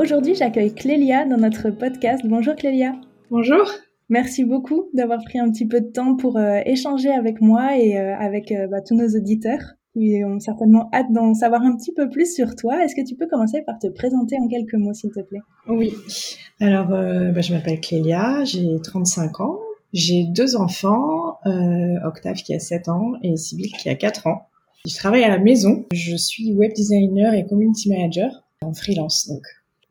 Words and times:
Aujourd'hui, 0.00 0.34
j'accueille 0.34 0.74
Clélia 0.74 1.26
dans 1.26 1.36
notre 1.36 1.68
podcast. 1.68 2.22
Bonjour 2.24 2.54
Clélia. 2.54 2.94
Bonjour. 3.30 3.70
Merci 4.08 4.44
beaucoup 4.44 4.88
d'avoir 4.94 5.22
pris 5.22 5.38
un 5.38 5.50
petit 5.50 5.66
peu 5.66 5.82
de 5.82 5.88
temps 5.88 6.16
pour 6.16 6.38
euh, 6.38 6.60
échanger 6.64 7.10
avec 7.10 7.42
moi 7.42 7.76
et 7.76 7.98
euh, 7.98 8.16
avec 8.16 8.50
euh, 8.50 8.66
bah, 8.66 8.80
tous 8.80 8.94
nos 8.94 9.08
auditeurs 9.08 9.60
qui 9.92 10.24
ont 10.24 10.40
certainement 10.40 10.88
hâte 10.94 11.12
d'en 11.12 11.34
savoir 11.34 11.60
un 11.60 11.76
petit 11.76 11.92
peu 11.92 12.08
plus 12.08 12.34
sur 12.34 12.56
toi. 12.56 12.82
Est-ce 12.82 12.94
que 12.94 13.06
tu 13.06 13.14
peux 13.14 13.26
commencer 13.26 13.60
par 13.66 13.78
te 13.78 13.88
présenter 13.88 14.38
en 14.40 14.48
quelques 14.48 14.72
mots, 14.72 14.94
s'il 14.94 15.10
te 15.10 15.20
plaît? 15.20 15.42
Oui. 15.68 15.92
Alors, 16.60 16.88
bah, 16.88 17.42
je 17.42 17.52
m'appelle 17.52 17.78
Clélia, 17.78 18.42
j'ai 18.44 18.80
35 18.82 19.40
ans. 19.40 19.58
J'ai 19.92 20.24
deux 20.24 20.56
enfants, 20.56 21.36
Octave 22.06 22.36
qui 22.36 22.54
a 22.54 22.58
7 22.58 22.88
ans 22.88 23.12
et 23.22 23.36
Sybille 23.36 23.72
qui 23.72 23.90
a 23.90 23.96
4 23.96 24.28
ans. 24.28 24.46
Je 24.88 24.96
travaille 24.96 25.24
à 25.24 25.28
la 25.28 25.38
maison. 25.38 25.84
Je 25.92 26.16
suis 26.16 26.54
web 26.54 26.72
designer 26.72 27.34
et 27.34 27.44
community 27.44 27.90
manager 27.90 28.44
en 28.62 28.72
freelance. 28.72 29.28
Donc, 29.28 29.42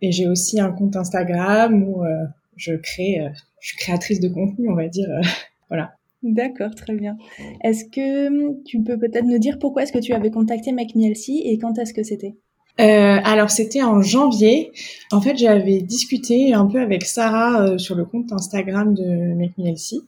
et 0.01 0.11
j'ai 0.11 0.27
aussi 0.27 0.59
un 0.59 0.71
compte 0.71 0.95
Instagram 0.95 1.83
où 1.83 2.03
euh, 2.03 2.25
je 2.59 2.73
crée, 2.73 3.19
euh, 3.21 3.29
je 3.61 3.69
suis 3.69 3.77
créatrice 3.77 4.19
de 4.19 4.29
contenu, 4.29 4.69
on 4.69 4.75
va 4.75 4.87
dire. 4.87 5.09
Euh, 5.09 5.21
voilà. 5.69 5.93
D'accord, 6.21 6.75
très 6.75 6.95
bien. 6.95 7.17
Est-ce 7.63 7.85
que 7.85 8.27
hum, 8.27 8.57
tu 8.65 8.83
peux 8.83 8.99
peut-être 8.99 9.25
nous 9.25 9.39
dire 9.39 9.57
pourquoi 9.57 9.83
est-ce 9.83 9.93
que 9.93 9.99
tu 9.99 10.13
avais 10.13 10.31
contacté 10.31 10.73
Make 10.73 10.91
et 10.95 11.57
quand 11.57 11.77
est-ce 11.77 11.93
que 11.93 12.03
c'était? 12.03 12.35
Euh, 12.81 13.19
alors 13.23 13.49
c'était 13.49 13.81
en 13.81 14.01
janvier. 14.01 14.71
En 15.11 15.21
fait, 15.21 15.37
j'avais 15.37 15.81
discuté 15.81 16.53
un 16.53 16.65
peu 16.65 16.79
avec 16.79 17.05
Sarah 17.05 17.77
sur 17.77 17.95
le 17.95 18.05
compte 18.05 18.31
Instagram 18.31 18.93
de 18.93 19.33
Make 19.33 19.53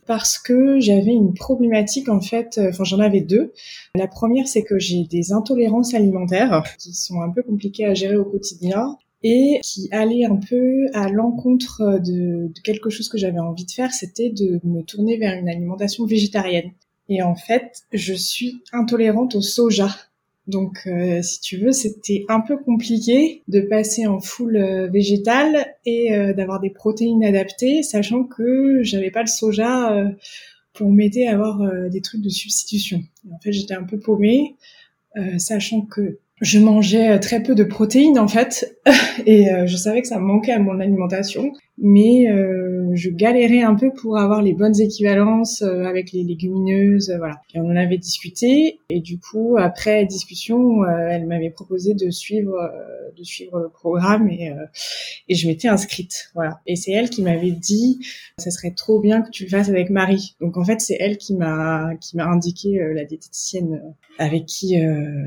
parce 0.06 0.38
que 0.38 0.80
j'avais 0.80 1.12
une 1.12 1.34
problématique 1.34 2.08
en 2.10 2.22
fait. 2.22 2.60
Enfin, 2.70 2.84
j'en 2.84 3.00
avais 3.00 3.22
deux. 3.22 3.54
La 3.96 4.08
première, 4.08 4.48
c'est 4.48 4.64
que 4.64 4.80
j'ai 4.80 5.04
des 5.04 5.34
intolérances 5.34 5.94
alimentaires 5.94 6.64
qui 6.78 6.94
sont 6.94 7.22
un 7.22 7.30
peu 7.30 7.44
compliquées 7.44 7.86
à 7.86 7.94
gérer 7.94 8.18
au 8.18 8.26
quotidien 8.26 8.98
et 9.24 9.60
qui 9.64 9.88
allait 9.92 10.26
un 10.26 10.38
peu 10.38 10.88
à 10.94 11.10
l'encontre 11.10 12.00
de, 12.00 12.52
quelque 12.64 12.90
chose 12.90 13.08
que 13.08 13.18
j'avais 13.18 13.40
envie 13.40 13.66
de 13.66 13.72
faire, 13.72 13.92
c'était 13.92 14.30
de 14.30 14.60
me 14.64 14.82
tourner 14.82 15.18
vers 15.18 15.38
une 15.38 15.50
alimentation 15.50 16.06
végétarienne. 16.06 16.72
Et 17.10 17.22
en 17.22 17.36
fait, 17.36 17.84
je 17.92 18.14
suis 18.14 18.62
intolérante 18.72 19.36
au 19.36 19.42
soja. 19.42 19.90
Donc, 20.48 20.84
euh, 20.88 21.22
si 21.22 21.40
tu 21.40 21.58
veux, 21.58 21.72
c'était 21.72 22.26
un 22.30 22.40
peu 22.40 22.58
compliqué 22.58 23.44
de 23.48 23.62
passer 23.62 24.08
en 24.08 24.20
full 24.20 24.58
euh, 24.58 24.88
végétal 24.88 25.76
et 25.86 26.14
euh, 26.14 26.34
d'avoir 26.34 26.60
des 26.60 26.72
protéines 26.72 27.24
adaptées, 27.24 27.84
sachant 27.84 28.24
que 28.24 28.82
j'avais 28.82 29.12
pas 29.12 29.22
le 29.22 29.28
soja 29.28 30.12
pour 30.74 30.90
m'aider 30.90 31.28
à 31.28 31.34
avoir 31.34 31.90
des 31.90 32.02
trucs 32.02 32.22
de 32.22 32.30
substitution. 32.30 33.04
en 33.32 33.40
fait, 33.40 33.52
j'étais 33.52 33.74
un 33.74 33.84
peu 33.84 34.00
paumée, 34.00 34.56
sachant 35.38 35.82
que 35.82 36.18
je 36.42 36.58
mangeais 36.60 37.12
euh, 37.12 37.20
très 37.20 37.42
peu 37.42 37.54
de 37.56 37.64
protéines 37.64 38.20
en 38.20 38.28
fait. 38.28 38.78
Et 39.26 39.54
euh, 39.54 39.68
je 39.68 39.78
savais 39.78 40.02
que 40.02 40.08
ça 40.08 40.20
manquait 40.20 40.52
à 40.52 40.60
mon 40.60 40.80
alimentation. 40.80 41.54
Mais 41.84 42.30
euh, 42.30 42.90
je 42.94 43.10
galérais 43.10 43.62
un 43.62 43.74
peu 43.74 43.92
pour 43.92 44.20
avoir 44.20 44.42
les 44.42 44.54
bonnes 44.54 44.80
équivalences 44.80 45.64
avec 45.64 46.12
les 46.12 46.24
légumineuses 46.24 47.12
voilà. 47.18 47.42
Et 47.56 47.60
on 47.60 47.72
en 47.72 47.76
avait 47.76 47.98
discuté. 47.98 48.80
Et 48.90 49.00
du 49.00 49.20
coup 49.20 49.56
après 49.58 50.06
discussion 50.06 50.86
elle 50.86 51.26
m'avait 51.26 51.50
proposé 51.50 51.96
de 51.96 52.12
suivre 52.12 52.54
de 53.18 53.24
suivre 53.24 53.60
le 53.60 53.70
programme 53.70 54.30
et 54.30 54.52
et 55.28 55.34
je 55.34 55.48
m'étais 55.48 55.70
inscrite. 55.70 56.30
Voilà. 56.36 56.60
Et 56.68 56.76
c'est 56.76 56.92
elle 56.92 57.10
qui 57.10 57.24
m'avait 57.24 57.52
dit 57.52 58.06
ça 58.38 58.52
serait 58.52 58.74
trop 58.76 59.00
bien 59.00 59.24
que 59.24 59.32
tu 59.32 59.46
le 59.46 59.50
fasses 59.50 59.70
avec 59.70 59.90
Marie 59.90 60.36
donc 60.40 60.58
en 60.58 60.64
fait 60.64 60.82
c'est 60.82 60.98
elle 61.00 61.18
qui 61.18 61.34
m'a 61.34 61.96
qui 62.00 62.16
m'a 62.16 62.28
indiqué 62.28 62.80
la 62.94 63.06
diététicienne 63.06 63.82
avec 64.20 64.46
qui 64.46 64.76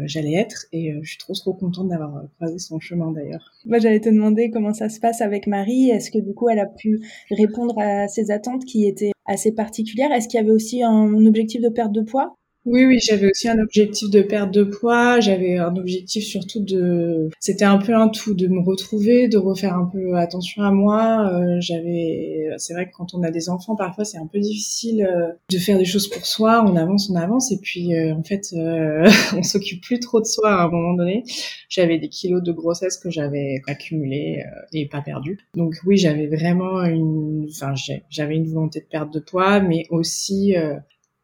j'allais 0.07 0.35
être 0.35 0.67
je 1.05 1.11
suis 1.11 1.19
trop 1.19 1.35
trop 1.35 1.53
contente 1.53 1.89
d'avoir 1.89 2.25
croisé 2.37 2.59
son 2.59 2.81
chemin 2.81 3.13
d'ailleurs. 3.13 3.53
Moi, 3.67 3.79
j'allais 3.79 4.01
te 4.01 4.09
demander 4.09 4.51
comment 4.51 4.73
ça 4.73 4.89
se 4.89 5.01
passe 5.01 5.21
avec 5.21 5.47
Marie. 5.47 5.91
Est-ce 5.91 6.11
que 6.11 6.19
du 6.19 6.35
coup, 6.35 6.49
elle 6.49 6.59
a 6.59 6.67
pu 6.67 7.01
répondre 7.31 7.79
à 7.79 8.09
ses 8.09 8.31
attentes 8.31 8.65
qui 8.65 8.87
étaient 8.87 9.13
assez 9.27 9.53
particulières? 9.53 10.13
Est-ce 10.13 10.29
qu'il 10.29 10.41
y 10.41 10.43
avait 10.43 10.53
aussi 10.53 10.83
un 10.83 11.27
objectif 11.27 11.61
de 11.61 11.69
perte 11.69 11.93
de 11.93 12.03
poids? 12.03 12.35
Oui, 12.67 12.87
oui, 12.87 12.99
j'avais 12.99 13.31
aussi 13.31 13.47
un 13.47 13.59
objectif 13.59 14.09
de 14.09 14.23
perte 14.23 14.51
de 14.51 14.65
poids. 14.65 15.21
J'avais 15.21 15.59
un 15.59 15.77
objectif 15.77 16.25
surtout 16.25 16.61
de, 16.61 17.29
c'était 17.39 17.67
un 17.67 17.77
peu 17.77 17.95
un 17.95 18.09
tout, 18.09 18.33
de 18.33 18.47
me 18.47 18.61
retrouver, 18.61 19.29
de 19.29 19.37
refaire 19.37 19.75
un 19.77 19.85
peu 19.85 20.17
attention 20.17 20.63
à 20.63 20.71
moi. 20.71 21.31
Euh, 21.31 21.57
j'avais, 21.61 22.49
c'est 22.57 22.73
vrai 22.73 22.87
que 22.87 22.93
quand 22.97 23.13
on 23.13 23.23
a 23.23 23.31
des 23.31 23.51
enfants, 23.51 23.77
parfois 23.77 24.07
c'est 24.07 24.17
un 24.17 24.27
peu 24.27 24.41
difficile 24.41 25.05
euh, 25.05 25.33
de 25.51 25.59
faire 25.59 25.77
des 25.77 25.85
choses 25.85 26.09
pour 26.09 26.25
soi. 26.25 26.65
On 26.67 26.75
avance, 26.77 27.11
on 27.11 27.17
avance, 27.17 27.53
et 27.53 27.59
puis 27.59 27.95
euh, 27.95 28.15
en 28.15 28.23
fait, 28.23 28.55
on 29.37 29.43
s'occupe 29.43 29.83
plus 29.83 30.01
trop 30.01 30.21
de 30.21 30.27
soi 30.27 30.51
à 30.51 30.65
un 30.65 30.71
moment 30.71 30.95
donné. 30.95 31.23
J'avais 31.69 31.99
des 31.99 32.09
kilos 32.09 32.43
de 32.43 32.53
grossesse 32.53 32.97
que 32.97 33.11
j'avais 33.11 33.61
accumulés 33.67 34.43
et 34.73 34.89
pas 34.89 35.03
perdus. 35.03 35.39
Donc 35.55 35.75
oui, 35.85 35.99
j'avais 35.99 36.29
vraiment 36.29 36.83
une, 36.85 37.47
enfin, 37.51 37.75
j'avais 38.09 38.37
une 38.37 38.47
volonté 38.47 38.81
de 38.81 38.87
perte 38.87 39.13
de 39.13 39.21
poids, 39.21 39.61
mais 39.61 39.85
aussi 39.91 40.55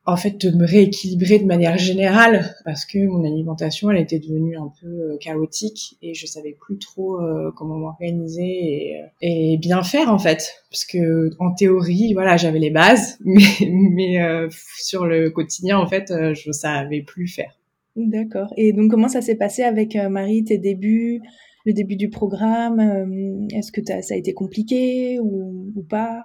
en 0.06 0.16
fait 0.16 0.38
de 0.44 0.56
me 0.56 0.66
rééquilibrer 0.66 1.38
de 1.38 1.44
manière 1.44 1.77
générale 1.77 2.55
parce 2.65 2.84
que 2.84 2.99
mon 3.06 3.25
alimentation 3.25 3.91
elle 3.91 4.00
était 4.00 4.19
devenue 4.19 4.56
un 4.56 4.72
peu 4.81 4.87
euh, 4.87 5.19
chaotique 5.19 5.99
et 6.00 6.15
je 6.15 6.27
savais 6.27 6.56
plus 6.59 6.78
trop 6.78 7.21
euh, 7.21 7.53
comment 7.55 7.77
m'organiser 7.77 8.43
et, 8.43 8.97
euh, 8.97 9.06
et, 9.21 9.59
bien 9.59 9.83
faire 9.83 10.12
en 10.12 10.19
fait 10.19 10.55
parce 10.71 10.84
que 10.87 11.31
en 11.39 11.53
théorie 11.53 12.15
voilà 12.15 12.37
j'avais 12.39 12.59
les 12.59 12.71
bases 12.71 13.19
mais 13.25 13.43
mais 13.71 14.49
sur 14.78 15.06
le 15.06 15.31
quotidien 15.31 15.78
en 15.78 15.87
fait 15.87 16.12
je 16.34 16.53
savais 16.53 17.03
plus 17.03 17.28
faire. 17.28 17.59
D'accord. 17.97 18.53
Et 18.56 18.72
donc 18.72 18.91
comment 18.91 19.09
ça 19.09 19.21
s'est 19.21 19.34
passé 19.34 19.62
avec 19.62 19.97
Marie 19.97 20.44
tes 20.44 20.59
débuts 20.59 21.21
le 21.66 21.75
début 21.75 21.97
du 21.97 22.09
programme 22.09 23.47
Est-ce 23.53 23.71
que 23.71 23.84
ça 23.84 24.15
a 24.15 24.16
été 24.16 24.33
compliqué 24.33 25.19
ou, 25.21 25.72
ou 25.75 25.83
pas? 25.83 26.25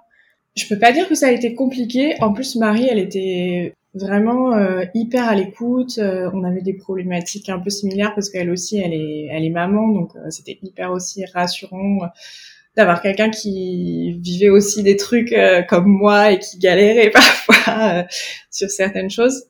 Je 0.56 0.66
peux 0.68 0.78
pas 0.78 0.92
dire 0.92 1.08
que 1.08 1.14
ça 1.14 1.28
a 1.28 1.30
été 1.30 1.54
compliqué. 1.54 2.16
En 2.20 2.32
plus, 2.32 2.56
Marie, 2.56 2.88
elle 2.90 2.98
était 2.98 3.74
vraiment 3.94 4.54
euh, 4.54 4.84
hyper 4.94 5.28
à 5.28 5.34
l'écoute. 5.34 5.98
Euh, 5.98 6.30
on 6.32 6.44
avait 6.44 6.62
des 6.62 6.74
problématiques 6.74 7.48
un 7.48 7.58
peu 7.58 7.70
similaires 7.70 8.14
parce 8.14 8.30
qu'elle 8.30 8.50
aussi, 8.50 8.78
elle 8.78 8.94
est, 8.94 9.28
elle 9.30 9.44
est 9.44 9.50
maman, 9.50 9.88
donc 9.88 10.16
euh, 10.16 10.30
c'était 10.30 10.58
hyper 10.62 10.92
aussi 10.92 11.24
rassurant 11.26 11.98
d'avoir 12.76 13.00
quelqu'un 13.00 13.30
qui 13.30 14.12
vivait 14.20 14.50
aussi 14.50 14.82
des 14.82 14.96
trucs 14.96 15.34
comme 15.68 15.86
moi 15.86 16.32
et 16.32 16.38
qui 16.38 16.58
galérait 16.58 17.10
parfois 17.14 18.04
sur 18.50 18.68
certaines 18.68 19.10
choses. 19.10 19.44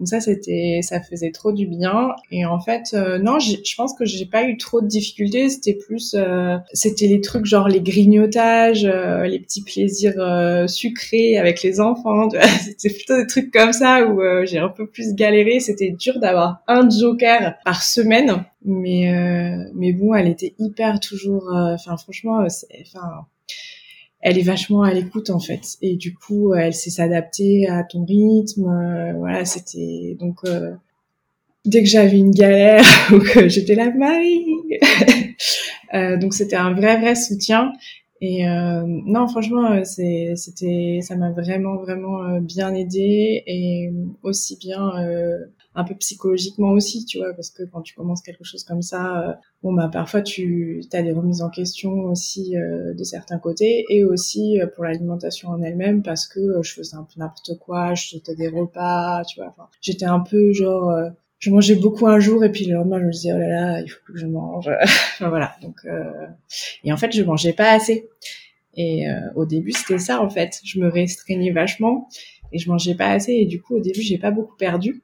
Donc 0.00 0.08
ça, 0.08 0.18
c'était, 0.18 0.80
ça 0.82 0.98
faisait 1.02 1.30
trop 1.30 1.52
du 1.52 1.66
bien. 1.66 2.14
Et 2.30 2.46
en 2.46 2.58
fait, 2.58 2.94
euh, 2.94 3.18
non, 3.18 3.38
je 3.38 3.74
pense 3.76 3.92
que 3.92 4.06
j'ai 4.06 4.24
pas 4.24 4.44
eu 4.44 4.56
trop 4.56 4.80
de 4.80 4.86
difficultés. 4.86 5.50
C'était 5.50 5.74
plus, 5.74 6.14
euh, 6.14 6.56
c'était 6.72 7.06
les 7.06 7.20
trucs 7.20 7.44
genre 7.44 7.68
les 7.68 7.82
grignotages, 7.82 8.86
euh, 8.86 9.26
les 9.26 9.38
petits 9.38 9.62
plaisirs 9.62 10.14
sucrés 10.66 11.36
avec 11.36 11.62
les 11.62 11.80
enfants. 11.80 12.30
C'était 12.78 12.94
plutôt 12.94 13.16
des 13.18 13.26
trucs 13.26 13.52
comme 13.52 13.74
ça 13.74 14.06
où 14.06 14.22
j'ai 14.44 14.58
un 14.58 14.70
peu 14.70 14.86
plus 14.86 15.14
galéré. 15.14 15.60
C'était 15.60 15.90
dur 15.90 16.18
d'avoir 16.18 16.62
un 16.66 16.88
joker 16.88 17.56
par 17.62 17.82
semaine, 17.82 18.44
mais 18.64 19.12
mais 19.74 19.92
bon, 19.92 20.14
elle 20.14 20.28
était 20.28 20.54
hyper 20.58 20.98
toujours. 21.00 21.50
Enfin, 21.52 21.98
franchement, 21.98 22.42
enfin 22.82 23.26
elle 24.20 24.38
est 24.38 24.42
vachement 24.42 24.82
à 24.82 24.92
l'écoute 24.92 25.30
en 25.30 25.40
fait. 25.40 25.78
Et 25.82 25.96
du 25.96 26.14
coup 26.14 26.54
elle 26.54 26.74
sait 26.74 26.90
s'adapter 26.90 27.68
à 27.68 27.84
ton 27.84 28.04
rythme 28.04 28.68
euh, 28.68 29.12
voilà 29.16 29.44
c'était 29.44 30.16
donc 30.20 30.38
euh, 30.46 30.72
dès 31.64 31.82
que 31.82 31.88
j'avais 31.88 32.18
une 32.18 32.32
galère 32.32 32.84
ou 33.12 33.18
que 33.18 33.48
j'étais 33.48 33.74
là 33.74 33.90
Marie 33.90 34.44
euh, 35.94 36.16
donc 36.18 36.34
c'était 36.34 36.56
un 36.56 36.72
vrai 36.72 36.98
vrai 36.98 37.14
soutien. 37.14 37.72
Et 38.22 38.44
non 38.44 39.28
franchement 39.28 39.82
c'est 39.82 40.34
c'était 40.36 40.98
ça 41.00 41.16
m'a 41.16 41.30
vraiment 41.30 41.76
vraiment 41.76 42.38
bien 42.38 42.74
aidé 42.74 43.42
et 43.46 43.90
aussi 44.22 44.58
bien 44.58 44.92
un 45.74 45.84
peu 45.84 45.94
psychologiquement 45.94 46.70
aussi, 46.70 47.04
tu 47.04 47.18
vois, 47.18 47.32
parce 47.34 47.50
que 47.50 47.62
quand 47.62 47.82
tu 47.82 47.94
commences 47.94 48.22
quelque 48.22 48.44
chose 48.44 48.64
comme 48.64 48.82
ça, 48.82 49.20
euh, 49.20 49.32
bon 49.62 49.72
bah 49.72 49.88
parfois 49.92 50.20
tu 50.20 50.82
as 50.92 51.02
des 51.02 51.12
remises 51.12 51.42
en 51.42 51.50
question 51.50 51.92
aussi 52.04 52.56
euh, 52.56 52.92
de 52.92 53.04
certains 53.04 53.38
côtés 53.38 53.84
et 53.88 54.04
aussi 54.04 54.60
euh, 54.60 54.66
pour 54.66 54.84
l'alimentation 54.84 55.50
en 55.50 55.62
elle-même 55.62 56.02
parce 56.02 56.26
que 56.26 56.60
je 56.62 56.72
faisais 56.74 56.96
un 56.96 57.04
peu 57.04 57.20
n'importe 57.20 57.58
quoi, 57.60 57.94
je 57.94 58.18
faisais 58.18 58.34
des 58.34 58.48
repas, 58.48 59.22
tu 59.24 59.40
vois, 59.40 59.54
j'étais 59.80 60.06
un 60.06 60.20
peu 60.20 60.52
genre 60.52 60.92
je 61.38 61.50
mangeais 61.50 61.76
beaucoup 61.76 62.06
un 62.06 62.18
jour 62.18 62.44
et 62.44 62.50
puis 62.50 62.66
le 62.66 62.74
lendemain 62.74 62.98
je 62.98 63.04
me 63.04 63.12
disais 63.12 63.32
oh 63.32 63.38
là 63.38 63.48
là 63.48 63.80
il 63.80 63.88
faut 63.88 64.00
que 64.06 64.18
je 64.18 64.26
mange 64.26 64.68
enfin 64.82 65.28
voilà 65.28 65.54
donc 65.62 65.76
et 66.84 66.92
en 66.92 66.96
fait 66.96 67.12
je 67.12 67.22
mangeais 67.22 67.52
pas 67.52 67.70
assez 67.72 68.08
Et 68.76 69.04
au 69.36 69.46
début, 69.46 69.72
c'était 69.72 69.98
ça 69.98 70.20
en 70.20 70.30
fait. 70.30 70.60
Je 70.64 70.80
me 70.80 70.88
restreignais 70.88 71.52
vachement 71.52 72.08
et 72.52 72.58
je 72.58 72.68
mangeais 72.68 72.94
pas 72.94 73.08
assez. 73.08 73.32
Et 73.32 73.46
du 73.46 73.60
coup, 73.60 73.76
au 73.76 73.80
début, 73.80 74.02
j'ai 74.02 74.18
pas 74.18 74.30
beaucoup 74.30 74.56
perdu. 74.56 75.02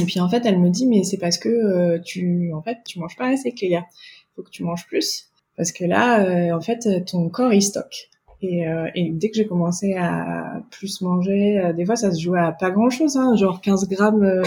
Et 0.00 0.04
puis 0.04 0.20
en 0.20 0.28
fait, 0.28 0.44
elle 0.44 0.58
me 0.58 0.70
dit 0.70 0.86
mais 0.86 1.04
c'est 1.04 1.18
parce 1.18 1.38
que 1.38 1.98
tu 1.98 2.52
en 2.52 2.62
fait 2.62 2.78
tu 2.84 2.98
manges 2.98 3.16
pas 3.16 3.28
assez, 3.28 3.52
Clélia. 3.52 3.86
Faut 4.34 4.42
que 4.42 4.50
tu 4.50 4.64
manges 4.64 4.86
plus 4.86 5.30
parce 5.56 5.70
que 5.70 5.84
là, 5.84 6.52
en 6.54 6.60
fait, 6.60 7.04
ton 7.06 7.28
corps 7.28 7.52
il 7.52 7.62
stocke. 7.62 8.10
Et, 8.44 8.68
euh, 8.68 8.88
et, 8.94 9.10
dès 9.10 9.30
que 9.30 9.36
j'ai 9.36 9.46
commencé 9.46 9.94
à 9.94 10.62
plus 10.70 11.00
manger, 11.00 11.58
euh, 11.58 11.72
des 11.72 11.86
fois 11.86 11.96
ça 11.96 12.12
se 12.12 12.20
jouait 12.20 12.40
à 12.40 12.52
pas 12.52 12.70
grand 12.70 12.90
chose, 12.90 13.16
hein, 13.16 13.34
genre 13.36 13.60
15 13.62 13.88
grammes 13.88 14.22
euh, 14.22 14.42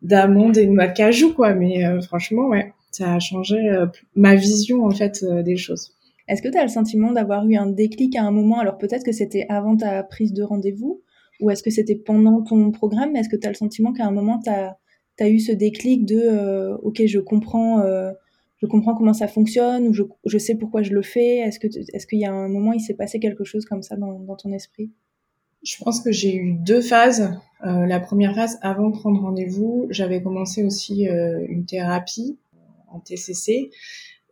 d'amandes 0.00 0.56
et 0.56 0.66
de 0.66 0.72
noix 0.72 0.88
cajou, 0.88 1.32
quoi. 1.32 1.54
Mais 1.54 1.84
franchement, 2.02 2.48
ouais, 2.48 2.72
ça 2.90 3.14
a 3.14 3.18
changé 3.20 3.56
ma 4.16 4.34
vision 4.34 4.84
en 4.84 4.90
fait 4.90 5.24
des 5.24 5.56
choses. 5.56 5.94
Est-ce 6.26 6.42
que 6.42 6.48
tu 6.48 6.58
as 6.58 6.62
le 6.62 6.68
sentiment 6.68 7.12
d'avoir 7.12 7.46
eu 7.46 7.56
un 7.56 7.66
déclic 7.66 8.16
à 8.16 8.24
un 8.24 8.32
moment? 8.32 8.58
Alors 8.58 8.78
peut-être 8.78 9.04
que 9.04 9.12
c'était 9.12 9.46
avant 9.48 9.76
ta 9.76 10.02
prise 10.02 10.32
de 10.32 10.42
rendez-vous, 10.42 11.02
ou 11.40 11.50
est-ce 11.50 11.62
que 11.62 11.70
c'était 11.70 11.96
pendant 11.96 12.42
ton 12.42 12.70
programme? 12.70 13.16
Est-ce 13.16 13.28
que 13.28 13.36
tu 13.36 13.46
as 13.46 13.50
le 13.50 13.56
sentiment 13.56 13.92
qu'à 13.92 14.06
un 14.06 14.10
moment, 14.10 14.40
tu 14.42 14.50
as, 14.50 15.28
eu 15.28 15.40
ce 15.40 15.52
déclic 15.52 16.04
de 16.04 16.74
OK, 16.82 17.02
je 17.06 17.18
comprends 17.18 17.82
je 18.62 18.68
comprends 18.68 18.94
comment 18.94 19.12
ça 19.12 19.26
fonctionne 19.26 19.88
ou 19.88 19.92
je, 19.92 20.04
je 20.24 20.38
sais 20.38 20.54
pourquoi 20.54 20.82
je 20.82 20.92
le 20.92 21.02
fais? 21.02 21.38
Est-ce 21.38 21.58
que 21.58 21.66
est-ce 21.66 22.06
qu'il 22.06 22.20
y 22.20 22.24
a 22.24 22.32
un 22.32 22.48
moment 22.48 22.72
il 22.72 22.80
s'est 22.80 22.94
passé 22.94 23.18
quelque 23.18 23.44
chose 23.44 23.64
comme 23.64 23.82
ça 23.82 23.96
dans, 23.96 24.20
dans 24.20 24.36
ton 24.36 24.52
esprit? 24.52 24.92
Je 25.64 25.76
pense 25.82 26.00
que 26.00 26.12
j'ai 26.12 26.36
eu 26.36 26.54
deux 26.54 26.80
phases. 26.80 27.30
Euh, 27.64 27.86
la 27.86 27.98
première 28.00 28.34
phase, 28.34 28.58
avant 28.62 28.90
de 28.90 28.96
prendre 28.96 29.20
rendez-vous, 29.20 29.86
j'avais 29.90 30.22
commencé 30.22 30.62
aussi 30.62 31.08
euh, 31.08 31.44
une 31.48 31.66
thérapie 31.66 32.38
en 32.88 33.00
TCC 33.00 33.70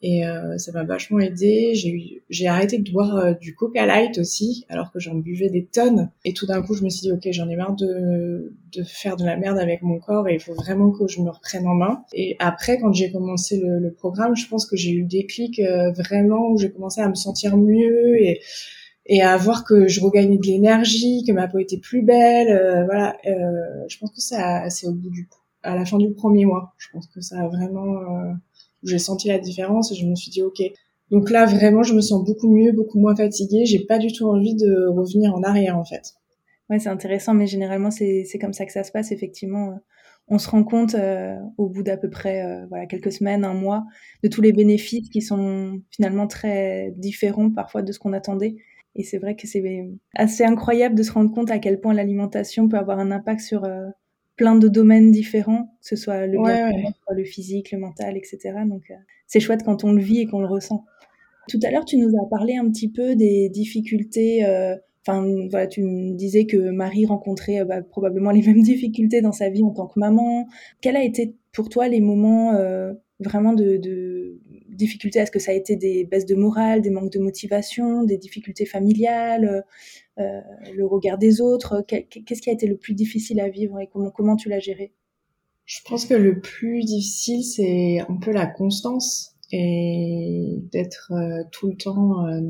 et 0.03 0.27
euh, 0.27 0.57
ça 0.57 0.73
m'a 0.73 0.85
vachement 0.85 1.19
aidé. 1.19 1.75
J'ai 1.75 2.23
j'ai 2.31 2.47
arrêté 2.47 2.79
de 2.79 2.91
boire 2.91 3.17
euh, 3.17 3.33
du 3.35 3.55
Coca 3.55 3.85
Light 3.85 4.19
aussi, 4.19 4.65
alors 4.71 4.91
que 4.93 4.99
j'en 4.99 5.15
buvais 5.15 5.51
des 5.51 5.67
tonnes. 5.67 6.11
Et 6.25 6.33
tout 6.33 6.47
d'un 6.47 6.63
coup, 6.63 6.75
je 6.75 6.83
me 6.85 6.89
suis 6.89 7.03
dit, 7.03 7.13
ok, 7.13 7.29
j'en 7.33 7.49
ai 7.49 7.57
marre 7.57 7.77
de, 7.77 8.55
de 8.73 8.83
faire 8.83 9.17
de 9.17 9.25
la 9.25 9.37
merde 9.37 9.59
avec 9.59 9.83
mon 9.83 9.99
corps 9.99 10.27
et 10.29 10.35
il 10.35 10.41
faut 10.41 10.55
vraiment 10.55 10.91
que 10.91 11.07
je 11.07 11.21
me 11.21 11.29
reprenne 11.29 11.67
en 11.67 11.75
main. 11.75 12.03
Et 12.15 12.37
après, 12.39 12.79
quand 12.79 12.93
j'ai 12.93 13.13
commencé 13.13 13.59
le, 13.59 13.79
le, 13.79 13.93
programme, 13.93 14.35
je 14.37 14.49
pense 14.49 14.65
que 14.65 14.77
j'ai 14.77 14.93
eu 14.93 15.05
des 15.05 15.27
clics 15.27 15.59
euh, 15.59 15.91
vraiment 15.93 16.51
où 16.51 16.59
j'ai 16.59 16.71
commencé 16.71 17.03
à 17.03 17.09
me 17.09 17.15
sentir 17.15 17.57
mieux 17.57 18.17
et 18.23 18.41
et 19.07 19.23
à 19.23 19.37
voir 19.37 19.65
que 19.65 19.89
je 19.89 20.01
regagnais 20.01 20.37
de 20.37 20.47
l'énergie, 20.47 21.25
que 21.27 21.33
ma 21.33 21.49
peau 21.49 21.59
était 21.59 21.79
plus 21.79 22.03
belle. 22.03 22.49
Euh, 22.49 22.85
voilà, 22.85 23.17
je 23.25 23.99
pense 23.99 24.13
que 24.13 24.21
ça, 24.21 24.71
c'est 24.71 24.87
au 24.87 24.93
bout 24.93 25.11
du, 25.11 25.29
à 25.63 25.75
la 25.75 25.85
fin 25.85 25.99
du 25.99 26.13
premier 26.13 26.45
mois. 26.45 26.75
Je 26.79 26.87
pense 26.93 27.09
que 27.09 27.21
ça 27.21 27.41
a 27.41 27.49
vraiment 27.49 27.97
j'ai 28.83 28.99
senti 28.99 29.29
la 29.29 29.39
différence 29.39 29.93
et 29.93 29.95
je 29.95 30.07
me 30.07 30.15
suis 30.15 30.31
dit 30.31 30.43
ok. 30.43 30.63
Donc 31.11 31.31
là 31.31 31.45
vraiment 31.47 31.83
je 31.83 31.95
me 31.95 32.01
sens 32.01 32.25
beaucoup 32.25 32.49
mieux, 32.49 32.73
beaucoup 32.73 32.99
moins 32.99 33.17
fatiguée. 33.17 33.65
J'ai 33.65 33.81
pas 33.81 33.99
du 33.99 34.13
tout 34.13 34.29
envie 34.29 34.55
de 34.55 34.89
revenir 34.89 35.35
en 35.35 35.43
arrière 35.43 35.79
en 35.79 35.85
fait. 35.85 36.15
Ouais 36.69 36.79
c'est 36.79 36.89
intéressant 36.89 37.35
mais 37.35 37.47
généralement 37.47 37.91
c'est 37.91 38.27
comme 38.41 38.53
ça 38.53 38.67
que 38.67 38.73
ça 38.73 38.85
se 38.85 38.93
passe 38.93 39.13
effectivement. 39.13 39.79
On 40.29 40.39
se 40.39 40.49
rend 40.49 40.63
compte 40.63 40.95
euh, 40.95 41.35
au 41.59 41.69
bout 41.69 41.83
d'à 41.83 41.97
peu 41.97 42.09
près 42.09 42.45
euh, 42.45 42.65
voilà 42.69 42.87
quelques 42.87 43.11
semaines, 43.11 43.45
un 43.45 43.55
mois, 43.55 43.85
de 44.23 44.29
tous 44.29 44.41
les 44.41 44.53
bénéfices 44.53 45.09
qui 45.11 45.23
sont 45.23 45.81
finalement 45.91 46.29
très 46.29 46.95
différents 46.97 47.51
parfois 47.51 47.83
de 47.83 47.91
ce 47.91 47.99
qu'on 47.99 48.13
attendait. 48.13 48.57
Et 48.97 49.05
c'est 49.05 49.19
vrai 49.19 49.37
que 49.37 49.47
c'est 49.47 49.89
assez 50.15 50.45
incroyable 50.45 50.95
de 50.95 51.03
se 51.03 51.13
rendre 51.13 51.33
compte 51.33 51.51
à 51.51 51.59
quel 51.59 51.81
point 51.81 51.95
l'alimentation 51.95 52.69
peut 52.69 52.77
avoir 52.77 52.99
un 52.99 53.11
impact 53.11 53.41
sur 53.41 53.65
euh, 53.65 53.89
plein 54.41 54.57
de 54.57 54.69
domaines 54.69 55.11
différents, 55.11 55.65
que 55.83 55.89
ce 55.89 55.97
soit 55.97 56.27
le 56.27 57.25
physique, 57.25 57.73
le 57.73 57.79
mental, 57.79 58.17
etc. 58.17 58.55
Donc 58.67 58.85
euh, 58.91 58.95
c'est 59.27 59.39
chouette 59.39 59.63
quand 59.63 59.85
on 59.85 59.93
le 59.93 60.01
vit 60.01 60.21
et 60.21 60.27
qu'on 60.27 60.41
le 60.41 60.47
ressent. 60.47 60.87
Tout 61.51 61.61
à 61.63 61.71
l'heure, 61.71 61.85
tu 61.85 61.99
nous 61.99 62.09
as 62.19 62.27
parlé 62.31 62.57
un 62.57 62.67
petit 62.71 62.91
peu 62.91 63.17
des 63.17 63.51
difficultés. 63.51 64.47
Euh, 64.47 64.77
enfin, 65.07 65.27
voilà, 65.51 65.67
tu 65.67 65.83
me 65.83 66.15
disais 66.15 66.47
que 66.47 66.57
Marie 66.71 67.05
rencontrait 67.05 67.61
euh, 67.61 67.65
bah, 67.67 67.83
probablement 67.83 68.31
les 68.31 68.41
mêmes 68.47 68.63
difficultés 68.63 69.21
dans 69.21 69.33
sa 69.33 69.51
vie 69.51 69.63
en 69.63 69.73
tant 69.73 69.89
que 69.89 70.01
maman. 70.01 70.47
Quel 70.81 70.97
a 70.97 71.05
été 71.05 71.37
pour 71.53 71.69
toi 71.69 71.89
les 71.89 72.01
moments 72.01 72.55
vraiment 73.19 73.53
de, 73.53 73.77
de 73.77 74.41
difficultés? 74.71 75.19
Est-ce 75.19 75.31
que 75.31 75.39
ça 75.39 75.51
a 75.51 75.55
été 75.55 75.77
des 75.77 76.05
baisses 76.05 76.25
de 76.25 76.35
morale, 76.35 76.81
des 76.81 76.89
manques 76.89 77.13
de 77.13 77.19
motivation, 77.19 78.05
des 78.05 78.17
difficultés 78.17 78.65
familiales 78.65 79.67
le 80.21 80.87
regard 80.87 81.19
des 81.19 81.41
autres 81.41 81.85
Qu'est-ce 81.87 82.43
qui 82.43 82.51
a 82.51 82.53
été 82.53 82.67
le 82.67 82.77
plus 82.77 82.95
difficile 82.95 83.41
à 83.41 83.49
vivre 83.49 83.79
et 83.81 83.89
comment, 83.93 84.11
comment 84.11 84.37
tu 84.37 84.49
l'as 84.49 84.61
géré? 84.61 84.93
Je 85.65 85.79
pense 85.87 86.05
que 86.05 86.15
le 86.15 86.41
plus 86.41 86.81
difficile, 86.81 87.45
c'est 87.45 88.01
un 88.01 88.17
peu 88.17 88.33
la 88.33 88.47
constance 88.47 89.37
et 89.53 90.59
d'être 90.73 91.13
euh, 91.13 91.45
tout 91.51 91.69
le 91.69 91.77
temps 91.77 92.27
euh, 92.27 92.41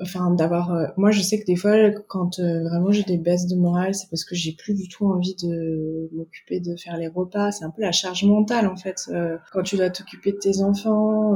enfin 0.00 0.30
d'avoir 0.30 0.94
moi 0.96 1.10
je 1.10 1.20
sais 1.20 1.38
que 1.38 1.44
des 1.44 1.56
fois 1.56 1.74
quand 2.08 2.40
vraiment 2.40 2.90
j'ai 2.90 3.02
des 3.02 3.18
baisses 3.18 3.46
de 3.46 3.54
morale 3.54 3.94
c'est 3.94 4.08
parce 4.08 4.24
que 4.24 4.34
j'ai 4.34 4.52
plus 4.52 4.74
du 4.74 4.88
tout 4.88 5.06
envie 5.06 5.34
de 5.42 6.08
m'occuper 6.14 6.58
de 6.58 6.74
faire 6.76 6.96
les 6.96 7.08
repas. 7.08 7.52
C'est 7.52 7.64
un 7.64 7.70
peu 7.70 7.82
la 7.82 7.92
charge 7.92 8.24
mentale 8.24 8.66
en 8.66 8.76
fait 8.76 9.10
quand 9.52 9.62
tu 9.62 9.76
dois 9.76 9.90
t'occuper 9.90 10.32
de 10.32 10.38
tes 10.38 10.62
enfants 10.62 11.34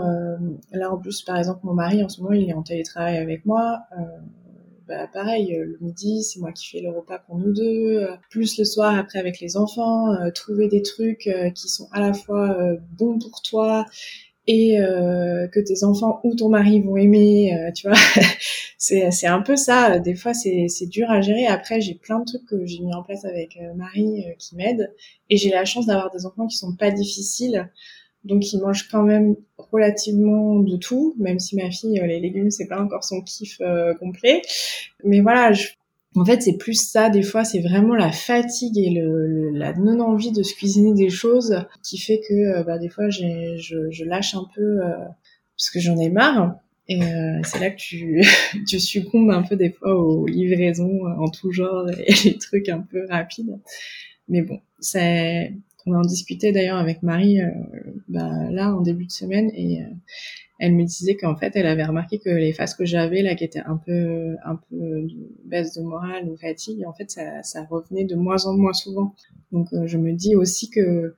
là 0.73 0.91
en 0.91 0.97
plus 0.97 1.21
par 1.23 1.37
exemple 1.37 1.61
mon 1.65 1.75
mari 1.75 2.03
en 2.03 2.09
ce 2.09 2.23
moment 2.23 2.33
il 2.33 2.49
est 2.49 2.55
en 2.55 2.63
télétravail 2.63 3.19
avec 3.19 3.45
moi 3.45 3.81
bah, 4.87 5.09
pareil, 5.13 5.55
euh, 5.55 5.65
le 5.65 5.79
midi, 5.81 6.23
c'est 6.23 6.41
moi 6.41 6.53
qui 6.53 6.69
fais 6.69 6.81
le 6.81 6.91
repas 6.91 7.19
pour 7.19 7.39
nous 7.39 7.53
deux, 7.53 8.03
euh, 8.03 8.17
plus 8.29 8.59
le 8.59 8.65
soir 8.65 8.97
après 8.99 9.19
avec 9.19 9.41
les 9.41 9.57
enfants, 9.57 10.13
euh, 10.13 10.31
trouver 10.31 10.69
des 10.69 10.83
trucs 10.83 11.31
qui 11.55 11.69
sont 11.69 11.89
à 11.93 12.01
la 12.01 12.13
fois 12.13 12.57
bons 12.99 13.19
pour 13.19 13.41
toi 13.43 13.87
et 14.47 14.77
que 14.77 15.61
tes 15.61 15.85
enfants 15.85 16.21
ou 16.23 16.35
ton 16.35 16.51
mari 16.51 16.81
vont 16.83 16.99
aimer, 16.99 17.71
tu 17.75 17.89
vois. 17.89 17.97
c'est 18.79 19.11
c'est 19.11 19.27
un 19.27 19.41
peu 19.41 19.57
ça. 19.57 19.99
Des 19.99 20.15
fois, 20.15 20.35
c'est 20.35 20.69
c'est 20.69 20.87
dur 20.87 21.11
à 21.11 21.23
gérer. 21.23 21.47
Après, 21.47 21.81
j'ai 21.81 21.95
plein 21.95 22.21
de 22.21 22.25
trucs 22.27 22.45
que 22.45 22.67
j'ai 22.67 22.81
mis 22.81 22.95
en 22.95 23.03
place 23.03 23.25
avec 23.25 23.59
Marie 23.77 24.27
qui 24.39 24.57
m'aident 24.57 24.93
et 25.31 25.39
j'ai 25.39 25.51
la 25.51 25.65
chance 25.65 25.87
d'avoir 25.87 26.11
des 26.11 26.27
enfants 26.27 26.47
qui 26.47 26.59
sont 26.59 26.77
pas 26.77 26.91
difficiles. 26.91 27.71
Donc 28.25 28.53
il 28.53 28.61
mange 28.61 28.89
quand 28.89 29.03
même 29.03 29.37
relativement 29.59 30.59
de 30.61 30.77
tout, 30.77 31.15
même 31.19 31.39
si 31.39 31.57
ma 31.57 31.71
fille 31.71 32.01
euh, 32.01 32.07
les 32.07 32.21
légumes 32.21 32.51
c'est 32.51 32.67
pas 32.67 32.81
encore 32.81 33.05
son 33.05 33.21
kiff 33.21 33.59
euh, 33.61 33.95
complet. 33.95 34.43
Mais 35.05 35.21
voilà, 35.21 35.53
je... 35.53 35.69
en 36.17 36.25
fait 36.25 36.41
c'est 36.43 36.57
plus 36.57 36.81
ça 36.81 37.11
des 37.11 37.23
fois, 37.23 37.45
c'est 37.45 37.61
vraiment 37.61 37.95
la 37.95 38.13
fatigue 38.13 38.79
et 38.79 38.91
le, 38.91 39.51
la 39.51 39.75
non 39.75 40.01
envie 40.01 40.33
de 40.33 40.43
se 40.43 40.55
cuisiner 40.55 40.95
des 40.95 41.11
choses 41.11 41.65
qui 41.83 41.99
fait 41.99 42.21
que 42.27 42.35
euh, 42.35 42.63
bah, 42.65 42.79
des 42.79 42.89
fois 42.89 43.11
je, 43.11 43.57
je, 43.59 44.05
lâche 44.05 44.35
un 44.35 44.47
peu 44.55 44.81
parce 45.57 45.71
que 45.71 45.81
j'en 45.81 45.99
ai 45.99 46.09
marre. 46.09 46.57
Et 46.87 47.01
c'est 47.45 47.61
là 47.61 47.71
que 47.71 47.77
tu, 47.77 48.23
tu 48.69 48.79
succombes 48.79 49.31
un 49.31 49.43
peu 49.43 49.57
des 49.57 49.71
fois 49.71 49.95
aux 49.95 50.27
livraisons 50.27 51.07
en 51.19 51.29
tout 51.29 51.51
genre 51.51 51.89
et 51.91 52.13
les 52.25 52.39
trucs 52.39 52.69
un 52.69 52.81
peu 52.81 53.07
rapides. 53.09 53.59
Mais 54.29 54.43
bon, 54.43 54.61
c'est 54.81 55.53
on 55.87 55.95
en 55.95 56.03
discutait 56.03 56.53
d'ailleurs 56.53 56.79
avec 56.79 57.03
Marie 57.03 57.41
euh, 57.41 57.51
bah, 58.09 58.31
là 58.51 58.75
en 58.75 58.81
début 58.81 59.07
de 59.07 59.13
semaine 59.13 59.51
et 59.55 59.83
euh, 59.83 59.87
elle 60.59 60.75
me 60.75 60.85
disait 60.85 61.17
qu'en 61.17 61.37
fait 61.37 61.53
elle 61.57 61.67
avait 61.67 61.85
remarqué 61.85 62.19
que 62.19 62.31
les 62.31 62.53
phases 62.53 62.75
que 62.75 62.85
j'avais 62.85 63.23
là 63.23 63.35
qui 63.35 63.45
étaient 63.45 63.61
un 63.61 63.77
peu 63.77 64.37
un 64.45 64.57
peu 64.57 65.07
baisse 65.45 65.75
de 65.75 65.83
morale 65.83 66.29
ou 66.29 66.37
fatigue 66.37 66.85
en 66.87 66.93
fait 66.93 67.11
ça, 67.11 67.43
ça 67.43 67.65
revenait 67.65 68.05
de 68.05 68.17
moins 68.17 68.47
en 68.47 68.57
moins 68.57 68.73
souvent. 68.73 69.15
Donc 69.53 69.73
euh, 69.73 69.87
je 69.87 69.99
me 69.99 70.13
dis 70.13 70.37
aussi 70.37 70.71
que 70.71 71.15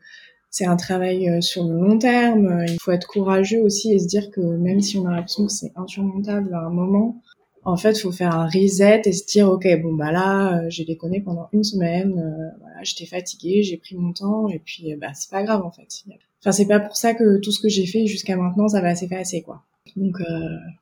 c'est 0.50 0.66
un 0.66 0.76
travail 0.76 1.42
sur 1.42 1.64
le 1.64 1.78
long 1.78 1.98
terme. 1.98 2.64
Il 2.66 2.78
faut 2.80 2.92
être 2.92 3.06
courageux 3.06 3.60
aussi 3.60 3.92
et 3.92 3.98
se 3.98 4.06
dire 4.06 4.30
que 4.30 4.40
même 4.40 4.80
si 4.80 4.96
on 4.96 5.04
a 5.04 5.10
l'impression 5.10 5.46
que 5.46 5.52
c'est 5.52 5.72
insurmontable 5.76 6.54
à 6.54 6.60
un 6.60 6.70
moment 6.70 7.20
en 7.66 7.76
fait, 7.76 7.98
faut 7.98 8.12
faire 8.12 8.32
un 8.32 8.46
reset 8.46 9.02
et 9.06 9.12
se 9.12 9.26
dire, 9.26 9.50
ok, 9.50 9.66
bon 9.82 9.92
bah 9.94 10.12
là, 10.12 10.56
euh, 10.56 10.66
j'ai 10.68 10.84
déconné 10.84 11.20
pendant 11.20 11.48
une 11.52 11.64
semaine, 11.64 12.16
euh, 12.16 12.56
voilà, 12.60 12.84
j'étais 12.84 13.06
fatiguée, 13.06 13.64
j'ai 13.64 13.76
pris 13.76 13.96
mon 13.96 14.12
temps 14.12 14.48
et 14.48 14.60
puis 14.60 14.92
euh, 14.92 14.96
bah 15.00 15.08
c'est 15.14 15.30
pas 15.30 15.42
grave 15.42 15.64
en 15.64 15.72
fait. 15.72 16.04
Enfin, 16.40 16.52
c'est 16.52 16.66
pas 16.66 16.78
pour 16.78 16.96
ça 16.96 17.12
que 17.14 17.40
tout 17.40 17.50
ce 17.50 17.60
que 17.60 17.68
j'ai 17.68 17.84
fait 17.84 18.06
jusqu'à 18.06 18.36
maintenant, 18.36 18.68
ça 18.68 18.80
va 18.80 18.94
s'effacer 18.94 19.42
quoi. 19.42 19.64
Donc 19.96 20.22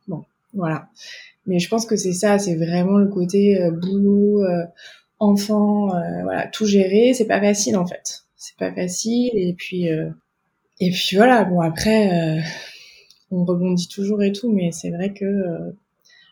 bon, 0.09 0.25
voilà. 0.53 0.89
Mais 1.47 1.59
je 1.59 1.71
pense 1.71 1.87
que 1.87 1.97
c'est 1.97 2.13
ça, 2.13 2.39
c'est 2.39 2.55
vraiment 2.55 2.99
le 2.99 3.09
côté 3.09 3.59
boulot, 3.71 4.45
enfant, 5.21 5.87
voilà, 6.23 6.49
tout 6.49 6.67
gérer, 6.67 7.15
c'est 7.15 7.27
pas 7.27 7.41
facile 7.41 7.79
en 7.79 7.87
fait. 7.87 8.25
C'est 8.37 8.57
pas 8.59 8.73
facile 8.73 9.31
et 9.33 9.55
puis 9.55 9.87
et 9.87 10.91
puis 10.91 11.17
voilà. 11.17 11.45
Bon 11.45 11.61
après, 11.61 12.43
on 13.31 13.45
rebondit 13.45 13.89
toujours 13.89 14.23
et 14.23 14.33
tout, 14.33 14.53
mais 14.53 14.71
c'est 14.71 14.91
vrai 14.91 15.15
que 15.15 15.73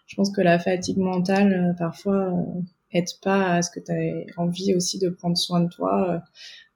je 0.07 0.17
pense 0.17 0.31
que 0.31 0.41
la 0.41 0.59
fatigue 0.59 0.99
mentale, 0.99 1.71
euh, 1.71 1.73
parfois, 1.73 2.33
euh, 2.33 2.61
aide 2.93 3.09
pas 3.23 3.55
à 3.55 3.63
ce 3.63 3.71
que 3.71 3.81
tu 3.81 3.93
aies 3.93 4.27
envie 4.37 4.75
aussi 4.75 4.99
de 4.99 5.09
prendre 5.09 5.37
soin 5.37 5.61
de 5.61 5.69
toi 5.69 6.11
euh, 6.11 6.19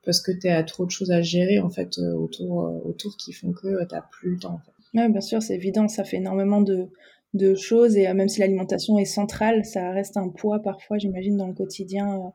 parce 0.04 0.20
que 0.20 0.32
tu 0.32 0.48
as 0.48 0.62
trop 0.62 0.86
de 0.86 0.90
choses 0.90 1.10
à 1.10 1.20
gérer 1.20 1.58
en 1.58 1.68
fait 1.68 1.98
autour 1.98 2.86
autour 2.86 3.16
qui 3.16 3.32
font 3.32 3.52
que 3.52 3.84
tu 3.84 3.96
plus 4.10 4.30
le 4.30 4.38
temps 4.38 4.54
en. 4.54 4.60
Oui, 4.94 5.10
bien 5.10 5.20
sûr, 5.20 5.42
c'est 5.42 5.56
évident, 5.56 5.88
ça 5.88 6.04
fait 6.04 6.16
énormément 6.16 6.62
de, 6.62 6.88
de 7.34 7.54
choses 7.54 7.96
et 7.98 8.10
même 8.14 8.28
si 8.28 8.40
l'alimentation 8.40 8.98
est 8.98 9.04
centrale, 9.04 9.64
ça 9.66 9.90
reste 9.90 10.16
un 10.16 10.30
poids 10.30 10.60
parfois, 10.60 10.96
j'imagine, 10.96 11.36
dans 11.36 11.48
le 11.48 11.52
quotidien. 11.52 12.32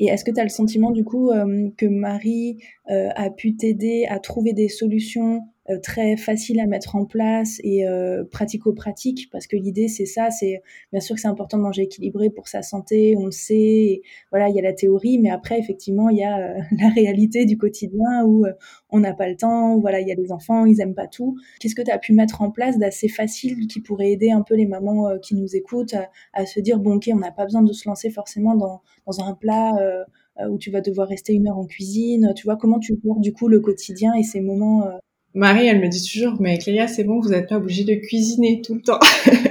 Et 0.00 0.06
est-ce 0.06 0.24
que 0.24 0.32
tu 0.32 0.40
as 0.40 0.44
le 0.44 0.48
sentiment 0.48 0.90
du 0.90 1.04
coup 1.04 1.30
que 1.76 1.86
Marie 1.86 2.58
a 2.88 3.30
pu 3.30 3.54
t'aider 3.54 4.06
à 4.08 4.18
trouver 4.18 4.54
des 4.54 4.68
solutions 4.68 5.42
très 5.82 6.16
facile 6.16 6.60
à 6.60 6.66
mettre 6.66 6.96
en 6.96 7.04
place 7.04 7.60
et 7.62 7.84
pratico-pratique, 8.30 9.28
parce 9.30 9.46
que 9.46 9.56
l'idée 9.56 9.88
c'est 9.88 10.06
ça, 10.06 10.30
c'est 10.30 10.62
bien 10.92 11.00
sûr 11.00 11.14
que 11.14 11.20
c'est 11.20 11.28
important 11.28 11.58
de 11.58 11.62
manger 11.62 11.82
équilibré 11.82 12.30
pour 12.30 12.48
sa 12.48 12.62
santé, 12.62 13.14
on 13.16 13.26
le 13.26 13.30
sait, 13.30 14.02
voilà, 14.30 14.48
il 14.48 14.54
y 14.54 14.58
a 14.58 14.62
la 14.62 14.72
théorie, 14.72 15.18
mais 15.18 15.30
après 15.30 15.58
effectivement 15.58 16.08
il 16.08 16.18
y 16.18 16.24
a 16.24 16.54
la 16.78 16.88
réalité 16.94 17.44
du 17.44 17.56
quotidien 17.58 18.24
où 18.24 18.46
on 18.90 19.00
n'a 19.00 19.14
pas 19.14 19.28
le 19.28 19.36
temps, 19.36 19.78
voilà, 19.78 20.00
il 20.00 20.08
y 20.08 20.12
a 20.12 20.16
des 20.16 20.32
enfants, 20.32 20.66
ils 20.66 20.80
aiment 20.80 20.94
pas 20.94 21.06
tout. 21.06 21.36
Qu'est-ce 21.60 21.74
que 21.74 21.82
tu 21.82 21.90
as 21.90 21.98
pu 21.98 22.12
mettre 22.12 22.42
en 22.42 22.50
place 22.50 22.78
d'assez 22.78 23.08
facile 23.08 23.66
qui 23.66 23.80
pourrait 23.80 24.10
aider 24.10 24.30
un 24.30 24.42
peu 24.42 24.54
les 24.54 24.66
mamans 24.66 25.18
qui 25.18 25.34
nous 25.34 25.54
écoutent 25.54 25.94
à, 26.32 26.46
se 26.46 26.60
dire 26.60 26.78
bon 26.78 26.96
ok, 26.96 27.10
on 27.12 27.18
n'a 27.18 27.32
pas 27.32 27.44
besoin 27.44 27.62
de 27.62 27.72
se 27.72 27.88
lancer 27.88 28.10
forcément 28.10 28.56
dans, 28.56 28.80
un 29.20 29.34
plat 29.34 29.74
euh, 29.80 30.48
où 30.48 30.58
tu 30.58 30.70
vas 30.70 30.80
devoir 30.80 31.08
rester 31.08 31.32
une 31.32 31.48
heure 31.48 31.58
en 31.58 31.66
cuisine 31.66 32.32
Tu 32.36 32.44
vois, 32.44 32.56
comment 32.56 32.78
tu 32.78 32.94
vois 33.04 33.16
du 33.18 33.32
coup 33.32 33.48
le 33.48 33.60
quotidien 33.60 34.14
et 34.14 34.22
ces 34.22 34.40
moments 34.40 34.86
euh? 34.86 34.90
Marie, 35.34 35.66
elle 35.66 35.80
me 35.80 35.88
dit 35.88 36.04
toujours, 36.04 36.40
mais 36.40 36.58
Cléa, 36.58 36.88
c'est 36.88 37.04
bon, 37.04 37.20
vous 37.20 37.28
n'êtes 37.28 37.48
pas 37.48 37.56
obligée 37.56 37.84
de 37.84 37.94
cuisiner 37.94 38.62
tout 38.62 38.74
le 38.74 38.82
temps. 38.82 38.98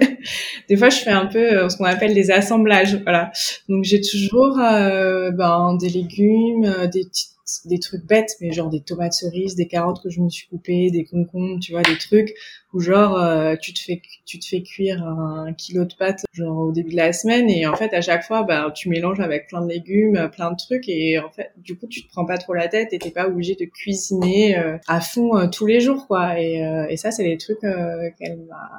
des 0.69 0.75
fois, 0.75 0.89
je 0.89 0.97
fais 0.97 1.11
un 1.11 1.25
peu 1.25 1.39
euh, 1.39 1.69
ce 1.69 1.77
qu'on 1.77 1.85
appelle 1.85 2.13
des 2.13 2.31
assemblages, 2.31 3.01
voilà. 3.03 3.31
Donc, 3.69 3.85
j'ai 3.85 4.01
toujours 4.01 4.55
ben, 4.57 5.77
des 5.79 5.89
légumes, 5.89 6.89
des 6.91 7.05
petites 7.05 7.39
des 7.65 7.79
trucs 7.79 8.05
bêtes, 8.05 8.35
mais 8.41 8.51
genre 8.51 8.69
des 8.69 8.81
tomates 8.81 9.13
cerises, 9.13 9.55
des 9.55 9.67
carottes 9.67 10.01
que 10.03 10.09
je 10.09 10.21
me 10.21 10.29
suis 10.29 10.47
coupées, 10.47 10.91
des 10.91 11.05
concombres, 11.05 11.59
tu 11.59 11.71
vois, 11.71 11.81
des 11.81 11.97
trucs 11.97 12.33
où 12.73 12.79
genre 12.79 13.17
euh, 13.17 13.55
tu 13.59 13.73
te 13.73 13.79
fais 13.79 14.01
tu 14.25 14.37
te 14.37 14.45
fais 14.45 14.61
cuire 14.61 15.03
un 15.03 15.53
kilo 15.53 15.85
de 15.85 15.93
pâtes 15.95 16.23
genre 16.33 16.67
au 16.67 16.71
début 16.71 16.91
de 16.91 16.95
la 16.95 17.13
semaine 17.13 17.49
et 17.49 17.65
en 17.65 17.75
fait 17.75 17.93
à 17.93 18.01
chaque 18.01 18.23
fois 18.23 18.43
bah 18.43 18.71
tu 18.75 18.89
mélanges 18.89 19.19
avec 19.19 19.47
plein 19.47 19.61
de 19.61 19.69
légumes, 19.69 20.29
plein 20.31 20.51
de 20.51 20.55
trucs 20.55 20.87
et 20.87 21.17
en 21.17 21.31
fait 21.31 21.51
du 21.57 21.75
coup 21.75 21.87
tu 21.87 22.03
te 22.03 22.07
prends 22.09 22.25
pas 22.25 22.37
trop 22.37 22.53
la 22.53 22.67
tête 22.67 22.93
et 22.93 22.99
t'es 22.99 23.09
pas 23.09 23.27
obligé 23.27 23.55
de 23.55 23.65
cuisiner 23.65 24.57
euh, 24.59 24.77
à 24.87 25.01
fond 25.01 25.35
euh, 25.35 25.47
tous 25.47 25.65
les 25.65 25.79
jours 25.79 26.05
quoi. 26.07 26.39
Et, 26.39 26.59
et 26.89 26.97
ça 26.97 27.09
c'est 27.11 27.23
les 27.23 27.37
trucs 27.37 27.61
qu'elle 27.61 28.39
m'a 28.47 28.69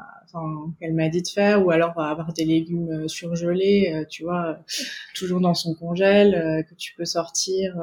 qu'elle 0.78 0.94
m'a 0.94 1.08
dit 1.08 1.22
de 1.22 1.28
faire 1.28 1.66
ou 1.66 1.70
alors 1.72 1.98
avoir 1.98 2.32
des 2.32 2.44
légumes 2.44 3.08
surgelés 3.08 4.04
tu 4.08 4.22
vois 4.22 4.58
toujours 5.16 5.40
dans 5.40 5.54
son 5.54 5.74
congèle 5.74 6.64
que 6.68 6.74
tu 6.76 6.94
peux 6.94 7.04
sortir 7.04 7.74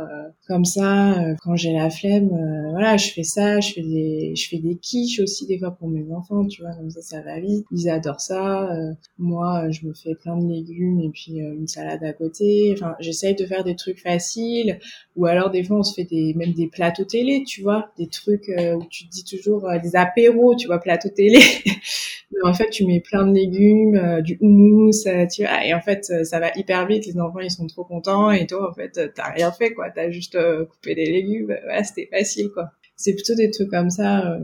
comme 0.47 0.63
ça 0.63 1.15
quand 1.43 1.57
j'ai 1.57 1.73
la 1.73 1.89
flemme 1.89 2.29
voilà 2.71 2.95
je 2.95 3.11
fais 3.11 3.23
ça 3.23 3.59
je 3.59 3.73
fais 3.73 3.81
des 3.81 4.33
je 4.37 4.47
fais 4.47 4.59
des 4.59 4.77
quiches 4.77 5.19
aussi 5.19 5.45
des 5.45 5.59
fois 5.59 5.71
pour 5.71 5.89
mes 5.97 6.13
enfants, 6.13 6.45
tu 6.45 6.61
vois, 6.61 6.73
comme 6.73 6.89
ça, 6.89 7.01
ça 7.01 7.21
va 7.21 7.39
vite. 7.39 7.65
Ils 7.71 7.89
adorent 7.89 8.21
ça. 8.21 8.71
Euh, 8.71 8.93
moi, 9.17 9.69
je 9.71 9.85
me 9.85 9.93
fais 9.93 10.15
plein 10.15 10.37
de 10.37 10.47
légumes 10.47 10.99
et 10.99 11.09
puis 11.09 11.41
euh, 11.41 11.53
une 11.53 11.67
salade 11.67 12.03
à 12.03 12.13
côté. 12.13 12.71
Enfin, 12.73 12.95
j'essaye 12.99 13.35
de 13.35 13.45
faire 13.45 13.63
des 13.63 13.75
trucs 13.75 13.99
faciles. 13.99 14.79
Ou 15.15 15.25
alors, 15.25 15.49
des 15.49 15.63
fois, 15.63 15.77
on 15.77 15.83
se 15.83 15.93
fait 15.93 16.03
des, 16.03 16.33
même 16.35 16.53
des 16.53 16.67
plateaux 16.67 17.05
télé, 17.05 17.43
tu 17.45 17.61
vois, 17.61 17.91
des 17.97 18.07
trucs 18.07 18.49
euh, 18.49 18.75
où 18.75 18.85
tu 18.89 19.07
te 19.07 19.11
dis 19.11 19.23
toujours 19.23 19.67
des 19.81 19.95
apéros, 19.95 20.55
tu 20.55 20.67
vois, 20.67 20.79
plateau 20.79 21.09
télé. 21.09 21.39
Mais 22.31 22.49
en 22.49 22.53
fait, 22.53 22.69
tu 22.69 22.85
mets 22.85 22.99
plein 22.99 23.25
de 23.25 23.33
légumes, 23.33 24.21
du 24.21 24.37
houmous, 24.41 25.03
tu 25.33 25.43
vois, 25.43 25.65
et 25.65 25.73
en 25.73 25.79
fait, 25.79 26.03
ça 26.25 26.39
va 26.39 26.51
hyper 26.55 26.85
vite. 26.85 27.05
Les 27.05 27.17
enfants, 27.19 27.39
ils 27.39 27.49
sont 27.49 27.65
trop 27.67 27.85
contents, 27.85 28.31
et 28.31 28.45
toi, 28.45 28.69
en 28.69 28.73
fait, 28.73 29.13
t'as 29.15 29.31
rien 29.31 29.51
fait, 29.51 29.73
quoi. 29.73 29.89
T'as 29.89 30.11
juste 30.11 30.37
coupé 30.69 30.93
des 30.93 31.05
légumes. 31.05 31.47
Ouais, 31.67 31.83
c'était 31.83 32.09
facile, 32.11 32.49
quoi. 32.53 32.71
C'est 32.97 33.13
plutôt 33.13 33.33
des 33.33 33.49
trucs 33.49 33.69
comme 33.69 33.89
ça 33.89 34.37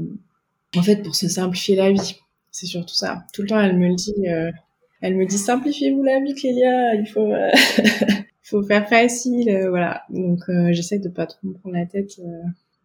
en 0.76 0.82
fait, 0.82 0.98
pour 1.04 1.16
se 1.16 1.28
simplifier 1.28 1.76
la 1.76 1.92
vie. 1.92 2.16
C'est 2.52 2.68
surtout 2.68 2.94
ça. 2.94 3.24
Tout 3.34 3.42
le 3.42 3.48
temps, 3.48 3.60
elle 3.60 3.78
me 3.78 3.88
le 3.88 3.96
dit. 3.96 4.14
Euh, 4.28 4.52
elle 5.02 5.16
me 5.16 5.26
dit 5.26 5.38
simplifiez-vous 5.38 6.04
la 6.04 6.20
vie, 6.20 6.34
Clélia. 6.34 6.96
Il 6.96 7.08
faut, 7.08 7.32
euh, 7.32 7.50
faut 8.44 8.64
faire 8.64 8.88
facile, 8.88 9.50
euh, 9.50 9.70
voilà. 9.70 10.04
Donc, 10.10 10.40
j'essaie 10.72 11.00
de 11.00 11.10
pas 11.10 11.26
trop 11.26 11.48
me 11.48 11.54
prendre 11.54 11.76
la 11.76 11.86
tête, 11.86 12.12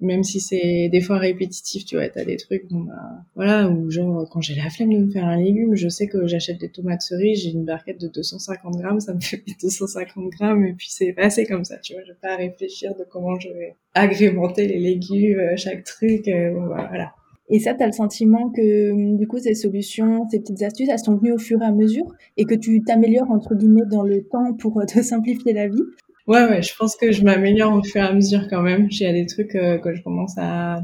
même 0.00 0.24
si 0.24 0.40
c'est 0.40 0.88
des 0.88 1.00
fois 1.00 1.18
répétitif. 1.18 1.84
Tu 1.84 1.96
vois, 1.96 2.08
t'as 2.08 2.24
des 2.24 2.36
trucs, 2.38 2.66
bon 2.70 2.80
bah, 2.80 2.94
voilà, 3.36 3.68
ou 3.68 3.90
genre 3.90 4.28
quand 4.30 4.40
j'ai 4.40 4.54
la 4.54 4.70
flemme 4.70 4.92
de 4.92 4.98
me 4.98 5.10
faire 5.10 5.26
un 5.26 5.36
légume, 5.36 5.74
je 5.74 5.88
sais 5.88 6.08
que 6.08 6.26
j'achète 6.26 6.58
des 6.58 6.70
tomates 6.70 7.02
cerises, 7.02 7.42
j'ai 7.42 7.50
une 7.50 7.64
barquette 7.64 8.00
de 8.00 8.08
250 8.08 8.76
grammes, 8.76 9.00
ça 9.00 9.12
me 9.12 9.20
fait 9.20 9.44
250 9.60 10.30
grammes, 10.30 10.64
et 10.64 10.72
puis 10.72 10.88
c'est 10.90 11.12
passé 11.12 11.44
comme 11.44 11.64
ça. 11.64 11.76
Tu 11.78 11.92
vois, 11.92 12.02
je 12.04 12.08
vais 12.08 12.18
pas 12.20 12.36
réfléchir 12.36 12.94
de 12.96 13.04
comment 13.08 13.38
je 13.38 13.50
vais 13.50 13.74
agrémenter 13.94 14.66
les 14.66 14.78
légumes, 14.78 15.56
chaque 15.56 15.84
truc. 15.84 16.24
bah, 16.26 16.86
voilà. 16.88 17.12
Et 17.50 17.60
ça, 17.60 17.74
tu 17.74 17.82
as 17.82 17.86
le 17.86 17.92
sentiment 17.92 18.50
que 18.50 18.90
hum, 18.92 19.16
du 19.16 19.26
coup, 19.26 19.38
ces 19.38 19.54
solutions, 19.54 20.28
ces 20.30 20.40
petites 20.40 20.62
astuces, 20.62 20.88
elles 20.90 20.98
sont 20.98 21.16
venues 21.16 21.32
au 21.32 21.38
fur 21.38 21.60
et 21.62 21.64
à 21.64 21.72
mesure 21.72 22.06
et 22.36 22.44
que 22.44 22.54
tu 22.54 22.82
t'améliores 22.82 23.30
entre 23.30 23.54
guillemets 23.54 23.86
dans 23.90 24.02
le 24.02 24.22
temps 24.24 24.54
pour 24.54 24.80
euh, 24.80 24.84
te 24.86 25.02
simplifier 25.02 25.52
la 25.52 25.68
vie? 25.68 25.82
Ouais, 26.26 26.44
ouais, 26.44 26.62
je 26.62 26.76
pense 26.76 26.94
que 26.94 27.10
je 27.10 27.24
m'améliore 27.24 27.74
au 27.74 27.82
fur 27.82 28.02
et 28.02 28.04
à 28.04 28.12
mesure 28.12 28.48
quand 28.50 28.60
même. 28.60 28.90
J'ai 28.90 29.10
des 29.12 29.24
trucs 29.24 29.54
euh, 29.54 29.78
que 29.78 29.94
je 29.94 30.02
commence 30.02 30.34
à, 30.36 30.82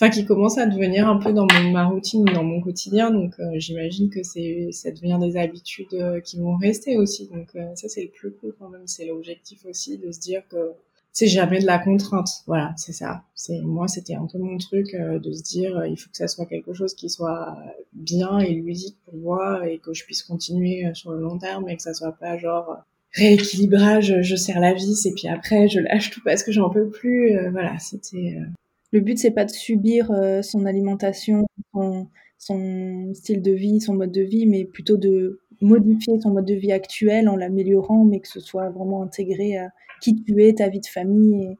enfin, 0.00 0.08
qui 0.08 0.24
commencent 0.24 0.56
à 0.56 0.64
devenir 0.64 1.06
un 1.06 1.18
peu 1.18 1.34
dans 1.34 1.46
ma 1.70 1.84
routine, 1.84 2.24
dans 2.24 2.44
mon 2.44 2.62
quotidien. 2.62 3.10
Donc, 3.10 3.34
euh, 3.38 3.44
j'imagine 3.56 4.08
que 4.08 4.22
c'est, 4.22 4.68
ça 4.72 4.90
devient 4.90 5.18
des 5.20 5.36
habitudes 5.36 6.22
qui 6.24 6.38
vont 6.38 6.56
rester 6.56 6.96
aussi. 6.96 7.28
Donc, 7.28 7.50
ça, 7.74 7.90
c'est 7.90 8.04
le 8.04 8.08
plus 8.08 8.32
cool 8.32 8.54
quand 8.58 8.70
même. 8.70 8.86
C'est 8.86 9.04
l'objectif 9.04 9.66
aussi 9.66 9.98
de 9.98 10.10
se 10.10 10.20
dire 10.20 10.42
que 10.48 10.72
c'est 11.16 11.28
jamais 11.28 11.60
de 11.60 11.66
la 11.66 11.78
contrainte. 11.78 12.28
Voilà, 12.46 12.74
c'est 12.76 12.92
ça. 12.92 13.22
C'est 13.34 13.62
moi, 13.62 13.88
c'était 13.88 14.14
un 14.14 14.26
peu 14.30 14.36
mon 14.36 14.58
truc 14.58 14.92
euh, 14.92 15.18
de 15.18 15.32
se 15.32 15.42
dire, 15.42 15.74
euh, 15.78 15.88
il 15.88 15.96
faut 15.96 16.10
que 16.10 16.16
ça 16.16 16.28
soit 16.28 16.44
quelque 16.44 16.74
chose 16.74 16.92
qui 16.92 17.08
soit 17.08 17.56
bien 17.94 18.38
et 18.38 18.52
ludique 18.52 18.98
pour 19.06 19.14
moi 19.14 19.66
et 19.66 19.78
que 19.78 19.94
je 19.94 20.04
puisse 20.04 20.22
continuer 20.22 20.84
euh, 20.84 20.92
sur 20.92 21.12
le 21.12 21.22
long 21.22 21.38
terme 21.38 21.70
et 21.70 21.76
que 21.76 21.82
ça 21.82 21.94
soit 21.94 22.12
pas 22.12 22.36
genre 22.36 22.76
rééquilibrage, 23.14 24.20
je 24.20 24.36
serre 24.36 24.60
la 24.60 24.74
vis 24.74 25.06
et 25.06 25.14
puis 25.14 25.26
après 25.26 25.68
je 25.68 25.80
lâche 25.80 26.10
tout 26.10 26.20
parce 26.22 26.42
que 26.42 26.52
j'en 26.52 26.68
peux 26.68 26.90
plus. 26.90 27.34
voilà, 27.50 27.78
c'était. 27.78 28.36
Le 28.92 29.00
but 29.00 29.18
c'est 29.18 29.30
pas 29.30 29.46
de 29.46 29.50
subir 29.50 30.10
son 30.42 30.66
alimentation, 30.66 31.46
son, 31.72 32.08
son 32.36 33.14
style 33.14 33.40
de 33.40 33.52
vie, 33.52 33.80
son 33.80 33.94
mode 33.94 34.12
de 34.12 34.20
vie, 34.20 34.44
mais 34.44 34.66
plutôt 34.66 34.98
de 34.98 35.40
modifier 35.60 36.20
son 36.20 36.30
mode 36.30 36.46
de 36.46 36.54
vie 36.54 36.72
actuel 36.72 37.28
en 37.28 37.36
l'améliorant, 37.36 38.04
mais 38.04 38.20
que 38.20 38.28
ce 38.28 38.40
soit 38.40 38.70
vraiment 38.70 39.02
intégré 39.02 39.56
à 39.56 39.70
qui 40.00 40.22
tu 40.22 40.42
es, 40.44 40.54
ta 40.54 40.68
vie 40.68 40.80
de 40.80 40.86
famille. 40.86 41.56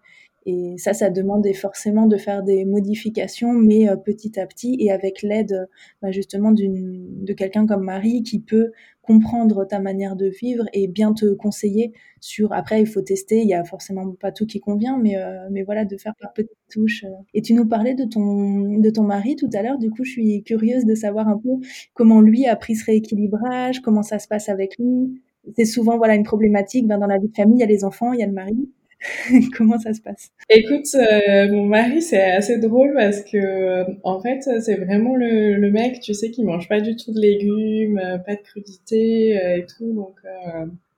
Et, 0.46 0.76
ça, 0.78 0.94
ça 0.94 1.10
demande 1.10 1.46
forcément 1.54 2.06
de 2.06 2.16
faire 2.16 2.42
des 2.42 2.64
modifications, 2.64 3.52
mais 3.52 3.88
euh, 3.88 3.96
petit 3.96 4.38
à 4.40 4.46
petit 4.46 4.76
et 4.80 4.90
avec 4.90 5.22
l'aide 5.22 5.68
bah, 6.00 6.10
justement 6.10 6.52
de 6.52 7.32
quelqu'un 7.32 7.66
comme 7.66 7.84
Marie 7.84 8.22
qui 8.22 8.40
peut 8.40 8.70
comprendre 9.06 9.64
ta 9.64 9.78
manière 9.80 10.16
de 10.16 10.26
vivre 10.26 10.64
et 10.72 10.88
bien 10.88 11.12
te 11.14 11.32
conseiller 11.34 11.92
sur. 12.20 12.52
Après, 12.52 12.80
il 12.80 12.86
faut 12.86 13.02
tester. 13.02 13.40
Il 13.40 13.48
y 13.48 13.54
a 13.54 13.64
forcément 13.64 14.12
pas 14.12 14.32
tout 14.32 14.46
qui 14.46 14.60
convient, 14.60 14.98
mais 14.98 15.16
euh, 15.16 15.48
mais 15.50 15.62
voilà, 15.62 15.84
de 15.84 15.96
faire 15.96 16.14
par 16.20 16.32
petites 16.32 16.56
touches. 16.70 17.04
Euh. 17.04 17.14
Et 17.34 17.42
tu 17.42 17.54
nous 17.54 17.66
parlais 17.66 17.94
de 17.94 18.04
ton 18.04 18.78
de 18.78 18.90
ton 18.90 19.04
mari 19.04 19.36
tout 19.36 19.50
à 19.54 19.62
l'heure. 19.62 19.78
Du 19.78 19.90
coup, 19.90 20.04
je 20.04 20.10
suis 20.10 20.42
curieuse 20.42 20.84
de 20.84 20.94
savoir 20.94 21.28
un 21.28 21.38
peu 21.38 21.50
comment 21.94 22.20
lui 22.20 22.46
a 22.46 22.56
pris 22.56 22.74
ce 22.76 22.84
rééquilibrage, 22.86 23.80
comment 23.80 24.02
ça 24.02 24.18
se 24.18 24.28
passe 24.28 24.48
avec 24.48 24.76
lui. 24.78 25.20
C'est 25.56 25.64
souvent 25.64 25.96
voilà 25.96 26.16
une 26.16 26.24
problématique. 26.24 26.86
Ben, 26.86 26.98
dans 26.98 27.06
la 27.06 27.18
vie 27.18 27.28
de 27.28 27.36
famille, 27.36 27.58
il 27.58 27.60
y 27.60 27.64
a 27.64 27.66
les 27.66 27.84
enfants, 27.84 28.12
il 28.12 28.20
y 28.20 28.22
a 28.22 28.26
le 28.26 28.32
mari. 28.32 28.68
Comment 29.56 29.78
ça 29.78 29.92
se 29.94 30.00
passe? 30.00 30.30
Écoute, 30.48 30.86
euh, 30.94 31.50
mon 31.52 31.66
mari, 31.66 32.02
c'est 32.02 32.22
assez 32.22 32.58
drôle 32.58 32.94
parce 32.94 33.22
que, 33.22 33.84
en 34.02 34.20
fait, 34.20 34.40
c'est 34.60 34.76
vraiment 34.76 35.14
le, 35.14 35.54
le, 35.56 35.70
mec, 35.70 36.00
tu 36.00 36.14
sais, 36.14 36.30
qui 36.30 36.44
mange 36.44 36.68
pas 36.68 36.80
du 36.80 36.96
tout 36.96 37.12
de 37.12 37.20
légumes, 37.20 37.98
euh, 37.98 38.18
pas 38.18 38.36
de 38.36 38.42
crudité 38.42 39.38
euh, 39.38 39.58
et 39.58 39.66
tout. 39.66 39.92
Donc, 39.92 40.16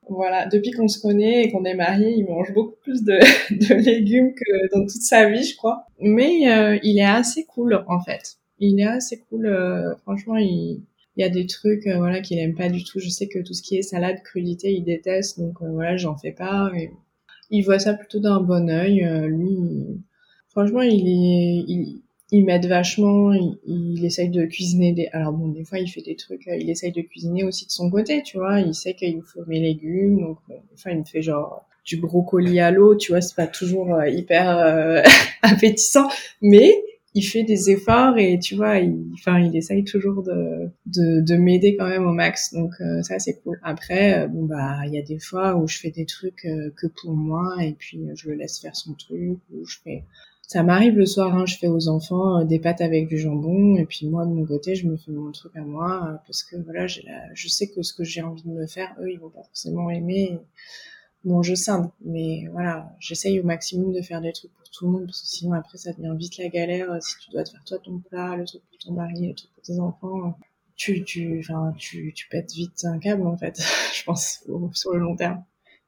voilà, 0.09 0.47
depuis 0.47 0.71
qu'on 0.71 0.88
se 0.88 1.00
connaît 1.00 1.45
et 1.45 1.50
qu'on 1.50 1.64
est 1.64 1.75
mariés, 1.75 2.14
il 2.17 2.25
mange 2.25 2.55
beaucoup 2.55 2.76
plus 2.83 3.05
de, 3.05 3.19
de, 3.50 3.75
légumes 3.75 4.33
que 4.35 4.75
dans 4.75 4.83
toute 4.83 5.02
sa 5.02 5.28
vie, 5.28 5.45
je 5.45 5.57
crois. 5.57 5.85
Mais 6.00 6.78
il 6.83 6.99
est 6.99 7.05
assez 7.05 7.45
cool, 7.45 7.85
en 7.88 8.00
fait. 8.00 8.37
Il 8.59 8.81
est 8.81 8.87
assez 8.87 9.21
cool. 9.28 9.55
franchement, 10.02 10.37
il, 10.37 10.83
il 11.17 11.23
y 11.23 11.25
a 11.25 11.28
des 11.28 11.47
trucs 11.47 11.87
voilà 11.87 12.21
qu'il 12.21 12.38
aime 12.38 12.55
pas 12.55 12.69
du 12.69 12.85
tout. 12.85 13.00
Je 13.00 13.09
sais 13.09 13.28
que 13.28 13.40
tout 13.40 13.52
ce 13.52 13.62
qui 13.62 13.76
est 13.76 13.83
salade, 13.83 14.23
crudité, 14.23 14.73
il 14.73 14.85
déteste. 14.85 15.38
Donc 15.40 15.59
voilà, 15.61 15.97
j'en 15.97 16.17
fais 16.17 16.33
pas. 16.33 16.71
Il 17.50 17.62
voit 17.64 17.78
ça 17.78 17.95
plutôt 17.95 18.21
d'un 18.21 18.40
bon 18.40 18.69
œil. 18.71 19.05
Euh, 19.05 19.26
lui, 19.26 19.59
franchement, 20.49 20.83
il 20.83 21.09
est, 21.09 21.64
il, 21.69 22.02
il 22.31 22.45
m'aide 22.45 22.67
vachement. 22.67 23.33
Il, 23.33 23.59
il, 23.67 24.05
essaye 24.05 24.28
de 24.28 24.45
cuisiner 24.45 24.93
des. 24.93 25.09
Alors 25.12 25.33
bon, 25.33 25.49
des 25.49 25.64
fois, 25.64 25.78
il 25.78 25.88
fait 25.88 26.02
des 26.02 26.17
trucs. 26.17 26.47
Euh, 26.49 26.57
il 26.57 26.71
essaye 26.71 26.93
de 26.93 27.02
cuisiner 27.02 27.45
aussi 27.45 27.67
de 27.67 27.71
son 27.71 27.90
côté, 27.90 28.23
tu 28.23 28.38
vois. 28.38 28.61
Il 28.61 28.75
sait 28.75 28.95
qu'il 28.95 29.23
faut 29.23 29.45
mes 29.47 29.61
légumes, 29.61 30.21
donc 30.21 30.38
des 30.49 30.76
fois, 30.76 30.93
il 30.93 30.99
me 30.99 31.05
fait 31.05 31.23
genre 31.23 31.64
du 31.85 31.97
brocoli 31.97 32.61
à 32.61 32.71
l'eau, 32.71 32.97
tu 32.97 33.12
vois. 33.12 33.21
C'est 33.21 33.37
pas 33.37 33.47
toujours 33.47 33.95
euh, 33.95 34.09
hyper 34.09 35.02
appétissant, 35.43 36.09
mais 36.43 36.75
il 37.18 37.22
fait 37.22 37.42
des 37.42 37.70
efforts 37.70 38.16
et 38.16 38.38
tu 38.38 38.54
vois, 38.54 38.78
il, 38.78 38.96
enfin, 39.14 39.42
essaye 39.52 39.82
toujours 39.82 40.22
de, 40.22 40.70
de, 40.87 41.20
de 41.20 41.37
m'aider 41.37 41.76
quand 41.76 41.88
même 41.88 42.06
au 42.06 42.12
max. 42.12 42.52
Donc 42.52 42.72
euh, 42.80 43.02
ça, 43.02 43.18
c'est 43.18 43.40
cool. 43.42 43.58
Après, 43.62 44.20
euh, 44.20 44.28
bon 44.28 44.44
bah, 44.44 44.87
il 44.87 44.94
y 44.94 44.98
a 44.98 45.02
des 45.02 45.18
fois 45.18 45.56
où 45.56 45.66
je 45.66 45.78
fais 45.78 45.90
des 45.90 46.06
trucs 46.06 46.44
euh, 46.44 46.70
que 46.76 46.87
pour 46.87 47.12
moi 47.12 47.56
et 47.60 47.72
puis 47.72 48.00
je 48.14 48.28
le 48.28 48.37
laisse 48.37 48.60
faire 48.60 48.76
son 48.76 48.94
truc. 48.94 49.38
Ou 49.52 49.64
je 49.64 49.78
fais, 49.82 50.04
ça 50.42 50.62
m'arrive 50.62 50.96
le 50.96 51.06
soir, 51.06 51.34
hein, 51.34 51.44
je 51.44 51.56
fais 51.56 51.68
aux 51.68 51.88
enfants 51.88 52.44
des 52.44 52.60
pâtes 52.60 52.80
avec 52.80 53.08
du 53.08 53.18
jambon 53.18 53.76
et 53.76 53.84
puis 53.84 54.06
moi 54.06 54.25
de 54.25 54.30
mon 54.30 54.46
côté, 54.46 54.76
je 54.76 54.87
me 54.87 54.96
fais 54.96 55.10
mon 55.10 55.32
truc 55.32 55.52
à 55.56 55.62
moi 55.62 56.22
parce 56.26 56.44
que 56.44 56.56
voilà, 56.56 56.87
j'ai 56.87 57.02
la, 57.02 57.34
je 57.34 57.48
sais 57.48 57.68
que 57.68 57.82
ce 57.82 57.92
que 57.92 58.04
j'ai 58.04 58.22
envie 58.22 58.44
de 58.44 58.50
me 58.50 58.66
faire, 58.66 58.94
eux, 59.00 59.10
ils 59.10 59.18
vont 59.18 59.30
pas 59.30 59.42
forcément 59.42 59.90
aimer. 59.90 60.38
Bon, 61.25 61.42
je 61.42 61.54
scinde, 61.54 61.90
mais 62.04 62.46
voilà, 62.52 62.94
j'essaye 63.00 63.40
au 63.40 63.44
maximum 63.44 63.92
de 63.92 64.02
faire 64.02 64.20
des 64.20 64.32
trucs 64.32 64.52
pour 64.54 64.68
tout 64.70 64.87
le 64.87 64.92
monde, 64.92 65.06
parce 65.06 65.22
que 65.22 65.28
sinon 65.28 65.52
après 65.52 65.78
ça 65.78 65.92
devient 65.92 66.14
vite 66.16 66.38
la 66.38 66.48
galère. 66.48 67.02
Si 67.02 67.14
tu 67.25 67.30
dois 67.30 67.44
te 67.44 67.50
faire 67.50 67.64
toi 67.64 67.78
ton 67.78 67.98
plat, 67.98 68.37
le 68.37 68.44
truc 68.44 68.62
pour 68.68 68.78
ton 68.78 68.92
mari, 68.92 69.28
le 69.28 69.34
truc 69.34 69.50
pour 69.52 69.62
tes 69.62 69.78
enfants, 69.80 70.38
tu, 70.76 71.04
tu, 71.04 71.40
enfin, 71.40 71.75
tu, 71.76 72.12
tu 72.14 72.28
pètes 72.28 72.52
vite 72.52 72.84
un 72.84 72.98
câble 72.98 73.26
en 73.26 73.37
fait, 73.37 73.58
je 73.94 74.04
pense, 74.04 74.44
sur 74.72 74.92
le 74.92 75.00
long 75.00 75.16
terme. 75.16 75.44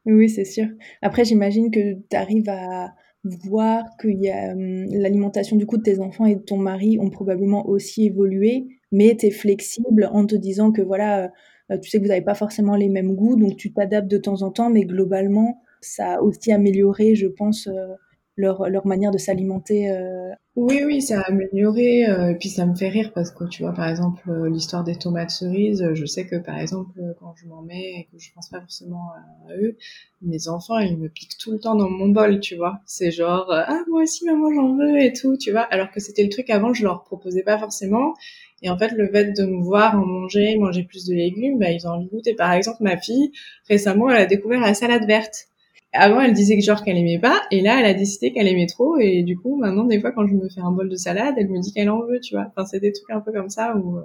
Oui, 0.06 0.28
c'est 0.28 0.44
sûr. 0.44 0.66
Après, 1.02 1.24
j'imagine 1.24 1.70
que 1.70 1.94
tu 1.94 2.16
arrives 2.16 2.48
à 2.48 2.94
voir 3.24 3.84
que 3.98 4.08
hum, 4.08 4.86
l'alimentation 4.92 5.56
du 5.56 5.66
coup 5.66 5.76
de 5.76 5.82
tes 5.82 6.00
enfants 6.00 6.26
et 6.26 6.36
de 6.36 6.40
ton 6.40 6.56
mari 6.56 6.98
ont 6.98 7.10
probablement 7.10 7.68
aussi 7.68 8.06
évolué, 8.06 8.66
mais 8.92 9.16
tu 9.16 9.26
es 9.26 9.30
flexible 9.30 10.08
en 10.12 10.26
te 10.26 10.34
disant 10.34 10.72
que 10.72 10.82
voilà, 10.82 11.30
tu 11.78 11.90
sais 11.90 11.98
que 11.98 12.02
vous 12.02 12.08
n'avez 12.08 12.24
pas 12.24 12.34
forcément 12.34 12.76
les 12.76 12.88
mêmes 12.88 13.14
goûts, 13.14 13.36
donc 13.36 13.56
tu 13.56 13.72
t'adaptes 13.72 14.10
de 14.10 14.18
temps 14.18 14.42
en 14.42 14.50
temps, 14.50 14.70
mais 14.70 14.84
globalement, 14.84 15.62
ça 15.80 16.14
a 16.14 16.20
aussi 16.20 16.52
amélioré, 16.52 17.14
je 17.14 17.26
pense, 17.26 17.66
euh, 17.66 17.94
leur, 18.36 18.68
leur 18.68 18.86
manière 18.86 19.10
de 19.10 19.18
s'alimenter 19.18 19.90
euh, 19.90 20.30
Oui, 20.56 20.82
oui, 20.86 21.02
ça 21.02 21.20
a 21.20 21.28
amélioré. 21.28 22.02
et 22.02 22.36
puis 22.38 22.48
ça 22.48 22.64
me 22.64 22.74
fait 22.74 22.88
rire 22.88 23.12
parce 23.14 23.30
que 23.30 23.44
tu 23.44 23.62
vois, 23.62 23.72
par 23.74 23.88
exemple, 23.88 24.22
l'histoire 24.48 24.82
des 24.82 24.96
tomates 24.96 25.30
cerises, 25.30 25.86
je 25.92 26.06
sais 26.06 26.26
que 26.26 26.36
par 26.36 26.58
exemple, 26.58 26.98
quand 27.20 27.34
je 27.36 27.46
m'en 27.46 27.60
mets 27.62 28.00
et 28.00 28.08
que 28.10 28.18
je 28.18 28.32
pense 28.34 28.48
pas 28.48 28.60
forcément 28.60 29.10
à, 29.48 29.54
eux, 29.56 29.76
mes 30.22 30.48
enfants, 30.48 30.78
ils 30.78 30.96
me 30.96 31.08
piquent 31.08 31.36
tout 31.38 31.52
le 31.52 31.58
temps 31.58 31.74
dans 31.74 31.90
mon 31.90 32.08
bol, 32.08 32.40
tu 32.40 32.56
vois. 32.56 32.80
C'est 32.86 33.10
genre, 33.10 33.46
ah, 33.50 33.82
moi 33.88 34.02
aussi, 34.02 34.24
maman, 34.24 34.52
j'en 34.54 34.76
veux 34.76 34.98
et 34.98 35.12
tout, 35.12 35.36
tu 35.36 35.50
vois. 35.50 35.62
Alors 35.62 35.90
que 35.90 36.00
c'était 36.00 36.22
le 36.22 36.30
truc 36.30 36.48
avant, 36.48 36.72
je 36.72 36.84
leur 36.84 37.04
proposais 37.04 37.42
pas 37.42 37.58
forcément. 37.58 38.14
Et 38.62 38.70
en 38.70 38.76
fait, 38.76 38.92
le 38.92 39.08
fait 39.08 39.32
de 39.32 39.44
me 39.44 39.62
voir 39.62 39.98
en 39.98 40.04
manger, 40.04 40.56
manger 40.56 40.84
plus 40.84 41.06
de 41.06 41.14
légumes, 41.14 41.58
bah, 41.58 41.70
ils 41.70 41.86
ont 41.86 41.90
envie 41.90 42.06
de 42.06 42.10
goûter. 42.10 42.34
Par 42.34 42.52
exemple, 42.52 42.82
ma 42.82 42.96
fille, 42.98 43.32
récemment, 43.68 44.10
elle 44.10 44.22
a 44.22 44.26
découvert 44.26 44.60
la 44.60 44.74
salade 44.74 45.06
verte. 45.06 45.46
Avant, 45.92 46.20
elle 46.20 46.34
disait 46.34 46.56
que 46.56 46.62
genre 46.62 46.84
qu'elle 46.84 46.98
aimait 46.98 47.18
pas, 47.18 47.40
et 47.50 47.62
là, 47.62 47.80
elle 47.80 47.86
a 47.86 47.94
décidé 47.94 48.32
qu'elle 48.32 48.46
aimait 48.46 48.66
trop, 48.66 48.98
et 48.98 49.22
du 49.22 49.36
coup, 49.36 49.56
maintenant, 49.56 49.84
des 49.84 50.00
fois, 50.00 50.12
quand 50.12 50.26
je 50.26 50.34
me 50.34 50.48
fais 50.48 50.60
un 50.60 50.70
bol 50.70 50.88
de 50.88 50.94
salade, 50.96 51.34
elle 51.36 51.48
me 51.48 51.58
dit 51.60 51.72
qu'elle 51.72 51.90
en 51.90 52.02
veut, 52.02 52.20
tu 52.20 52.34
vois. 52.34 52.46
Enfin, 52.48 52.64
c'est 52.64 52.78
des 52.80 52.92
trucs 52.92 53.10
un 53.10 53.20
peu 53.20 53.32
comme 53.32 53.50
ça 53.50 53.76
où, 53.76 53.96
euh, 53.98 54.02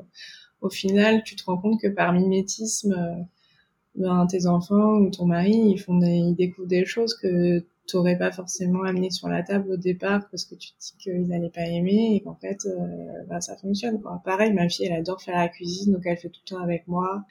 au 0.62 0.70
final, 0.70 1.24
tu 1.24 1.36
te 1.36 1.44
rends 1.46 1.58
compte 1.58 1.80
que 1.80 1.88
par 1.88 2.12
mimétisme, 2.14 2.94
euh, 2.94 3.22
ben, 3.96 4.26
tes 4.28 4.48
enfants 4.48 4.98
ou 4.98 5.10
ton 5.12 5.26
mari, 5.26 5.54
ils 5.54 5.78
font 5.78 5.98
des, 5.98 6.08
ils 6.08 6.36
découvrent 6.36 6.68
des 6.68 6.86
choses 6.86 7.16
que 7.16 7.64
t'aurais 7.88 8.18
pas 8.18 8.32
forcément 8.32 8.84
amené 8.84 9.10
sur 9.10 9.28
la 9.30 9.44
table 9.44 9.72
au 9.72 9.78
départ 9.78 10.28
parce 10.30 10.46
que 10.46 10.56
tu 10.56 10.70
te 10.70 10.80
dis 10.80 10.94
qu'ils 11.00 11.28
n'allaient 11.28 11.50
pas 11.50 11.66
aimer 11.66 12.16
et 12.16 12.22
qu'en 12.22 12.36
fait 12.36 12.66
euh, 12.66 13.24
bah, 13.30 13.42
ça 13.42 13.56
fonctionne 13.58 14.02
quoi. 14.02 14.22
Pareil, 14.26 14.54
ma 14.54 14.68
fille 14.70 14.88
elle 14.88 14.94
adore 14.94 15.22
faire 15.22 15.38
la 15.38 15.50
cuisine 15.50 15.94
donc 15.94 16.04
elle 16.06 16.18
fait 16.18 16.30
tout 16.30 16.42
le 16.46 16.56
temps 16.56 16.64
avec 16.64 16.88
moi. 16.88 17.24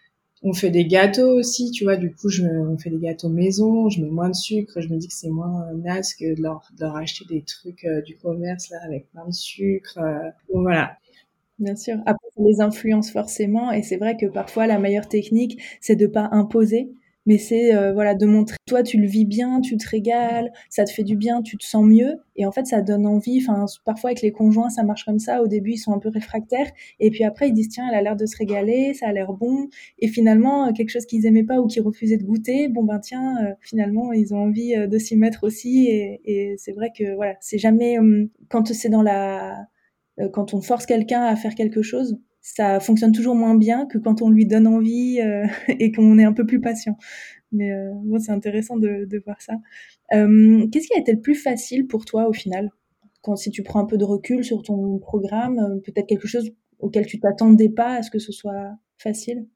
On 0.42 0.52
fait 0.52 0.70
des 0.70 0.84
gâteaux 0.87 1.38
aussi, 1.38 1.70
tu 1.70 1.84
vois, 1.84 1.96
du 1.96 2.12
coup 2.14 2.28
je 2.28 2.44
on 2.44 2.76
fait 2.78 2.90
des 2.90 2.99
gâteaux 2.99 3.30
maison, 3.30 3.88
je 3.88 4.02
mets 4.02 4.11
moins 4.11 4.28
de 4.28 4.34
sucre, 4.34 4.80
je 4.80 4.88
me 4.88 4.99
dis 4.99 5.08
que 5.08 5.14
c'est 5.14 5.30
moins 5.30 5.73
naze 5.73 6.14
que 6.14 6.34
de 6.37 6.42
leur, 6.42 6.68
de 6.76 6.84
leur 6.84 6.96
acheter 6.96 7.25
des 7.28 7.42
trucs 7.42 7.84
euh, 7.84 8.02
du 8.02 8.16
commerce 8.16 8.70
là 8.70 8.78
avec 8.84 9.11
plein 9.11 9.26
de 9.26 9.32
sucre. 9.32 9.99
Euh. 9.99 10.30
Voilà, 10.52 10.99
Bien 11.58 11.76
sûr. 11.76 11.96
Après, 12.06 12.26
ça 12.37 12.42
les 12.42 12.61
influence 12.61 13.11
forcément, 13.11 13.70
et 13.70 13.82
c'est 13.82 13.96
vrai 13.96 14.16
que 14.16 14.26
parfois 14.26 14.66
la 14.66 14.78
meilleure 14.78 15.08
technique, 15.08 15.61
c'est 15.80 15.94
de 15.96 16.06
pas 16.06 16.28
imposer, 16.32 16.90
mais 17.26 17.38
c'est 17.38 17.75
euh, 17.75 17.93
voilà 17.93 18.14
de 18.14 18.26
montrer 18.26 18.57
toi 18.66 18.83
tu 18.83 18.99
le 18.99 19.07
vis 19.07 19.25
bien, 19.25 19.61
tu 19.61 19.76
te 19.76 19.88
régales, 19.88 20.52
ça 20.69 20.85
te 20.85 20.90
fait 20.90 21.04
du 21.04 21.16
bien, 21.16 21.43
tu 21.43 21.57
te 21.57 21.64
sens 21.64 21.85
mieux 21.85 22.16
et 22.37 22.47
en 22.47 22.52
fait 22.52 22.66
ça 22.66 22.83
donne 22.83 23.07
envie. 23.07 23.40
Enfin 23.43 23.66
parfois 23.85 24.11
avec 24.11 24.23
les 24.23 24.33
conjoints 24.33 24.71
ça 24.71 24.83
marche 24.83 25.04
comme 25.04 25.19
ça. 25.19 25.43
Au 25.43 25.49
début 25.49 25.73
ils 25.73 25.78
sont 25.78 25.93
un 25.93 25.99
peu 25.99 26.09
réfractaires 26.09 26.71
et 27.00 27.11
puis 27.11 27.25
après 27.25 27.49
ils 27.49 27.52
disent 27.52 27.69
tiens 27.69 27.87
elle 27.90 27.97
a 27.97 28.02
l'air 28.02 28.16
de 28.16 28.26
se 28.26 28.37
régaler, 28.37 28.95
ça 28.95 29.09
a 29.09 29.12
l'air 29.12 29.33
bon 29.33 29.69
et 29.99 30.09
finalement 30.09 30.66
euh, 30.69 30.73
quelque 30.73 30.90
chose 30.90 31.07
qu'ils 31.07 31.26
aimaient 31.26 31.45
pas 31.45 31.61
ou 31.61 31.66
qu'ils 31.66 31.83
refusaient 31.83 32.19
de 32.19 32.25
goûter, 32.25 32.69
bon 32.69 32.85
ben 32.85 32.99
tiens 32.99 33.37
euh, 33.45 33.54
finalement 33.61 34.12
ils 34.12 34.35
ont 34.35 34.38
envie 34.38 34.75
de 34.76 34.99
s'y 34.99 35.16
mettre 35.16 35.45
aussi 35.45 35.87
et, 35.88 36.21
et 36.25 36.54
c'est 36.59 36.73
vrai 36.73 36.90
que 36.97 37.14
voilà 37.16 37.35
c'est 37.40 37.59
jamais 37.59 37.99
hum, 37.99 38.28
quand 38.49 38.73
c'est 38.73 38.88
dans 38.88 39.02
la 39.02 39.66
quand 40.33 40.54
on 40.54 40.61
force 40.61 40.87
quelqu'un 40.87 41.23
à 41.25 41.35
faire 41.37 41.54
quelque 41.54 41.83
chose, 41.83 42.19
ça 42.44 42.78
fonctionne 42.78 43.12
toujours 43.12 43.34
moins 43.34 43.54
bien 43.54 43.86
que 43.86 43.96
quand 43.96 44.20
on 44.20 44.28
lui 44.28 44.44
donne 44.44 44.66
envie 44.66 45.18
euh, 45.20 45.46
et 45.80 45.90
qu'on 45.90 46.18
est 46.18 46.24
un 46.24 46.35
peu 46.35 46.44
plus 46.44 46.61
patient. 46.61 46.96
Mais 47.52 47.72
euh, 47.72 47.90
bon, 48.04 48.18
c'est 48.18 48.33
intéressant 48.33 48.76
de, 48.76 49.07
de, 49.07 49.18
voir 49.24 49.40
ça. 49.40 49.54
Euh, 50.12 50.66
Qu'est-ce 50.70 50.88
qui 50.88 50.94
a 50.94 51.00
été 51.00 51.12
le 51.12 51.20
plus 51.20 51.35
facile 51.35 51.87
pour 51.87 52.04
toi 52.04 52.28
au 52.28 52.35
final? 52.35 52.70
Quand, 53.22 53.37
Si 53.37 53.50
tu 53.50 53.62
prends 53.62 53.80
un 53.80 53.87
peu 53.87 53.96
de 53.96 54.04
recul 54.04 54.44
sur 54.44 54.62
ton 54.62 54.98
programme, 54.98 55.59
euh, 55.59 55.80
peut-être 55.80 56.07
quelque 56.07 56.28
chose 56.28 56.50
auquel 56.80 57.07
tu 57.07 57.18
t'attendais 57.18 57.70
pas 57.70 57.94
à 57.94 58.02
ce 58.02 58.11
que 58.11 58.18
ce 58.18 58.30
soit 58.30 58.76
facile? 58.98 59.46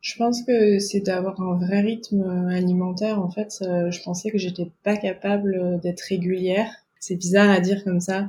Je 0.00 0.16
pense 0.16 0.42
que 0.42 0.78
c'est 0.78 1.00
d'avoir 1.00 1.38
un 1.42 1.58
vrai 1.58 1.82
rythme 1.82 2.22
alimentaire. 2.50 3.20
En 3.20 3.30
fait, 3.30 3.58
je 3.60 4.02
pensais 4.02 4.30
que 4.30 4.38
j'étais 4.38 4.68
pas 4.82 4.96
capable 4.96 5.78
d'être 5.80 6.00
régulière. 6.00 6.68
C'est 6.98 7.14
bizarre 7.14 7.50
à 7.50 7.60
dire 7.60 7.84
comme 7.84 8.00
ça, 8.00 8.26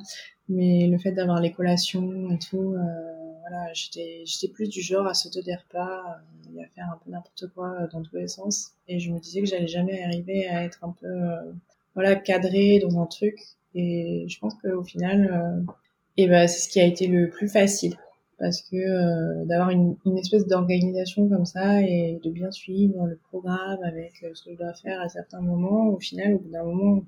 mais 0.50 0.88
le 0.88 0.98
fait 0.98 1.12
d'avoir 1.12 1.42
les 1.42 1.52
collations 1.52 2.30
et 2.32 2.38
tout, 2.38 2.74
euh, 2.74 3.23
voilà, 3.44 3.74
j'étais, 3.74 4.24
plus 4.54 4.70
du 4.70 4.82
genre 4.82 5.06
à 5.06 5.14
sauter 5.14 5.42
des 5.42 5.56
repas 5.56 6.00
euh, 6.00 6.56
et 6.56 6.64
à 6.64 6.68
faire 6.70 6.90
un 6.92 7.00
peu 7.04 7.12
n'importe 7.12 7.48
quoi 7.54 7.72
euh, 7.72 7.88
dans 7.92 8.02
tous 8.02 8.16
les 8.16 8.28
sens. 8.30 8.72
Et 8.88 9.00
je 9.00 9.12
me 9.12 9.20
disais 9.20 9.42
que 9.42 9.48
j'allais 9.48 9.68
jamais 9.68 10.02
arriver 10.04 10.48
à 10.48 10.64
être 10.64 10.84
un 10.84 10.92
peu, 10.92 11.08
euh, 11.08 11.52
voilà, 11.94 12.16
cadré 12.16 12.80
dans 12.80 13.02
un 13.02 13.06
truc. 13.06 13.38
Et 13.76 14.26
je 14.30 14.40
pense 14.40 14.54
qu'au 14.56 14.84
final, 14.84 15.66
et 16.18 16.28
ben, 16.28 16.48
c'est 16.48 16.62
ce 16.62 16.70
qui 16.70 16.80
a 16.80 16.86
été 16.86 17.08
le 17.08 17.30
plus 17.30 17.50
facile. 17.50 17.96
Parce 18.40 18.62
que 18.62 19.46
d'avoir 19.46 19.70
une, 19.70 19.96
une, 20.06 20.18
espèce 20.18 20.48
d'organisation 20.48 21.28
comme 21.30 21.46
ça 21.46 21.82
et 21.82 22.20
de 22.24 22.30
bien 22.30 22.52
suivre 22.52 23.06
le 23.08 23.18
programme 23.30 23.82
avec 23.84 24.14
ce 24.34 24.44
que 24.44 24.52
je 24.52 24.58
dois 24.58 24.74
faire 24.74 25.02
à 25.02 25.10
certains 25.10 25.42
moments, 25.42 25.88
au 25.88 26.00
final, 26.00 26.36
au 26.36 26.40
bout 26.40 26.52
d'un 26.52 26.64
moment, 26.64 27.04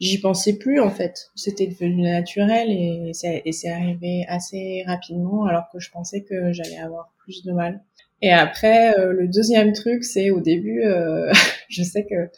j'y 0.00 0.20
pensais 0.20 0.58
plus 0.58 0.80
en 0.80 0.90
fait. 0.90 1.30
C'était 1.34 1.66
devenu 1.66 2.02
naturel 2.02 2.70
et 2.70 3.12
c'est 3.12 3.68
arrivé 3.68 4.24
assez 4.28 4.82
rapidement 4.86 5.44
alors 5.46 5.68
que 5.72 5.78
je 5.78 5.90
pensais 5.90 6.22
que 6.22 6.52
j'allais 6.52 6.78
avoir 6.78 7.12
plus 7.18 7.44
de 7.44 7.52
mal. 7.52 7.82
Et 8.22 8.32
après, 8.32 8.98
euh, 8.98 9.12
le 9.12 9.28
deuxième 9.28 9.72
truc, 9.72 10.02
c'est 10.04 10.30
au 10.30 10.40
début, 10.40 10.82
euh, 10.82 11.30
je 11.68 11.82
sais 11.82 12.04
que 12.04 12.30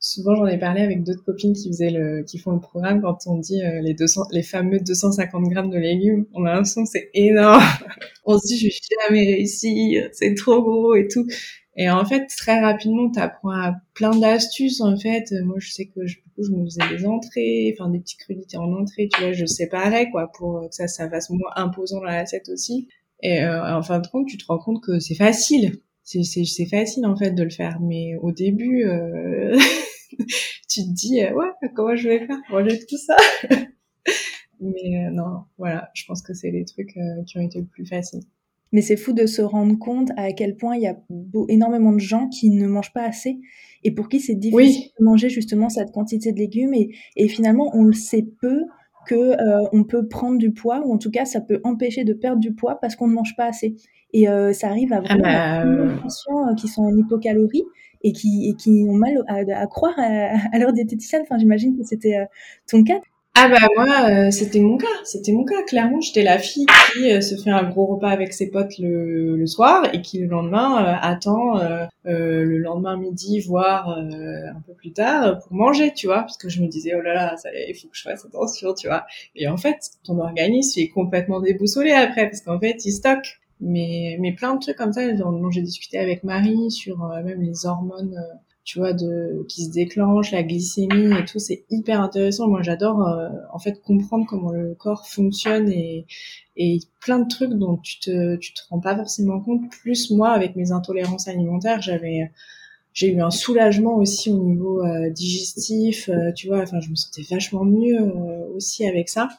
souvent 0.00 0.36
j'en 0.36 0.46
ai 0.46 0.58
parlé 0.58 0.80
avec 0.80 1.02
d'autres 1.02 1.24
copines 1.24 1.54
qui 1.54 1.68
faisaient 1.68 1.90
le, 1.90 2.22
qui 2.22 2.38
font 2.38 2.52
le 2.52 2.60
programme 2.60 3.02
quand 3.02 3.18
on 3.26 3.36
dit 3.36 3.62
euh, 3.62 3.80
les 3.80 3.94
200, 3.94 4.22
les 4.30 4.42
fameux 4.42 4.78
250 4.78 5.44
grammes 5.48 5.70
de 5.70 5.78
légumes. 5.78 6.26
On 6.32 6.44
a 6.44 6.52
l'impression 6.54 6.84
que 6.84 6.90
c'est 6.90 7.10
énorme. 7.14 7.62
on 8.24 8.38
se 8.38 8.46
dit 8.46 8.58
je 8.58 8.66
vais 8.66 8.74
jamais 9.02 9.26
réussir, 9.26 10.08
c'est 10.12 10.34
trop 10.34 10.62
gros 10.62 10.94
et 10.94 11.08
tout. 11.08 11.26
Et 11.76 11.90
en 11.90 12.04
fait, 12.04 12.26
très 12.36 12.58
rapidement, 12.60 13.10
tu 13.10 13.20
apprends 13.20 13.72
plein 13.94 14.10
d'astuces. 14.10 14.80
En 14.80 14.96
fait, 14.96 15.32
moi, 15.44 15.58
je 15.60 15.70
sais 15.70 15.86
que 15.86 16.06
je, 16.06 16.16
je 16.42 16.50
me 16.50 16.64
faisais 16.64 16.96
des 16.96 17.06
entrées, 17.06 17.74
enfin 17.78 17.90
des 17.90 18.00
petits 18.00 18.16
crudités 18.16 18.56
en 18.56 18.72
entrée, 18.72 19.08
tu 19.12 19.20
vois, 19.20 19.32
je 19.32 19.46
séparais 19.46 20.10
quoi 20.10 20.30
pour 20.36 20.68
que 20.68 20.74
ça, 20.74 20.86
ça 20.88 21.08
fasse 21.08 21.30
moins 21.30 21.50
imposant 21.56 21.98
dans 21.98 22.04
l'assiette 22.04 22.48
aussi. 22.48 22.88
Et 23.22 23.42
euh, 23.42 23.76
en 23.76 23.82
fin 23.82 23.98
de 23.98 24.06
compte, 24.06 24.28
tu 24.28 24.38
te 24.38 24.46
rends 24.46 24.58
compte 24.58 24.82
que 24.82 24.98
c'est 25.00 25.16
facile. 25.16 25.80
C'est, 26.04 26.24
facile 26.66 27.04
en 27.04 27.16
fait 27.16 27.32
de 27.32 27.42
le 27.42 27.50
faire, 27.50 27.80
mais 27.80 28.14
au 28.22 28.32
début, 28.32 28.84
euh... 28.84 29.58
tu 30.68 30.82
te 30.82 30.90
dis 30.90 31.22
euh, 31.22 31.34
ouais, 31.34 31.68
comment 31.74 31.96
je 31.96 32.08
vais 32.08 32.26
faire 32.26 32.38
pour 32.48 32.60
manger 32.60 32.78
tout 32.86 32.96
ça? 32.96 33.16
Mais 34.60 35.06
euh, 35.06 35.10
non, 35.10 35.44
voilà, 35.56 35.90
je 35.94 36.04
pense 36.06 36.22
que 36.22 36.34
c'est 36.34 36.50
les 36.50 36.64
trucs 36.64 36.96
euh, 36.96 37.22
qui 37.26 37.38
ont 37.38 37.42
été 37.42 37.60
le 37.60 37.66
plus 37.66 37.86
faciles. 37.86 38.24
Mais 38.72 38.82
c'est 38.82 38.96
fou 38.96 39.12
de 39.12 39.26
se 39.26 39.42
rendre 39.42 39.78
compte 39.78 40.10
à 40.16 40.32
quel 40.32 40.56
point 40.56 40.76
il 40.76 40.82
y 40.82 40.86
a 40.86 40.96
énormément 41.48 41.92
de 41.92 41.98
gens 41.98 42.28
qui 42.28 42.50
ne 42.50 42.66
mangent 42.66 42.92
pas 42.92 43.04
assez 43.04 43.38
et 43.84 43.92
pour 43.92 44.08
qui 44.08 44.20
c'est 44.20 44.34
difficile 44.34 44.90
de 44.98 45.04
manger 45.04 45.28
justement 45.28 45.68
cette 45.68 45.92
quantité 45.92 46.32
de 46.32 46.38
légumes 46.38 46.74
et, 46.74 46.90
et 47.16 47.28
finalement 47.28 47.70
on 47.74 47.84
le 47.84 47.92
sait 47.92 48.26
peu 48.40 48.64
que 49.06 49.14
euh, 49.14 49.68
on 49.72 49.84
peut 49.84 50.06
prendre 50.08 50.36
du 50.36 50.52
poids 50.52 50.82
ou 50.84 50.92
en 50.92 50.98
tout 50.98 51.10
cas 51.10 51.24
ça 51.24 51.40
peut 51.40 51.60
empêcher 51.64 52.04
de 52.04 52.12
perdre 52.12 52.40
du 52.40 52.52
poids 52.52 52.78
parce 52.80 52.96
qu'on 52.96 53.06
ne 53.06 53.14
mange 53.14 53.36
pas 53.36 53.46
assez 53.46 53.76
et 54.12 54.28
euh, 54.28 54.52
ça 54.52 54.68
arrive 54.68 54.92
à 54.92 55.00
vraiment 55.00 55.22
ah 55.24 55.64
bah, 55.64 55.86
des 55.86 56.00
patients 56.00 56.48
euh, 56.48 56.54
qui 56.54 56.68
sont 56.68 56.82
en 56.82 56.96
hypocalorie 56.96 57.64
et 58.02 58.12
qui, 58.12 58.48
et 58.48 58.54
qui 58.54 58.84
ont 58.88 58.94
mal 58.94 59.22
à, 59.26 59.60
à 59.60 59.66
croire 59.66 59.94
à, 59.98 60.36
à, 60.52 60.58
leur 60.58 60.72
diététicienne. 60.72 61.22
Enfin, 61.22 61.38
j'imagine 61.38 61.76
que 61.76 61.84
c'était 61.84 62.16
euh, 62.16 62.24
ton 62.68 62.84
cas. 62.84 63.00
Ah 63.40 63.48
bah 63.48 63.68
moi, 63.76 64.10
euh, 64.10 64.30
c'était 64.32 64.58
mon 64.58 64.76
cas, 64.78 64.86
c'était 65.04 65.30
mon 65.30 65.44
cas. 65.44 65.62
Clairement, 65.62 66.00
j'étais 66.00 66.24
la 66.24 66.40
fille 66.40 66.66
qui 66.92 67.12
euh, 67.12 67.20
se 67.20 67.36
fait 67.36 67.50
un 67.50 67.70
gros 67.70 67.86
repas 67.86 68.08
avec 68.08 68.32
ses 68.32 68.50
potes 68.50 68.76
le, 68.80 69.36
le 69.36 69.46
soir 69.46 69.84
et 69.92 70.02
qui 70.02 70.18
le 70.18 70.26
lendemain 70.26 70.84
euh, 70.84 70.96
attend 71.00 71.60
le 72.04 72.58
lendemain 72.58 72.96
midi, 72.96 73.38
voire 73.38 73.90
un 73.90 74.60
peu 74.66 74.74
plus 74.74 74.92
tard, 74.92 75.38
pour 75.38 75.52
manger, 75.52 75.92
tu 75.94 76.08
vois, 76.08 76.22
parce 76.22 76.36
que 76.36 76.48
je 76.48 76.60
me 76.60 76.66
disais 76.66 76.94
oh 76.96 77.00
là 77.00 77.14
là, 77.14 77.36
ça, 77.36 77.50
il 77.54 77.74
faut 77.76 77.86
que 77.86 77.96
je 77.96 78.02
fasse 78.02 78.24
attention, 78.24 78.74
tu 78.74 78.88
vois. 78.88 79.06
Et 79.36 79.46
en 79.46 79.56
fait, 79.56 79.76
ton 80.02 80.18
organisme 80.18 80.80
est 80.80 80.88
complètement 80.88 81.40
déboussolé 81.40 81.92
après, 81.92 82.24
parce 82.28 82.40
qu'en 82.40 82.58
fait, 82.58 82.84
il 82.84 82.92
stocke. 82.92 83.38
Mais 83.60 84.16
mais 84.20 84.32
plein 84.32 84.54
de 84.54 84.60
trucs 84.60 84.76
comme 84.76 84.92
ça 84.92 85.12
dont 85.12 85.50
j'ai 85.50 85.62
discuté 85.62 85.98
avec 85.98 86.24
Marie 86.24 86.70
sur 86.72 86.98
même 87.24 87.40
les 87.40 87.66
hormones 87.66 88.16
tu 88.68 88.80
vois, 88.80 88.92
de 88.92 89.46
qui 89.48 89.64
se 89.64 89.70
déclenche, 89.70 90.30
la 90.30 90.42
glycémie 90.42 91.18
et 91.18 91.24
tout, 91.24 91.38
c'est 91.38 91.64
hyper 91.70 92.02
intéressant. 92.02 92.48
Moi, 92.48 92.60
j'adore 92.60 93.00
euh, 93.00 93.30
en 93.50 93.58
fait 93.58 93.80
comprendre 93.80 94.26
comment 94.28 94.50
le 94.52 94.74
corps 94.74 95.08
fonctionne 95.08 95.70
et 95.70 96.04
et 96.58 96.80
plein 97.00 97.20
de 97.20 97.28
trucs 97.28 97.54
dont 97.54 97.78
tu 97.78 97.98
te 97.98 98.36
tu 98.36 98.52
te 98.52 98.60
rends 98.68 98.80
pas 98.80 98.94
forcément 98.94 99.40
compte. 99.40 99.70
Plus 99.70 100.10
moi, 100.10 100.32
avec 100.32 100.54
mes 100.54 100.70
intolérances 100.70 101.28
alimentaires, 101.28 101.80
j'avais 101.80 102.30
j'ai 102.92 103.10
eu 103.10 103.22
un 103.22 103.30
soulagement 103.30 103.96
aussi 103.96 104.28
au 104.30 104.38
niveau 104.38 104.82
digestif, 105.12 106.10
tu 106.36 106.48
vois. 106.48 106.60
Enfin, 106.60 106.80
je 106.80 106.90
me 106.90 106.94
sentais 106.94 107.22
vachement 107.30 107.64
mieux 107.64 107.98
aussi 108.54 108.86
avec 108.86 109.08
ça. 109.08 109.30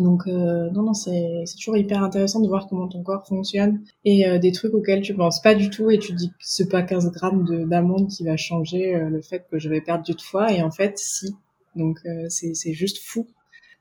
Donc 0.00 0.22
euh, 0.26 0.70
non 0.70 0.82
non 0.82 0.94
c'est 0.94 1.44
toujours 1.58 1.76
hyper 1.76 2.02
intéressant 2.02 2.40
de 2.40 2.48
voir 2.48 2.66
comment 2.68 2.88
ton 2.88 3.02
corps 3.02 3.26
fonctionne 3.26 3.82
et 4.06 4.26
euh, 4.26 4.38
des 4.38 4.50
trucs 4.50 4.72
auxquels 4.72 5.02
tu 5.02 5.14
penses 5.14 5.42
pas 5.42 5.54
du 5.54 5.68
tout 5.68 5.90
et 5.90 5.98
tu 5.98 6.14
dis 6.14 6.30
que 6.30 6.34
c'est 6.40 6.70
pas 6.70 6.82
15 6.82 7.12
grammes 7.12 7.44
de 7.44 7.64
d'amande 7.64 8.08
qui 8.08 8.24
va 8.24 8.36
changer 8.38 8.94
euh, 8.94 9.10
le 9.10 9.20
fait 9.20 9.44
que 9.50 9.58
je 9.58 9.68
vais 9.68 9.82
perdre 9.82 10.02
du 10.02 10.14
foie 10.18 10.52
et 10.52 10.62
en 10.62 10.70
fait 10.70 10.98
si 10.98 11.34
donc 11.76 12.00
c'est 12.28 12.54
c'est 12.54 12.72
juste 12.72 12.98
fou. 12.98 13.26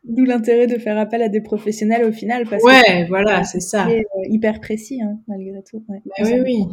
D'où 0.03 0.23
l'intérêt 0.23 0.67
de 0.67 0.77
faire 0.77 0.97
appel 0.97 1.21
à 1.21 1.29
des 1.29 1.41
professionnels 1.41 2.03
au 2.03 2.11
final 2.11 2.45
parce 2.49 2.63
ouais 2.63 3.05
voilà 3.07 3.43
c'est 3.43 3.61
ça 3.61 3.87
hyper 4.29 4.59
précis 4.59 5.01
hein, 5.01 5.17
malgré 5.27 5.63
tout. 5.63 5.83
Ouais. 5.87 6.01
Bah 6.05 6.25
oui 6.25 6.41
oui. 6.43 6.65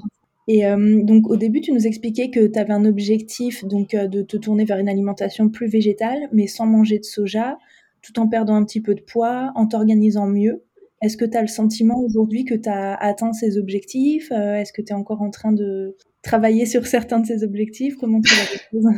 Et 0.48 0.62
donc 1.02 1.28
au 1.28 1.37
début, 1.37 1.61
tu 1.61 1.72
nous 1.72 1.88
expliquais 1.88 2.30
que 2.30 2.46
tu 2.46 2.59
avais 2.59 2.72
un 2.72 2.85
objectif 2.85 3.64
donc 3.64 3.96
de 3.96 4.22
te 4.22 4.37
tourner 4.37 4.64
vers 4.64 4.78
une 4.78 4.88
alimentation 4.88 5.48
plus 5.48 5.66
végétale, 5.66 6.28
mais 6.32 6.46
sans 6.46 6.66
manger 6.66 6.98
de 6.98 7.04
soja 7.04 7.59
tout 8.07 8.21
en 8.21 8.29
perdant 8.29 8.55
un 8.55 8.64
petit 8.64 8.81
peu 8.81 8.95
de 8.95 9.01
poids, 9.01 9.53
en 9.55 9.66
t'organisant 9.66 10.27
mieux. 10.27 10.64
Est-ce 11.03 11.16
que 11.16 11.25
tu 11.25 11.37
as 11.37 11.42
le 11.42 11.49
sentiment 11.49 11.99
aujourd'hui 12.01 12.45
que 12.45 12.55
tu 12.55 12.69
as 12.69 12.95
atteint 12.95 13.33
ces 13.33 13.59
objectifs? 13.59 14.31
Euh, 14.33 14.57
Est-ce 14.57 14.73
que 14.73 14.81
tu 14.81 14.92
es 14.92 14.97
encore 14.97 15.23
en 15.23 15.31
train 15.31 15.53
de 15.53 15.97
travailler 16.23 16.66
sur 16.66 16.87
certains 16.87 17.21
de 17.21 17.27
ces 17.27 17.45
objectifs? 17.45 17.97
Comment 17.97 18.21
tu 18.21 18.35
vois 18.73 18.92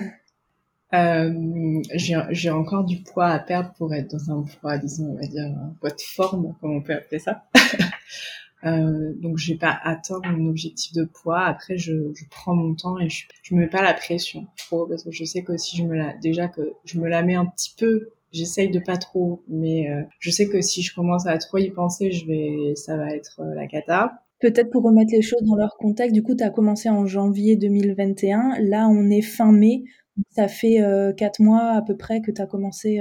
euh, 0.94 1.82
J'ai 1.94 2.50
encore 2.50 2.84
du 2.84 3.02
poids 3.02 3.28
à 3.28 3.38
perdre 3.38 3.72
pour 3.76 3.92
être 3.94 4.10
dans 4.12 4.30
un 4.30 4.44
poids, 4.60 4.78
disons, 4.78 5.06
on 5.06 5.14
va 5.14 5.26
dire, 5.26 5.44
un 5.44 5.74
poids 5.80 5.90
de 5.90 6.00
forme, 6.00 6.54
comme 6.60 6.76
on 6.76 6.82
peut 6.82 6.94
appeler 6.94 7.18
ça. 7.18 7.46
euh, 8.64 9.12
donc, 9.16 9.38
j'ai 9.38 9.56
pas 9.56 9.76
atteint 9.82 10.20
mon 10.24 10.50
objectif 10.50 10.92
de 10.92 11.04
poids. 11.04 11.44
Après, 11.46 11.78
je, 11.78 12.12
je 12.14 12.24
prends 12.30 12.54
mon 12.54 12.76
temps 12.76 12.98
et 13.00 13.08
je, 13.08 13.24
je 13.42 13.56
me 13.56 13.60
mets 13.60 13.68
pas 13.68 13.82
la 13.82 13.94
pression 13.94 14.46
trop 14.56 14.86
parce 14.86 15.02
que 15.02 15.10
je 15.10 15.24
sais 15.24 15.42
que 15.42 15.56
si 15.56 15.76
je 15.76 15.82
me 15.82 15.96
la, 15.96 16.14
déjà 16.18 16.46
que 16.46 16.74
je 16.84 17.00
me 17.00 17.08
la 17.08 17.24
mets 17.24 17.34
un 17.34 17.46
petit 17.46 17.74
peu 17.76 18.12
J'essaye 18.32 18.70
de 18.70 18.78
pas 18.78 18.96
trop, 18.96 19.42
mais 19.48 19.90
euh, 19.90 20.02
je 20.18 20.30
sais 20.30 20.48
que 20.48 20.60
si 20.60 20.82
je 20.82 20.94
commence 20.94 21.26
à 21.26 21.38
trop 21.38 21.58
y 21.58 21.70
penser, 21.70 22.10
je 22.10 22.26
vais, 22.26 22.74
ça 22.74 22.96
va 22.96 23.10
être 23.14 23.40
euh, 23.40 23.54
la 23.54 23.66
cata. 23.66 24.22
Peut-être 24.40 24.70
pour 24.70 24.82
remettre 24.82 25.12
les 25.12 25.22
choses 25.22 25.42
dans 25.42 25.56
leur 25.56 25.76
contexte, 25.76 26.14
du 26.14 26.22
coup, 26.22 26.34
tu 26.34 26.44
as 26.44 26.50
commencé 26.50 26.90
en 26.90 27.06
janvier 27.06 27.56
2021. 27.56 28.56
Là, 28.60 28.88
on 28.88 29.10
est 29.10 29.22
fin 29.22 29.50
mai. 29.50 29.84
Ça 30.30 30.46
fait 30.46 30.82
euh, 30.82 31.12
quatre 31.12 31.40
mois 31.40 31.72
à 31.72 31.82
peu 31.82 31.96
près 31.96 32.20
que 32.20 32.30
tu 32.30 32.40
as 32.40 32.46
commencé 32.46 33.00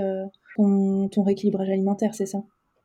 ton, 0.56 1.10
ton, 1.10 1.24
rééquilibrage 1.24 1.70
alimentaire, 1.70 2.16
c'est 2.16 2.26
ça? 2.26 2.40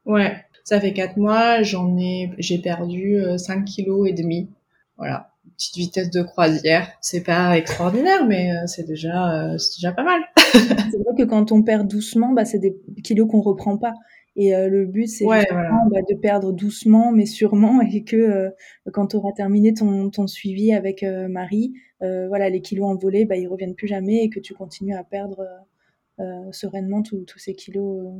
Ouais, 0.05 0.37
ça 0.65 0.81
fait 0.81 0.93
quatre 0.93 1.17
mois. 1.17 1.63
J'en 1.63 1.97
ai, 1.97 2.31
j'ai 2.39 2.59
perdu 2.59 3.19
5 3.37 3.65
kilos 3.65 4.09
et 4.09 4.13
demi. 4.13 4.51
Voilà 4.99 5.32
petite 5.62 5.77
vitesse 5.77 6.11
de 6.11 6.22
croisière. 6.22 6.88
C'est 7.01 7.22
pas 7.22 7.57
extraordinaire, 7.57 8.27
mais 8.27 8.51
euh, 8.51 8.66
c'est 8.66 8.85
déjà, 8.85 9.53
euh, 9.53 9.59
c'est 9.59 9.79
déjà 9.79 9.92
pas 9.92 10.03
mal. 10.03 10.20
c'est 10.37 10.98
vrai 10.98 11.14
que 11.16 11.25
quand 11.25 11.53
on 11.53 11.62
perd 11.62 11.87
doucement, 11.88 12.33
bah, 12.33 12.44
c'est 12.44 12.59
des 12.59 12.77
kilos 13.05 13.29
qu'on 13.31 13.40
reprend 13.40 13.79
pas. 13.79 13.92
Et 14.35 14.57
euh, 14.57 14.68
le 14.68 14.87
but, 14.87 15.07
c'est 15.07 15.25
bah, 15.25 15.42
de 15.42 16.14
perdre 16.16 16.53
doucement, 16.53 17.12
mais 17.12 17.27
sûrement, 17.27 17.81
et 17.92 18.03
que 18.03 18.51
quand 18.92 19.09
tu 19.09 19.16
auras 19.16 19.33
terminé 19.33 19.72
ton, 19.75 20.11
ton 20.11 20.27
suivi 20.27 20.72
avec 20.72 21.05
Marie, 21.05 21.75
voilà, 22.01 22.48
les 22.48 22.61
kilos 22.61 22.87
envolés, 22.87 23.25
bah, 23.25 23.37
ils 23.37 23.46
reviennent 23.46 23.77
plus 23.77 23.88
jamais, 23.88 24.25
et 24.25 24.31
que 24.31 24.40
tu 24.40 24.55
continues 24.55 24.96
à 24.96 25.05
perdre 25.05 25.46
sereinement 26.51 27.03
tous 27.03 27.38
ces 27.38 27.55
kilos 27.55 28.12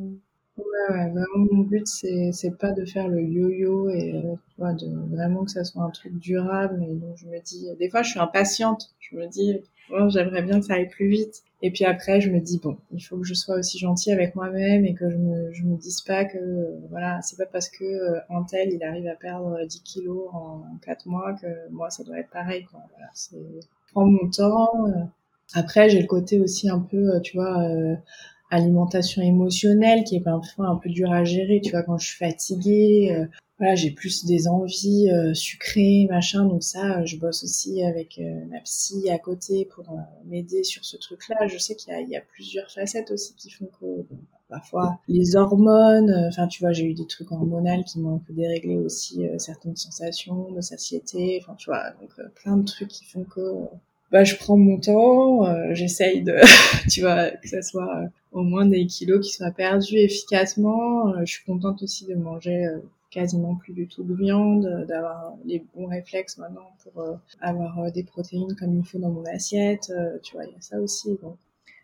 Ouais, 0.59 0.65
ouais, 0.91 1.11
vraiment 1.11 1.47
mon 1.51 1.63
but 1.63 1.87
c'est 1.87 2.31
c'est 2.33 2.57
pas 2.59 2.73
de 2.73 2.85
faire 2.85 3.09
le 3.09 3.23
yo-yo 3.23 3.89
et 3.89 4.15
euh, 4.15 4.35
tu 4.49 4.55
vois, 4.59 4.73
de 4.75 4.87
vraiment 5.11 5.45
que 5.45 5.51
ça 5.51 5.65
soit 5.65 5.83
un 5.83 5.91
truc 5.91 6.19
durable 6.19 6.83
et 6.85 6.95
donc 6.95 7.17
je 7.17 7.27
me 7.27 7.41
dis 7.41 7.67
des 7.79 7.89
fois 7.89 8.03
je 8.03 8.11
suis 8.11 8.21
impatiente, 8.21 8.91
je 9.01 9.17
me 9.17 9.27
dis 9.29 9.61
oh, 9.91 10.09
j'aimerais 10.11 10.43
bien 10.43 10.61
que 10.61 10.67
ça 10.67 10.75
aille 10.75 10.89
plus 10.89 11.09
vite 11.09 11.43
et 11.63 11.71
puis 11.71 11.85
après 11.87 12.21
je 12.21 12.31
me 12.31 12.39
dis 12.39 12.59
bon, 12.63 12.77
il 12.93 13.01
faut 13.01 13.17
que 13.17 13.25
je 13.25 13.33
sois 13.35 13.57
aussi 13.57 13.79
gentille 13.79 14.13
avec 14.13 14.35
moi-même 14.35 14.85
et 14.85 14.95
que 14.95 15.09
je 15.11 15.17
me 15.17 15.53
je 15.53 15.63
me 15.65 15.77
dise 15.77 16.03
pas 16.03 16.27
que 16.27 16.39
voilà, 16.91 17.21
c'est 17.23 17.39
pas 17.39 17.47
parce 17.47 17.71
que 17.71 17.85
euh, 17.85 18.21
un 18.29 18.43
tel 18.43 18.73
il 18.73 18.83
arrive 18.85 19.07
à 19.09 19.15
perdre 19.15 19.65
10 19.65 19.83
kilos 19.83 20.29
en, 20.35 20.65
4 20.83 21.07
mois 21.07 21.33
que 21.35 21.47
moi 21.71 21.89
ça 21.91 22.05
doit 22.05 22.19
être 22.19 22.31
pareil 22.31 22.65
quoi. 22.65 22.81
Voilà, 22.95 23.11
c'est 23.15 23.39
prends 23.93 24.07
mon 24.07 24.29
temps 24.31 24.87
euh. 24.89 25.05
après, 25.55 25.89
j'ai 25.91 26.01
le 26.01 26.07
côté 26.07 26.41
aussi 26.41 26.69
un 26.69 26.81
peu, 26.81 27.21
tu 27.23 27.37
vois, 27.37 27.63
euh, 27.63 27.95
alimentation 28.53 29.23
émotionnelle 29.23 30.05
qui 30.05 30.17
est 30.17 30.21
parfois 30.21 30.69
un 30.69 30.77
peu 30.77 30.91
dur 30.91 31.11
à 31.11 31.25
gérer. 31.25 31.61
Tu 31.63 31.71
vois, 31.71 31.83
quand 31.83 31.99
je 31.99 32.07
suis 32.07 32.19
fatiguée, 32.19 33.17
euh, 33.17 33.27
voilà, 33.59 33.75
j'ai 33.75 33.91
plus 33.91 34.25
des 34.27 34.47
envies 34.47 35.11
euh, 35.11 35.33
sucrées, 35.33 36.07
machin. 36.11 36.45
Donc 36.45 36.63
ça, 36.63 36.99
euh, 36.99 37.07
je 37.07 37.17
bosse 37.17 37.43
aussi 37.45 37.83
avec 37.83 38.21
ma 38.51 38.61
psy 38.61 39.11
à 39.11 39.19
côté 39.19 39.65
pour 39.65 39.85
m'aider 40.27 40.65
sur 40.65 40.85
ce 40.85 40.97
truc-là. 40.99 41.47
Je 41.47 41.57
sais 41.57 41.75
qu'il 41.75 41.95
y, 41.95 42.11
y, 42.11 42.17
a 42.17 42.21
plusieurs 42.21 42.71
facettes 42.71 43.11
aussi 43.11 43.35
qui 43.37 43.51
font 43.51 43.71
que 43.81 44.07
parfois 44.49 44.99
les 45.09 45.35
hormones, 45.35 46.15
enfin 46.29 46.47
tu 46.47 46.63
vois, 46.63 46.73
j'ai 46.73 46.85
eu 46.85 46.93
des 46.93 47.07
trucs 47.07 47.33
hormonaux 47.33 47.83
qui 47.85 48.01
m'ont 48.01 48.17
un 48.17 48.19
peu 48.19 48.35
déréglé 48.35 48.77
aussi 48.77 49.23
certaines 49.39 49.77
sensations 49.77 50.51
de 50.51 50.61
satiété. 50.61 51.41
Enfin 51.41 51.55
tu 51.55 51.71
vois, 51.71 51.91
donc 52.01 52.11
plein 52.35 52.59
de 52.59 52.65
trucs 52.65 52.89
qui 52.89 53.07
font 53.07 53.25
que 53.25 53.41
bah, 54.13 54.25
je 54.25 54.37
prends 54.37 54.59
mon 54.59 54.79
temps, 54.79 55.47
euh, 55.47 55.75
j'essaye 55.75 56.23
de, 56.23 56.37
tu 56.91 57.01
vois, 57.01 57.31
que 57.31 57.49
ça 57.49 57.63
soit 57.63 57.97
euh, 57.97 58.07
au 58.33 58.43
moins 58.43 58.67
des 58.67 58.87
kilos 58.87 59.27
qui 59.27 59.33
soient 59.33 59.51
perdus 59.51 59.97
efficacement. 59.97 61.09
Euh, 61.09 61.21
je 61.25 61.33
suis 61.33 61.45
contente 61.45 61.83
aussi 61.83 62.07
de 62.07 62.15
manger 62.15 62.67
quasiment 63.11 63.57
plus 63.57 63.73
du 63.73 63.89
tout 63.89 64.05
de 64.05 64.15
viande, 64.15 64.87
d'avoir 64.87 65.35
les 65.45 65.65
bons 65.75 65.87
réflexes 65.87 66.39
maintenant 66.39 66.71
pour 66.83 67.05
avoir 67.41 67.91
des 67.93 68.05
protéines 68.05 68.55
comme 68.57 68.79
il 68.79 68.85
faut 68.85 68.99
dans 68.99 69.11
mon 69.11 69.25
assiette. 69.25 69.93
tu 70.23 70.35
vois, 70.35 70.45
il 70.45 70.53
y 70.53 70.57
a 70.57 70.61
ça 70.61 70.79
aussi. 70.79 71.19
Donc 71.23 71.37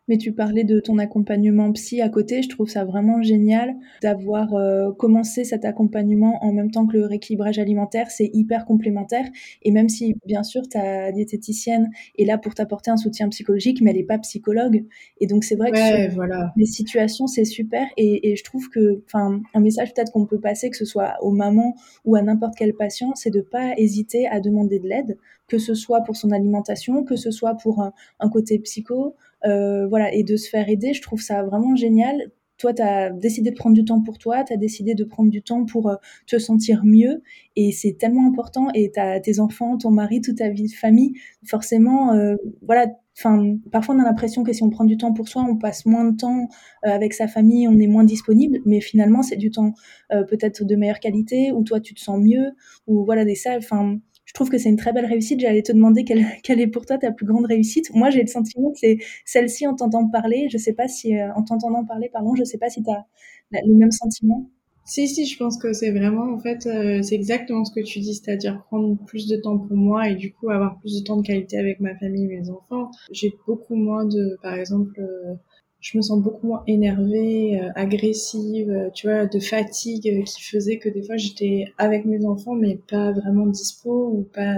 mais 0.09 0.17
tu 0.17 0.33
parlais 0.33 0.65
de 0.65 0.81
ton 0.81 0.99
accompagnement 0.99 1.71
psy 1.73 2.01
à 2.01 2.09
côté. 2.09 2.43
Je 2.43 2.49
trouve 2.49 2.69
ça 2.69 2.85
vraiment 2.85 3.23
génial 3.23 3.77
d'avoir 4.03 4.55
euh, 4.55 4.93
commencé 4.93 5.45
cet 5.45 5.65
accompagnement 5.65 6.43
en 6.45 6.53
même 6.53 6.71
temps 6.71 6.87
que 6.87 6.97
le 6.97 7.07
rééquilibrage 7.07 7.59
alimentaire. 7.59 8.11
C'est 8.11 8.31
hyper 8.33 8.65
complémentaire. 8.65 9.27
Et 9.63 9.71
même 9.71 9.89
si, 9.89 10.17
bien 10.27 10.43
sûr, 10.43 10.69
ta 10.69 11.13
diététicienne 11.13 11.91
est 12.19 12.25
là 12.25 12.39
pour 12.39 12.55
t'apporter 12.55 12.91
un 12.91 12.97
soutien 12.97 13.29
psychologique, 13.29 13.81
mais 13.83 13.91
elle 13.91 13.97
n'est 13.99 14.03
pas 14.05 14.19
psychologue. 14.19 14.85
Et 15.21 15.27
donc, 15.27 15.45
c'est 15.45 15.57
vrai 15.57 15.71
que 15.71 16.15
voilà. 16.15 16.53
les 16.57 16.67
situations, 16.67 17.27
c'est 17.27 17.45
super. 17.45 17.87
Et, 17.97 18.31
et, 18.31 18.37
je 18.37 18.45
trouve 18.45 18.69
que, 18.71 19.03
enfin, 19.07 19.41
un 19.55 19.61
message 19.61 19.93
peut-être 19.95 20.13
qu'on 20.13 20.27
peut 20.27 20.41
passer, 20.41 20.71
que 20.71 20.77
ce 20.77 20.85
soit 20.85 21.17
aux 21.21 21.33
mamans 21.33 21.75
ou 22.05 22.17
à 22.17 22.23
n'importe 22.23 22.55
quel 22.57 22.75
patient, 22.75 23.13
c'est 23.15 23.31
de 23.31 23.41
pas 23.41 23.75
hésiter 23.77 24.27
à 24.27 24.41
demander 24.41 24.79
de 24.79 24.89
l'aide, 24.89 25.19
que 25.49 25.59
ce 25.59 25.75
soit 25.75 26.03
pour 26.03 26.17
son 26.17 26.31
alimentation, 26.31 27.05
que 27.05 27.17
ce 27.17 27.31
soit 27.31 27.55
pour 27.55 27.81
un, 27.81 27.93
un 28.21 28.29
côté 28.29 28.59
psycho, 28.59 29.17
voilà, 29.45 30.13
et 30.15 30.25
de 30.25 30.37
se 30.37 30.49
faire 30.49 30.69
aider, 30.69 30.93
je 30.95 31.03
trouve 31.03 31.21
ça 31.21 31.43
vraiment 31.43 31.77
génial. 31.77 32.31
Toi, 32.59 32.75
tu 32.75 32.83
as 32.83 33.11
décidé 33.11 33.51
de 33.51 33.55
prendre 33.55 33.75
du 33.77 33.85
temps 33.85 34.03
pour 34.03 34.19
toi, 34.19 34.43
tu 34.43 34.53
as 34.53 34.57
décidé 34.57 34.97
de 34.97 35.05
prendre 35.05 35.31
du 35.31 35.43
temps 35.43 35.65
pour 35.65 35.89
euh, 35.91 35.95
te 36.27 36.39
sentir 36.39 36.83
mieux, 36.85 37.23
et 37.55 37.71
c'est 37.71 37.93
tellement 37.93 38.27
important. 38.27 38.67
Et 38.75 38.91
tu 38.91 39.01
tes 39.23 39.39
enfants, 39.39 39.79
ton 39.79 39.93
mari, 39.93 40.21
toute 40.21 40.39
ta 40.39 40.49
vie 40.49 40.67
de 40.67 40.73
famille, 40.73 41.13
forcément, 41.47 42.15
euh, 42.15 42.35
voilà. 42.63 42.89
Enfin, 43.17 43.57
parfois 43.73 43.97
on 43.97 43.99
a 44.01 44.05
l'impression 44.05 44.45
que 44.45 44.53
si 44.53 44.63
on 44.63 44.71
prend 44.71 44.85
du 44.85 44.97
temps 44.97 45.13
pour 45.13 45.29
soi, 45.29 45.45
on 45.49 45.57
passe 45.57 45.87
moins 45.87 46.05
de 46.05 46.17
temps 46.17 46.49
avec 46.85 47.15
sa 47.15 47.27
famille, 47.27 47.67
on 47.67 47.77
est 47.79 47.89
moins 47.89 48.05
disponible, 48.05 48.59
mais 48.65 48.81
finalement 48.81 49.23
c'est 49.23 49.35
du 49.35 49.51
temps 49.51 49.73
peut-être 50.09 50.63
de 50.65 50.77
meilleure 50.77 51.01
qualité, 51.01 51.51
ou 51.51 51.65
toi 51.65 51.81
tu 51.81 51.95
te 51.95 52.01
sens 52.01 52.21
mieux, 52.21 52.53
ou 52.87 53.05
voilà 53.05 53.25
des 53.25 53.35
salles. 53.35 53.59
Enfin, 53.59 53.99
trouve 54.39 54.51
que 54.51 54.59
c'est 54.59 54.69
une 54.69 54.77
très 54.77 54.93
belle 54.93 55.07
réussite. 55.07 55.41
J'allais 55.41 55.63
te 55.63 55.73
demander 55.73 56.05
quelle, 56.43 56.61
est 56.61 56.67
pour 56.69 56.87
toi 56.87 56.97
ta 56.97 57.11
plus 57.11 57.27
grande 57.27 57.47
réussite. 57.47 57.93
Moi, 57.95 58.11
j'ai 58.11 58.21
le 58.21 58.29
sentiment 58.29 58.71
que 58.71 58.79
c'est 58.79 58.99
celle-ci 59.25 59.67
en 59.67 59.75
t'entendant 59.75 60.09
parler. 60.09 60.49
Je 60.51 60.59
sais 60.59 60.73
pas 60.73 60.87
si, 60.87 61.17
euh, 61.17 61.33
en 61.35 61.43
t'entendant 61.43 61.85
parler, 61.85 62.09
pardon, 62.13 62.35
je 62.37 62.45
sais 62.45 62.59
pas 62.59 62.71
si 62.71 62.83
tu 62.83 62.91
as 62.91 63.05
le 63.53 63.75
même 63.75 63.91
sentiment. 63.91 64.49
Si, 64.85 65.07
si, 65.07 65.27
je 65.27 65.37
pense 65.37 65.59
que 65.59 65.75
c'est 65.75 65.91
vraiment, 65.91 66.33
en 66.33 66.39
fait, 66.39 66.67
euh, 66.67 67.03
c'est 67.03 67.15
exactement 67.15 67.65
ce 67.65 67.73
que 67.75 67.85
tu 67.85 67.99
dis, 67.99 68.15
c'est-à-dire 68.15 68.63
prendre 68.69 68.97
plus 69.07 69.27
de 69.27 69.37
temps 69.37 69.59
pour 69.59 69.77
moi 69.77 70.09
et 70.09 70.15
du 70.15 70.33
coup 70.33 70.49
avoir 70.49 70.79
plus 70.79 71.01
de 71.01 71.05
temps 71.05 71.19
de 71.19 71.27
qualité 71.27 71.59
avec 71.59 71.81
ma 71.81 71.95
famille 71.97 72.27
mes 72.27 72.49
enfants. 72.49 72.91
J'ai 73.13 73.35
beaucoup 73.47 73.75
moins 73.75 74.07
de, 74.07 74.39
par 74.43 74.55
exemple, 74.55 74.99
euh, 74.99 75.35
je 75.81 75.97
me 75.97 76.03
sens 76.03 76.21
beaucoup 76.21 76.47
moins 76.47 76.63
énervée, 76.67 77.61
euh, 77.61 77.71
agressive, 77.77 78.71
euh, 78.71 78.91
tu 78.91 79.07
vois, 79.07 79.27
de 79.27 79.39
fatigue 79.39 80.09
euh, 80.09 80.23
qui 80.25 80.43
faisait 80.43 80.79
que 80.79 80.89
des 80.89 81.03
fois 81.03 81.17
j'étais 81.17 81.67
avec 81.79 82.05
mes 82.05 82.25
enfants 82.25 82.55
mais 82.55 82.77
pas 82.77 83.13
vraiment 83.13 83.47
dispo 83.47 84.11
ou 84.13 84.23
pas 84.35 84.57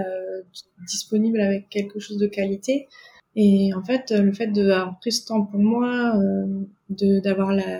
disponible 0.87 1.39
avec 1.39 1.69
quelque 1.69 1.99
chose 1.99 2.17
de 2.17 2.27
qualité. 2.27 2.87
Et 3.35 3.73
en 3.73 3.83
fait, 3.83 4.11
le 4.11 4.33
fait 4.33 4.47
d'avoir 4.47 4.99
pris 4.99 5.11
ce 5.11 5.25
temps 5.25 5.45
pour 5.45 5.59
moi, 5.59 6.19
de 6.89 7.19
d'avoir 7.21 7.53
la 7.53 7.79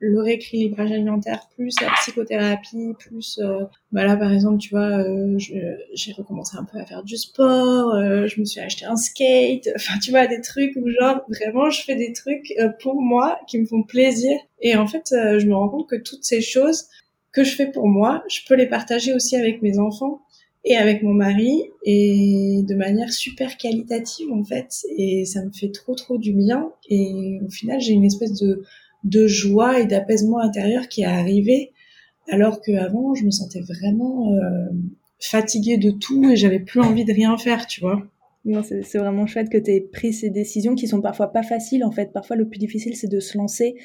le 0.00 0.20
rééquilibrage 0.20 0.92
alimentaire 0.92 1.48
plus 1.56 1.74
la 1.80 1.90
psychothérapie 1.92 2.94
plus 2.98 3.40
euh, 3.42 3.64
bah 3.90 4.04
là 4.04 4.16
par 4.16 4.32
exemple 4.32 4.58
tu 4.58 4.70
vois 4.70 4.98
euh, 4.98 5.36
j'ai 5.38 6.12
recommencé 6.12 6.56
un 6.56 6.64
peu 6.64 6.78
à 6.78 6.86
faire 6.86 7.02
du 7.02 7.16
sport 7.16 7.94
euh, 7.94 8.26
je 8.26 8.40
me 8.40 8.44
suis 8.44 8.60
acheté 8.60 8.84
un 8.84 8.96
skate 8.96 9.68
enfin 9.76 9.98
tu 9.98 10.10
vois 10.10 10.26
des 10.26 10.40
trucs 10.40 10.76
où 10.76 10.88
genre 10.88 11.20
vraiment 11.28 11.70
je 11.70 11.82
fais 11.82 11.96
des 11.96 12.12
trucs 12.12 12.52
euh, 12.60 12.68
pour 12.80 13.00
moi 13.00 13.38
qui 13.46 13.58
me 13.58 13.66
font 13.66 13.82
plaisir. 13.82 14.38
Et 14.60 14.76
en 14.76 14.86
fait 14.86 15.08
je 15.10 15.46
me 15.46 15.54
rends 15.54 15.68
compte 15.68 15.88
que 15.88 15.96
toutes 15.96 16.24
ces 16.24 16.40
choses 16.40 16.86
que 17.32 17.44
je 17.44 17.54
fais 17.54 17.70
pour 17.70 17.88
moi 17.88 18.24
je 18.28 18.40
peux 18.48 18.54
les 18.54 18.66
partager 18.66 19.12
aussi 19.14 19.36
avec 19.36 19.62
mes 19.62 19.78
enfants 19.78 20.20
et 20.64 20.76
avec 20.76 21.02
mon 21.02 21.14
mari 21.14 21.62
et 21.84 22.62
de 22.62 22.74
manière 22.74 23.12
super 23.12 23.56
qualitative 23.56 24.32
en 24.32 24.44
fait. 24.44 24.84
Et 24.96 25.24
ça 25.24 25.44
me 25.44 25.50
fait 25.50 25.70
trop 25.70 25.94
trop 25.94 26.18
du 26.18 26.32
bien. 26.32 26.70
Et 26.88 27.40
au 27.46 27.50
final 27.50 27.80
j'ai 27.80 27.92
une 27.92 28.04
espèce 28.04 28.32
de 28.40 28.64
de 29.04 29.26
joie 29.26 29.80
et 29.80 29.86
d'apaisement 29.86 30.38
intérieur 30.38 30.88
qui 30.88 31.02
est 31.02 31.06
arrivé 31.06 31.72
alors 32.28 32.60
qu'avant 32.60 33.14
je 33.14 33.24
me 33.24 33.30
sentais 33.30 33.60
vraiment 33.60 34.32
euh, 34.32 34.66
fatiguée 35.20 35.78
de 35.78 35.90
tout 35.90 36.30
et 36.30 36.36
j'avais 36.36 36.60
plus 36.60 36.80
envie 36.80 37.04
de 37.04 37.12
rien 37.12 37.36
faire 37.38 37.66
tu 37.66 37.80
vois 37.80 38.02
c'est 38.62 38.98
vraiment 38.98 39.26
chouette 39.26 39.50
que 39.50 39.58
tu 39.58 39.70
aies 39.70 39.80
pris 39.80 40.12
ces 40.12 40.30
décisions 40.30 40.74
qui 40.74 40.88
sont 40.88 41.00
parfois 41.00 41.28
pas 41.32 41.42
faciles 41.42 41.84
en 41.84 41.90
fait. 41.90 42.12
Parfois 42.12 42.36
le 42.36 42.48
plus 42.48 42.58
difficile 42.58 42.96
c'est 42.96 43.08
de 43.08 43.20
se 43.20 43.36
lancer, 43.36 43.76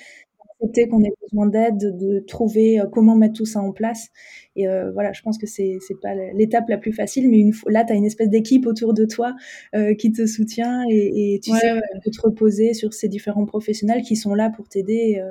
d'accepter 0.62 0.88
qu'on 0.88 1.04
ait 1.04 1.13
besoin 1.21 1.47
d'aide, 1.47 1.97
de 1.97 2.19
trouver 2.19 2.80
euh, 2.80 2.86
comment 2.88 3.15
mettre 3.15 3.36
tout 3.36 3.45
ça 3.45 3.60
en 3.60 3.71
place. 3.71 4.10
Et 4.56 4.68
euh, 4.68 4.92
voilà, 4.92 5.13
je 5.13 5.22
pense 5.22 5.38
que 5.38 5.48
c'est 5.48 5.78
c'est 5.86 6.00
pas 6.00 6.13
l'étape 6.36 6.70
la 6.70 6.78
plus 6.78 6.94
facile, 6.94 7.30
mais 7.30 7.39
une 7.39 7.54
fois, 7.54 7.72
là 7.72 7.84
tu 7.84 7.94
as 7.94 7.96
une 7.96 8.06
espèce 8.06 8.30
d'équipe 8.30 8.66
autour 8.68 8.94
de 8.94 9.06
toi 9.06 9.34
euh, 9.76 9.96
qui 9.96 10.12
te 10.12 10.26
soutient 10.26 10.84
et, 10.89 11.36
et 11.36 11.39
tu 11.39 11.52
sais 11.52 11.82
te 12.12 12.22
reposer 12.22 12.74
sur 12.74 12.94
ces 12.94 13.08
différents 13.10 13.46
professionnels 13.46 14.02
qui 14.04 14.16
sont 14.16 14.36
là 14.36 14.50
pour 14.50 14.68
t'aider 14.70 15.22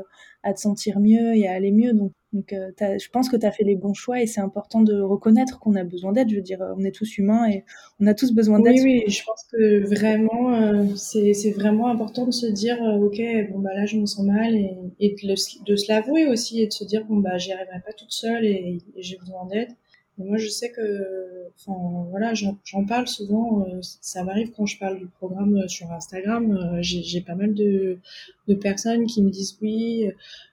à 0.42 0.52
te 0.52 0.60
sentir 0.60 0.98
mieux 0.98 1.36
et 1.36 1.46
à 1.46 1.52
aller 1.52 1.70
mieux. 1.70 1.92
Donc, 1.92 2.12
donc 2.32 2.52
euh, 2.54 2.70
je 2.80 3.08
pense 3.10 3.28
que 3.28 3.36
tu 3.36 3.46
as 3.46 3.52
fait 3.52 3.62
les 3.62 3.76
bons 3.76 3.92
choix 3.94 4.20
et 4.22 4.26
c'est 4.26 4.40
important 4.40 4.80
de 4.80 5.00
reconnaître 5.00 5.60
qu'on 5.60 5.74
a 5.76 5.84
besoin 5.84 6.12
d'aide. 6.12 6.30
Je 6.30 6.36
veux 6.36 6.42
dire, 6.42 6.58
on 6.76 6.82
est 6.82 6.90
tous 6.90 7.18
humains 7.18 7.48
et 7.48 7.64
on 8.00 8.06
a 8.06 8.14
tous 8.14 8.32
besoin 8.32 8.58
d'aide. 8.58 8.74
Oui, 8.82 9.02
oui, 9.06 9.12
je 9.12 9.22
pense 9.24 9.44
que 9.52 9.84
vraiment, 9.94 10.54
euh, 10.54 10.86
c'est 10.96 11.50
vraiment 11.52 11.88
important 11.88 12.26
de 12.26 12.32
se 12.32 12.46
dire, 12.46 12.82
euh, 12.82 12.96
ok, 12.98 13.20
bon 13.52 13.58
bah 13.60 13.74
là 13.74 13.84
je 13.86 13.98
me 13.98 14.06
sens 14.06 14.24
mal 14.24 14.54
et, 14.56 14.70
et 14.98 15.10
de, 15.22 15.64
de 15.64 15.76
se 15.76 15.92
l'avouer 15.92 16.26
aussi 16.26 16.62
et 16.62 16.66
de 16.66 16.72
se 16.72 16.84
dire, 16.84 17.04
bon 17.04 17.16
bah 17.16 17.36
j'y 17.36 17.52
arriverai 17.52 17.80
pas 17.84 17.92
toute 17.92 18.12
seule 18.12 18.44
et, 18.46 18.78
et 18.96 19.02
j'ai 19.12 19.18
besoin 19.18 19.46
d'aide. 19.46 19.70
Et 20.18 20.24
moi, 20.24 20.36
je 20.36 20.48
sais 20.48 20.70
que, 20.70 21.48
enfin, 21.56 22.06
voilà, 22.10 22.34
j'en 22.34 22.84
parle 22.86 23.08
souvent. 23.08 23.66
ça 23.80 24.24
m'arrive 24.24 24.52
quand 24.56 24.66
je 24.66 24.78
parle 24.78 24.98
du 24.98 25.06
programme 25.06 25.66
sur 25.68 25.90
Instagram. 25.90 26.78
J'ai 26.80 27.22
pas 27.22 27.34
mal 27.34 27.54
de, 27.54 27.98
de 28.46 28.54
personnes 28.54 29.06
qui 29.06 29.22
me 29.22 29.30
disent 29.30 29.56
oui, 29.62 30.10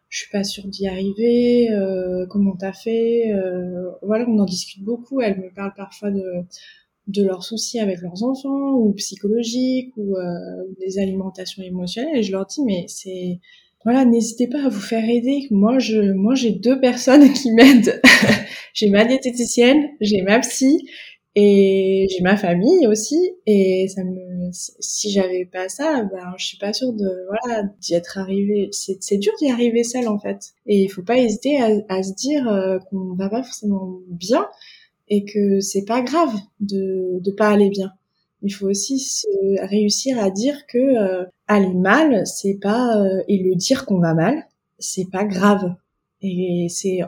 je 0.09 0.19
suis 0.19 0.29
pas 0.31 0.43
sûre 0.43 0.65
d'y 0.67 0.87
arriver, 0.87 1.71
euh, 1.71 2.25
comment 2.27 2.55
t'as 2.55 2.73
fait, 2.73 3.31
euh, 3.31 3.91
voilà, 4.01 4.25
on 4.27 4.39
en 4.39 4.45
discute 4.45 4.83
beaucoup. 4.83 5.21
Elles 5.21 5.39
me 5.39 5.53
parlent 5.53 5.75
parfois 5.75 6.11
de 6.11 6.23
de 7.07 7.23
leurs 7.23 7.43
soucis 7.43 7.79
avec 7.79 8.01
leurs 8.01 8.23
enfants 8.23 8.75
ou 8.75 8.93
psychologiques 8.93 9.91
ou 9.97 10.15
euh, 10.15 10.63
des 10.79 10.99
alimentations 10.99 11.63
émotionnelles 11.63 12.17
et 12.17 12.23
je 12.23 12.31
leur 12.31 12.45
dis 12.45 12.61
mais 12.63 12.85
c'est 12.87 13.39
voilà 13.83 14.05
n'hésitez 14.05 14.47
pas 14.47 14.65
à 14.65 14.69
vous 14.69 14.79
faire 14.79 15.03
aider 15.09 15.47
moi 15.49 15.79
je 15.79 16.11
moi 16.11 16.35
j'ai 16.35 16.51
deux 16.51 16.79
personnes 16.79 17.33
qui 17.33 17.51
m'aident 17.51 17.99
j'ai 18.79 18.89
ma 18.89 19.05
diététicienne 19.05 19.89
j'ai 19.99 20.21
ma 20.21 20.39
psy 20.39 20.85
et 21.35 22.07
j'ai 22.09 22.21
ma 22.21 22.37
famille 22.37 22.87
aussi 22.87 23.31
et 23.45 23.87
ça 23.87 24.03
me 24.03 24.51
si 24.51 25.11
j'avais 25.11 25.45
pas 25.45 25.69
ça 25.69 26.03
ben 26.03 26.33
je 26.37 26.45
suis 26.45 26.57
pas 26.57 26.73
sûre 26.73 26.93
de 26.93 27.27
voilà 27.27 27.63
d'y 27.79 27.93
être 27.93 28.17
arrivée. 28.17 28.69
C'est 28.71 29.17
dur 29.17 29.33
d'y 29.39 29.51
arriver 29.51 29.83
seule 29.83 30.07
en 30.07 30.19
fait. 30.19 30.53
Et 30.65 30.83
il 30.83 30.89
faut 30.89 31.03
pas 31.03 31.17
hésiter 31.17 31.57
à, 31.89 32.03
se 32.03 32.13
dire 32.13 32.47
euh, 32.49 32.79
qu'on 32.89 33.13
va 33.15 33.29
pas 33.29 33.43
forcément 33.43 33.99
bien 34.07 34.47
et 35.07 35.25
que 35.25 35.59
c'est 35.59 35.85
pas 35.85 36.01
grave 36.01 36.33
de 36.59 37.19
de 37.21 37.31
pas 37.31 37.49
aller 37.49 37.69
bien. 37.69 37.91
Il 38.41 38.51
faut 38.53 38.67
aussi 38.67 39.25
réussir 39.61 40.19
à 40.19 40.31
dire 40.31 40.65
que 40.67 40.77
euh, 40.77 41.25
aller 41.47 41.73
mal 41.73 42.25
c'est 42.25 42.57
pas 42.61 42.97
euh, 42.97 43.21
et 43.27 43.37
le 43.37 43.55
dire 43.55 43.85
qu'on 43.85 43.99
va 43.99 44.13
mal 44.13 44.47
c'est 44.79 45.09
pas 45.11 45.25
grave 45.25 45.75
et 46.21 46.67
c'est 46.69 46.99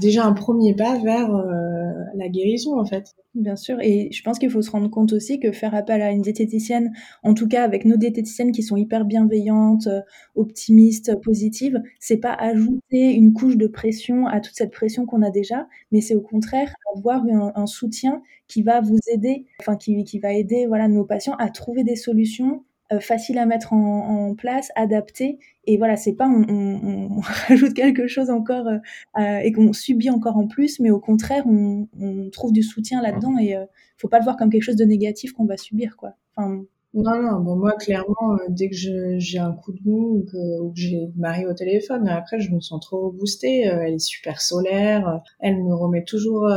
déjà 0.00 0.24
un 0.24 0.32
premier 0.32 0.74
pas 0.74 0.98
vers 0.98 1.34
euh, 1.34 1.92
la 2.14 2.28
guérison 2.28 2.78
en 2.80 2.84
fait. 2.86 3.14
Bien 3.34 3.56
sûr, 3.56 3.78
et 3.80 4.10
je 4.12 4.22
pense 4.22 4.38
qu'il 4.38 4.48
faut 4.48 4.62
se 4.62 4.70
rendre 4.70 4.88
compte 4.88 5.12
aussi 5.12 5.40
que 5.40 5.50
faire 5.50 5.74
appel 5.74 6.00
à 6.00 6.12
une 6.12 6.22
diététicienne, 6.22 6.92
en 7.24 7.34
tout 7.34 7.48
cas 7.48 7.64
avec 7.64 7.84
nos 7.84 7.96
diététiciennes 7.96 8.52
qui 8.52 8.62
sont 8.62 8.76
hyper 8.76 9.04
bienveillantes, 9.04 9.88
euh, 9.88 10.00
optimistes, 10.36 11.20
positives, 11.20 11.82
c'est 11.98 12.18
pas 12.18 12.32
ajouter 12.32 13.12
une 13.12 13.32
couche 13.32 13.56
de 13.56 13.66
pression 13.66 14.28
à 14.28 14.40
toute 14.40 14.54
cette 14.54 14.70
pression 14.70 15.04
qu'on 15.04 15.22
a 15.22 15.30
déjà, 15.30 15.66
mais 15.90 16.00
c'est 16.00 16.14
au 16.14 16.22
contraire 16.22 16.72
avoir 16.96 17.24
un, 17.56 17.66
soutien 17.66 18.22
qui 18.46 18.62
va 18.62 18.80
vous 18.80 18.98
aider, 19.12 19.46
enfin 19.60 19.76
qui, 19.76 20.04
qui 20.04 20.18
va 20.20 20.32
aider 20.32 20.66
voilà 20.66 20.86
nos 20.88 21.04
patients 21.04 21.34
à 21.38 21.50
trouver 21.50 21.82
des 21.82 21.96
solutions 21.96 22.62
facile 23.00 23.38
à 23.38 23.46
mettre 23.46 23.72
en, 23.72 24.34
place, 24.34 24.70
adapté. 24.76 25.38
Et 25.66 25.78
voilà, 25.78 25.96
c'est 25.96 26.14
pas 26.14 26.28
on, 26.28 26.44
on, 26.48 27.10
on, 27.16 27.20
rajoute 27.48 27.74
quelque 27.74 28.06
chose 28.06 28.30
encore 28.30 28.66
euh, 28.66 29.38
et 29.38 29.52
qu'on 29.52 29.72
subit 29.72 30.10
encore 30.10 30.36
en 30.36 30.46
plus, 30.46 30.80
mais 30.80 30.90
au 30.90 31.00
contraire, 31.00 31.44
on, 31.46 31.88
trouve 32.32 32.52
du 32.52 32.62
soutien 32.62 33.02
là-dedans 33.02 33.38
et 33.38 33.56
euh, 33.56 33.64
faut 33.96 34.08
pas 34.08 34.18
le 34.18 34.24
voir 34.24 34.36
comme 34.36 34.50
quelque 34.50 34.62
chose 34.62 34.76
de 34.76 34.84
négatif 34.84 35.32
qu'on 35.32 35.44
va 35.44 35.56
subir, 35.56 35.96
quoi. 35.96 36.14
Enfin, 36.36 36.64
non, 36.94 37.20
non, 37.20 37.40
bon, 37.40 37.56
moi, 37.56 37.72
clairement, 37.72 38.38
dès 38.48 38.70
que 38.70 38.76
j'ai 38.76 39.38
un 39.38 39.52
coup 39.52 39.72
de 39.72 39.80
mou 39.84 40.18
ou 40.18 40.24
que, 40.30 40.70
j'ai 40.74 41.08
Marie 41.16 41.44
au 41.44 41.52
téléphone, 41.52 42.06
après, 42.06 42.38
je 42.38 42.52
me 42.52 42.60
sens 42.60 42.80
trop 42.80 43.10
boostée. 43.10 43.62
elle 43.62 43.94
est 43.94 43.98
super 43.98 44.40
solaire. 44.40 45.20
Elle 45.40 45.62
me 45.64 45.74
remet 45.74 46.04
toujours 46.04 46.48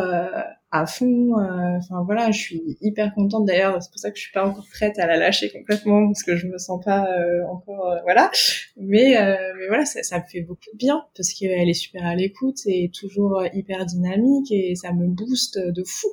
à 0.79 0.85
fond. 0.85 1.37
Euh, 1.39 1.77
enfin 1.77 2.03
voilà, 2.05 2.31
je 2.31 2.39
suis 2.39 2.77
hyper 2.81 3.13
contente. 3.13 3.45
D'ailleurs, 3.45 3.81
c'est 3.81 3.89
pour 3.89 3.99
ça 3.99 4.11
que 4.11 4.17
je 4.17 4.23
suis 4.23 4.31
pas 4.31 4.45
encore 4.45 4.65
prête 4.71 4.97
à 4.99 5.07
la 5.07 5.17
lâcher 5.17 5.51
complètement 5.51 6.07
parce 6.07 6.23
que 6.23 6.35
je 6.35 6.47
me 6.47 6.57
sens 6.57 6.83
pas 6.83 7.07
euh, 7.07 7.45
encore 7.49 7.87
euh, 7.87 7.99
voilà. 8.03 8.31
Mais 8.77 9.15
mais 9.57 9.67
voilà, 9.67 9.85
ça, 9.85 10.19
me 10.19 10.23
fait 10.29 10.41
beaucoup 10.41 10.69
de 10.73 10.77
bien 10.77 11.03
parce 11.15 11.33
qu'elle 11.33 11.69
est 11.69 11.73
super 11.73 12.05
à 12.05 12.15
l'écoute 12.15 12.59
et 12.65 12.91
toujours 12.93 13.43
hyper 13.53 13.85
dynamique 13.85 14.51
et 14.51 14.75
ça 14.75 14.93
me 14.93 15.07
booste 15.07 15.59
de 15.59 15.83
fou. 15.85 16.07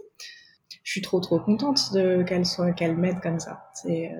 Je 0.82 0.90
suis 0.90 1.02
trop 1.02 1.20
trop 1.20 1.38
contente 1.38 1.80
qu'elle 2.26 2.44
soit 2.44 2.72
qu'elle 2.72 2.96
m'aide 2.96 3.20
comme 3.22 3.40
ça. 3.40 3.64
C'est 3.74 4.10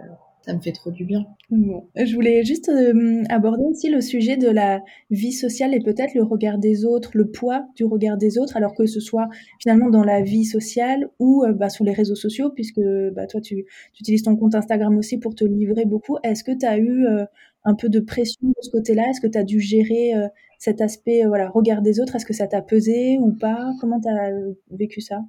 ça 0.45 0.55
me 0.55 0.61
fait 0.61 0.73
trop 0.73 0.91
du 0.91 1.05
bien. 1.07 1.25
Bon. 1.51 1.89
Je 1.97 2.15
voulais 2.15 2.45
juste 2.45 2.69
euh, 2.69 3.23
aborder 3.31 3.65
aussi 3.65 3.89
le 3.89 4.03
sujet 4.03 4.37
de 4.37 4.49
la 4.49 4.83
vie 5.11 5.33
sociale 5.33 5.75
et 5.75 5.81
peut-être 5.81 6.15
le 6.15 6.23
regard 6.23 6.59
des 6.59 6.85
autres, 6.85 7.13
le 7.15 7.31
poids 7.31 7.67
du 7.77 7.85
regard 7.85 8.19
des 8.19 8.39
autres, 8.39 8.57
alors 8.57 8.75
que 8.75 8.85
ce 8.85 9.01
soit 9.01 9.29
finalement 9.59 9.89
dans 9.89 10.05
la 10.05 10.21
vie 10.21 10.45
sociale 10.45 11.09
ou 11.19 11.45
euh, 11.45 11.53
bah, 11.53 11.71
sur 11.71 11.85
les 11.85 11.93
réseaux 11.93 12.15
sociaux, 12.15 12.51
puisque 12.51 12.81
bah, 13.15 13.27
toi, 13.27 13.41
tu, 13.41 13.65
utilises 13.99 14.23
ton 14.23 14.37
compte 14.37 14.55
Instagram 14.55 14.97
aussi 14.99 15.19
pour 15.19 15.35
te 15.35 15.45
livrer 15.45 15.87
beaucoup. 15.87 16.19
Est-ce 16.23 16.45
que 16.45 16.53
tu 16.53 16.67
as 16.67 16.77
eu 16.77 17.07
euh, 17.07 17.25
un 17.65 17.75
peu 17.75 17.89
de 17.89 18.01
pression 18.01 18.49
de 18.49 18.61
ce 18.61 18.71
côté-là? 18.71 19.05
Est-ce 19.09 19.23
que 19.23 19.27
tu 19.27 19.39
as 19.39 19.45
dû 19.45 19.61
gérer 19.61 20.13
cet 20.59 20.83
aspect 20.83 21.25
voilà, 21.27 21.49
regard 21.49 21.81
des 21.81 22.01
autres? 22.01 22.17
Est-ce 22.17 22.27
que 22.27 22.35
ça 22.35 22.47
t'a 22.47 22.61
pesé 22.61 23.17
ou 23.19 23.33
pas? 23.33 23.73
Comment 23.81 23.99
tu 23.99 24.09
as 24.09 24.31
vécu 24.71 25.01
ça? 25.01 25.23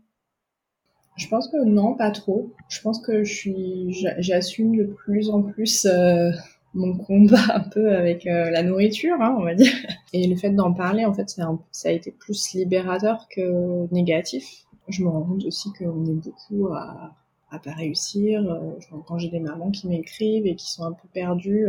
Je 1.16 1.28
pense 1.28 1.48
que 1.48 1.64
non, 1.64 1.96
pas 1.96 2.12
trop. 2.12 2.54
Je 2.70 2.82
pense 2.82 3.00
que 3.00 3.24
je 3.24 3.34
suis, 3.34 4.08
j'assume 4.20 4.76
de 4.76 4.84
plus 4.84 5.30
en 5.30 5.42
plus 5.42 5.86
euh, 5.86 6.32
mon 6.74 6.98
combat 6.98 7.42
un 7.54 7.62
peu 7.62 7.96
avec 7.96 8.28
euh, 8.28 8.50
la 8.50 8.64
nourriture, 8.64 9.16
hein, 9.22 9.36
on 9.40 9.44
va 9.44 9.56
dire. 9.56 9.72
Et 10.14 10.28
le 10.28 10.36
fait 10.36 10.52
d'en 10.52 10.74
parler, 10.74 11.06
en 11.06 11.14
fait, 11.14 11.30
ça 11.30 11.90
a 11.90 11.92
été 11.92 12.12
plus 12.12 12.54
libérateur 12.54 13.28
que 13.30 13.92
négatif. 13.94 14.66
Je 14.88 15.04
me 15.04 15.10
rends 15.10 15.24
compte 15.24 15.46
aussi 15.46 15.70
qu'on 15.74 16.06
est 16.06 16.14
beaucoup 16.14 16.68
à, 16.74 17.16
pas 17.60 17.72
réussir. 17.72 18.42
Euh, 18.50 19.00
quand 19.08 19.18
j'ai 19.18 19.30
des 19.30 19.40
mamans 19.40 19.72
qui 19.72 19.88
m'écrivent 19.88 20.46
et 20.46 20.56
qui 20.56 20.72
sont 20.72 20.84
un 20.84 20.92
peu 20.92 21.08
perdues, 21.14 21.68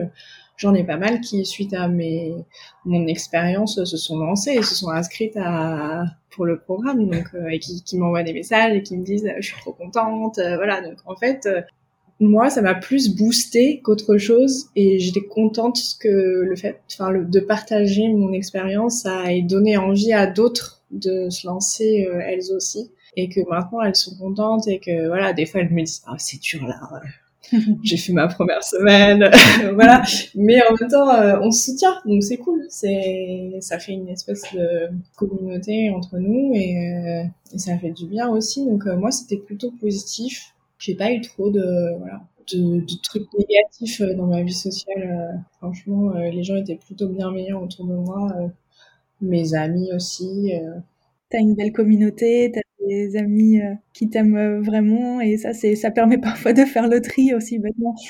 j'en 0.56 0.74
ai 0.74 0.84
pas 0.84 0.96
mal 0.96 1.20
qui, 1.20 1.44
suite 1.44 1.74
à 1.74 1.88
mes 1.88 2.34
mon 2.84 3.06
expérience, 3.06 3.82
se 3.84 3.96
sont 3.96 4.18
lancées 4.18 4.52
et 4.52 4.62
se 4.62 4.74
sont 4.74 4.90
inscrites 4.90 5.36
à 5.36 6.04
pour 6.30 6.44
le 6.44 6.58
programme, 6.58 7.08
donc 7.08 7.26
euh, 7.34 7.48
et 7.48 7.58
qui, 7.58 7.98
m'envoient 7.98 8.22
des 8.22 8.34
messages 8.34 8.74
et 8.74 8.82
qui 8.82 8.96
me 8.96 9.04
disent 9.04 9.30
je 9.38 9.46
suis 9.46 9.60
trop 9.60 9.72
contente, 9.72 10.38
euh, 10.38 10.56
voilà. 10.56 10.80
Donc 10.82 10.98
en 11.06 11.16
fait, 11.16 11.48
moi, 12.20 12.50
ça 12.50 12.62
m'a 12.62 12.74
plus 12.74 13.14
boosté 13.14 13.80
qu'autre 13.80 14.18
chose 14.18 14.66
et 14.76 14.98
j'étais 14.98 15.24
contente 15.24 15.78
que 16.00 16.08
le 16.08 16.56
fait, 16.56 16.80
enfin, 16.92 17.12
de 17.12 17.40
partager 17.40 18.08
mon 18.08 18.32
expérience, 18.32 19.06
ait 19.06 19.42
donné 19.42 19.76
envie 19.76 20.12
à 20.12 20.26
d'autres 20.26 20.82
de 20.90 21.28
se 21.30 21.46
lancer 21.46 22.08
elles 22.22 22.52
aussi 22.54 22.90
et 23.16 23.28
que 23.28 23.40
maintenant 23.48 23.82
elles 23.82 23.96
sont 23.96 24.16
contentes 24.16 24.68
et 24.68 24.78
que 24.78 25.08
voilà, 25.08 25.32
des 25.32 25.46
fois 25.46 25.60
elles 25.60 25.70
me 25.70 25.82
disent 25.82 26.02
ah 26.06 26.16
c'est 26.18 26.40
dur 26.40 26.66
là. 26.66 26.78
J'ai 27.82 27.96
fait 27.96 28.12
ma 28.12 28.26
première 28.26 28.62
semaine, 28.62 29.30
voilà. 29.74 30.02
Mais 30.34 30.60
en 30.62 30.74
même 30.74 30.90
temps, 30.90 31.08
euh, 31.10 31.38
on 31.40 31.50
se 31.50 31.70
soutient, 31.70 32.00
donc 32.04 32.22
c'est 32.22 32.38
cool. 32.38 32.64
C'est, 32.68 33.58
ça 33.60 33.78
fait 33.78 33.92
une 33.92 34.08
espèce 34.08 34.42
de 34.52 34.88
communauté 35.16 35.90
entre 35.90 36.18
nous 36.18 36.52
et, 36.54 36.76
euh, 36.76 37.24
et 37.54 37.58
ça 37.58 37.78
fait 37.78 37.90
du 37.90 38.06
bien 38.06 38.28
aussi. 38.28 38.64
Donc 38.66 38.86
euh, 38.86 38.96
moi, 38.96 39.10
c'était 39.10 39.36
plutôt 39.36 39.70
positif. 39.70 40.54
J'ai 40.78 40.94
pas 40.94 41.12
eu 41.12 41.20
trop 41.20 41.50
de, 41.50 41.96
voilà, 41.98 42.20
de, 42.52 42.80
de, 42.80 43.02
trucs 43.02 43.28
négatifs 43.32 44.02
dans 44.16 44.26
ma 44.26 44.42
vie 44.42 44.52
sociale. 44.52 45.42
franchement, 45.58 46.12
les 46.14 46.42
gens 46.42 46.56
étaient 46.56 46.76
plutôt 46.76 47.08
bienveillants 47.08 47.62
autour 47.62 47.86
de 47.86 47.94
moi. 47.94 48.34
mes 49.20 49.54
amis 49.54 49.90
aussi. 49.94 50.52
T'as 51.30 51.38
une 51.38 51.54
belle 51.54 51.72
communauté, 51.72 52.50
t'as 52.52 52.60
des 52.86 53.16
amis 53.16 53.60
euh, 53.60 53.74
qui 53.92 54.08
t'aiment 54.08 54.36
euh, 54.36 54.60
vraiment 54.60 55.20
et 55.20 55.36
ça 55.36 55.52
c'est 55.52 55.76
ça 55.76 55.90
permet 55.90 56.18
parfois 56.18 56.52
de 56.52 56.64
faire 56.64 56.88
le 56.88 57.00
tri 57.00 57.34
aussi. 57.34 57.60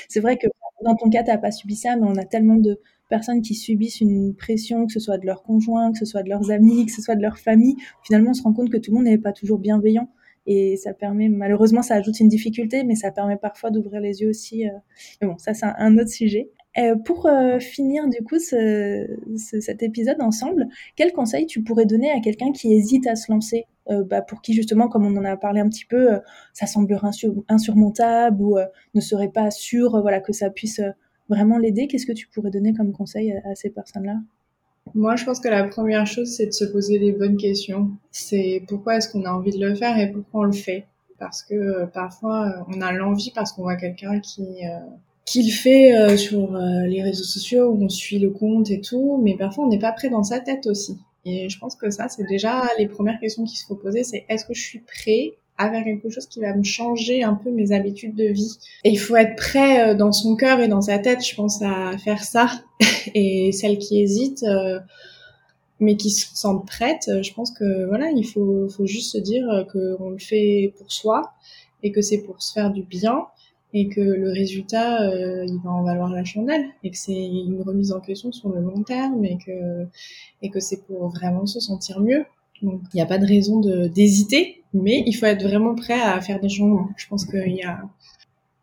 C'est 0.09 0.19
vrai 0.19 0.37
que 0.37 0.47
dans 0.83 0.95
ton 0.95 1.09
cas 1.09 1.23
t'as 1.23 1.37
pas 1.37 1.51
subi 1.51 1.75
ça 1.75 1.95
mais 1.95 2.07
on 2.07 2.15
a 2.15 2.25
tellement 2.25 2.55
de 2.55 2.79
personnes 3.09 3.41
qui 3.41 3.55
subissent 3.55 4.01
une 4.01 4.35
pression 4.35 4.85
que 4.85 4.93
ce 4.93 4.99
soit 4.99 5.17
de 5.17 5.25
leur 5.25 5.43
conjoint, 5.43 5.91
que 5.91 5.97
ce 5.97 6.05
soit 6.05 6.23
de 6.23 6.29
leurs 6.29 6.51
amis, 6.51 6.85
que 6.85 6.91
ce 6.91 7.01
soit 7.01 7.15
de 7.15 7.21
leur 7.21 7.37
famille. 7.37 7.75
Finalement 8.03 8.31
on 8.31 8.33
se 8.33 8.43
rend 8.43 8.53
compte 8.53 8.69
que 8.69 8.77
tout 8.77 8.91
le 8.91 8.97
monde 8.97 9.05
n'est 9.05 9.17
pas 9.17 9.33
toujours 9.33 9.59
bienveillant 9.59 10.09
et 10.49 10.77
ça 10.77 10.93
permet, 10.93 11.27
malheureusement, 11.27 11.81
ça 11.81 11.95
ajoute 11.95 12.21
une 12.21 12.29
difficulté, 12.29 12.85
mais 12.85 12.95
ça 12.95 13.11
permet 13.11 13.35
parfois 13.35 13.69
d'ouvrir 13.69 13.99
les 13.99 14.21
yeux 14.21 14.29
aussi. 14.29 14.63
Mais 15.21 15.27
bon, 15.27 15.37
ça, 15.37 15.53
c'est 15.53 15.65
un 15.65 15.97
autre 15.97 16.09
sujet. 16.09 16.49
Pour 17.05 17.29
finir 17.59 18.07
du 18.07 18.23
coup 18.23 18.39
ce, 18.39 19.07
cet 19.35 19.81
épisode 19.81 20.21
ensemble, 20.21 20.67
quel 20.95 21.11
conseil 21.11 21.45
tu 21.45 21.63
pourrais 21.63 21.85
donner 21.85 22.11
à 22.11 22.19
quelqu'un 22.19 22.51
qui 22.51 22.73
hésite 22.73 23.07
à 23.07 23.15
se 23.15 23.31
lancer 23.31 23.65
bah, 24.05 24.21
pour 24.21 24.41
qui 24.41 24.53
justement, 24.53 24.87
comme 24.87 25.05
on 25.05 25.17
en 25.17 25.25
a 25.25 25.37
parlé 25.37 25.59
un 25.59 25.69
petit 25.69 25.85
peu, 25.85 26.09
ça 26.53 26.67
semblerait 26.67 27.09
insurmontable 27.49 28.41
ou 28.41 28.57
ne 28.93 29.01
serait 29.01 29.29
pas 29.29 29.49
sûr 29.49 29.99
voilà, 30.01 30.19
que 30.19 30.33
ça 30.33 30.49
puisse 30.49 30.81
vraiment 31.29 31.57
l'aider? 31.57 31.87
Qu'est-ce 31.87 32.05
que 32.05 32.13
tu 32.13 32.27
pourrais 32.27 32.51
donner 32.51 32.73
comme 32.73 32.91
conseil 32.91 33.33
à, 33.45 33.55
ces 33.55 33.69
personnes-là? 33.69 34.17
Moi, 34.95 35.15
je 35.15 35.25
pense 35.25 35.39
que 35.39 35.49
la 35.49 35.65
première 35.65 36.07
chose, 36.07 36.29
c'est 36.35 36.45
de 36.45 36.51
se 36.51 36.65
poser 36.65 36.97
les 36.97 37.11
bonnes 37.11 37.37
questions. 37.37 37.91
C'est 38.11 38.63
pourquoi 38.67 38.97
est-ce 38.97 39.09
qu'on 39.09 39.25
a 39.25 39.31
envie 39.31 39.51
de 39.51 39.65
le 39.65 39.75
faire 39.75 39.97
et 39.99 40.11
pourquoi 40.11 40.41
on 40.41 40.43
le 40.43 40.53
fait? 40.53 40.85
Parce 41.19 41.43
que 41.43 41.55
euh, 41.55 41.85
parfois, 41.87 42.47
euh, 42.47 42.63
on 42.73 42.81
a 42.81 42.91
l'envie 42.93 43.31
parce 43.31 43.51
qu'on 43.51 43.63
voit 43.63 43.75
quelqu'un 43.75 44.19
qui 44.19 44.43
euh, 45.27 45.31
qui 45.31 45.43
le 45.43 45.51
fait 45.51 46.17
sur 46.17 46.57
les 46.87 47.03
réseaux 47.03 47.23
sociaux 47.23 47.69
où 47.69 47.83
on 47.83 47.89
suit 47.89 48.19
le 48.19 48.29
compte 48.29 48.71
et 48.71 48.81
tout, 48.81 49.19
mais 49.23 49.35
parfois 49.35 49.65
on 49.65 49.69
n'est 49.69 49.79
pas 49.79 49.91
prêt 49.91 50.09
dans 50.09 50.23
sa 50.23 50.39
tête 50.39 50.67
aussi. 50.67 50.97
Et 51.29 51.49
je 51.49 51.59
pense 51.59 51.75
que 51.75 51.89
ça, 51.89 52.07
c'est 52.07 52.25
déjà 52.25 52.63
les 52.79 52.87
premières 52.87 53.19
questions 53.19 53.43
qu'il 53.43 53.59
faut 53.67 53.75
poser, 53.75 54.05
c'est 54.05 54.25
est-ce 54.29 54.45
que 54.45 54.53
je 54.53 54.61
suis 54.61 54.79
prêt 54.79 55.33
à 55.57 55.69
faire 55.69 55.83
quelque 55.83 56.09
chose 56.09 56.25
qui 56.25 56.39
va 56.39 56.55
me 56.55 56.63
changer 56.63 57.21
un 57.21 57.33
peu 57.33 57.51
mes 57.51 57.73
habitudes 57.73 58.15
de 58.15 58.27
vie? 58.27 58.57
Et 58.85 58.91
il 58.91 58.97
faut 58.97 59.17
être 59.17 59.35
prêt 59.35 59.89
euh, 59.89 59.93
dans 59.93 60.13
son 60.13 60.37
cœur 60.37 60.61
et 60.61 60.69
dans 60.69 60.79
sa 60.79 60.99
tête, 60.99 61.25
je 61.25 61.35
pense, 61.35 61.61
à 61.61 61.97
faire 61.97 62.23
ça. 62.23 62.49
Et 63.13 63.51
celles 63.51 63.77
qui 63.77 64.01
hésitent, 64.01 64.43
euh, 64.43 64.79
mais 65.81 65.97
qui 65.97 66.11
se 66.11 66.27
sentent 66.33 66.65
prêtes, 66.65 67.09
euh, 67.09 67.21
je 67.23 67.33
pense 67.33 67.51
que 67.51 67.85
voilà, 67.87 68.09
il 68.11 68.25
faut, 68.25 68.69
faut 68.69 68.85
juste 68.85 69.11
se 69.11 69.17
dire 69.17 69.65
qu'on 69.73 70.11
le 70.11 70.19
fait 70.19 70.73
pour 70.77 70.91
soi 70.91 71.33
et 71.83 71.91
que 71.91 72.01
c'est 72.01 72.19
pour 72.19 72.41
se 72.41 72.53
faire 72.53 72.71
du 72.71 72.83
bien 72.83 73.25
et 73.79 73.87
que 73.89 74.01
le 74.01 74.31
résultat, 74.31 74.99
il 75.45 75.59
va 75.63 75.71
en 75.71 75.83
valoir 75.83 76.11
la 76.11 76.23
chandelle 76.23 76.65
et 76.83 76.89
que 76.89 76.97
c'est 76.97 77.13
une 77.13 77.61
remise 77.61 77.91
en 77.91 77.99
question 77.99 78.31
sur 78.31 78.49
le 78.49 78.61
long 78.61 78.81
terme 78.83 79.23
et 79.23 79.37
que 79.37 79.85
et 80.41 80.49
que 80.49 80.59
c'est 80.59 80.83
pour 80.85 81.09
vraiment 81.09 81.45
se 81.45 81.59
sentir 81.59 81.99
mieux. 81.99 82.25
Donc 82.61 82.81
il 82.93 82.97
n'y 82.97 83.01
a 83.01 83.05
pas 83.05 83.19
de 83.19 83.25
raison 83.25 83.59
d'hésiter, 83.59 84.63
mais 84.73 85.03
il 85.05 85.13
faut 85.13 85.25
être 85.25 85.43
vraiment 85.43 85.75
prêt 85.75 86.01
à 86.01 86.19
faire 86.21 86.39
des 86.39 86.49
changements. 86.49 86.89
Je 86.97 87.07
pense 87.07 87.25
qu'il 87.25 87.61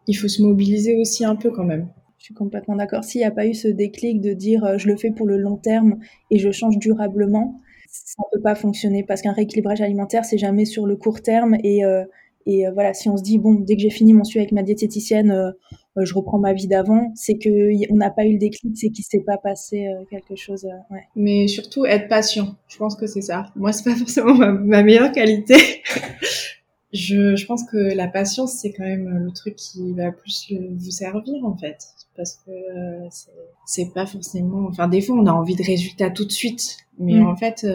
il 0.06 0.14
faut 0.14 0.28
se 0.28 0.42
mobiliser 0.42 0.96
aussi 1.00 1.24
un 1.24 1.36
peu 1.36 1.50
quand 1.50 1.64
même. 1.64 1.88
Je 2.18 2.24
suis 2.28 2.34
complètement 2.34 2.76
d'accord. 2.76 3.04
S'il 3.04 3.20
n'y 3.20 3.26
a 3.26 3.30
pas 3.30 3.46
eu 3.46 3.54
ce 3.54 3.68
déclic 3.68 4.20
de 4.20 4.32
dire 4.32 4.64
euh, 4.64 4.78
je 4.78 4.88
le 4.88 4.96
fais 4.96 5.10
pour 5.10 5.26
le 5.26 5.36
long 5.36 5.56
terme 5.56 5.98
et 6.30 6.38
je 6.38 6.50
change 6.50 6.78
durablement, 6.78 7.60
ça 7.90 8.22
ne 8.32 8.36
peut 8.36 8.42
pas 8.42 8.54
fonctionner 8.54 9.04
parce 9.04 9.22
qu'un 9.22 9.32
rééquilibrage 9.32 9.80
alimentaire, 9.80 10.24
c'est 10.24 10.38
jamais 10.38 10.64
sur 10.64 10.86
le 10.86 10.96
court 10.96 11.20
terme 11.22 11.56
et 11.62 11.84
euh, 11.84 12.04
et 12.46 12.66
euh, 12.66 12.72
voilà, 12.72 12.92
si 12.92 13.08
on 13.08 13.16
se 13.16 13.22
dit 13.22 13.38
bon, 13.38 13.54
dès 13.54 13.76
que 13.76 13.82
j'ai 13.82 13.90
fini 13.90 14.12
mon 14.12 14.24
suivi 14.24 14.40
avec 14.40 14.52
ma 14.52 14.62
diététicienne, 14.62 15.30
euh, 15.30 15.50
euh, 15.96 16.04
je 16.04 16.14
reprends 16.14 16.38
ma 16.38 16.52
vie 16.52 16.66
d'avant, 16.66 17.12
c'est 17.14 17.38
que 17.38 17.70
on 17.90 17.96
n'a 17.96 18.10
pas 18.10 18.24
eu 18.26 18.32
le 18.32 18.38
déclic, 18.38 18.76
c'est 18.76 18.90
qu'il 18.90 19.04
s'est 19.04 19.24
pas 19.24 19.38
passé 19.38 19.88
quelque 20.10 20.36
chose. 20.36 20.66
Ouais. 20.90 21.04
Mais 21.16 21.46
surtout 21.46 21.86
être 21.86 22.08
patient. 22.08 22.56
Je 22.68 22.76
pense 22.76 22.96
que 22.96 23.06
c'est 23.06 23.22
ça. 23.22 23.50
Moi, 23.56 23.72
c'est 23.72 23.84
pas 23.84 23.96
forcément 23.96 24.34
ma, 24.34 24.82
meilleure 24.82 25.12
qualité. 25.12 25.54
je, 26.92 27.36
je 27.36 27.46
pense 27.46 27.64
que 27.64 27.94
la 27.94 28.08
patience, 28.08 28.58
c'est 28.60 28.72
quand 28.72 28.84
même 28.84 29.08
le 29.08 29.32
truc 29.32 29.56
qui 29.56 29.92
va 29.92 30.10
plus 30.12 30.52
vous 30.76 30.90
servir 30.90 31.44
en 31.44 31.56
fait, 31.56 31.78
parce 32.16 32.34
que 32.44 32.50
c'est 33.64 33.92
pas 33.94 34.04
forcément. 34.04 34.66
Enfin, 34.68 34.88
des 34.88 35.00
fois, 35.00 35.16
on 35.16 35.26
a 35.26 35.32
envie 35.32 35.56
de 35.56 35.62
résultats 35.62 36.10
tout 36.10 36.24
de 36.24 36.32
suite, 36.32 36.76
mais 36.98 37.20
mm. 37.20 37.26
en 37.26 37.36
fait, 37.36 37.66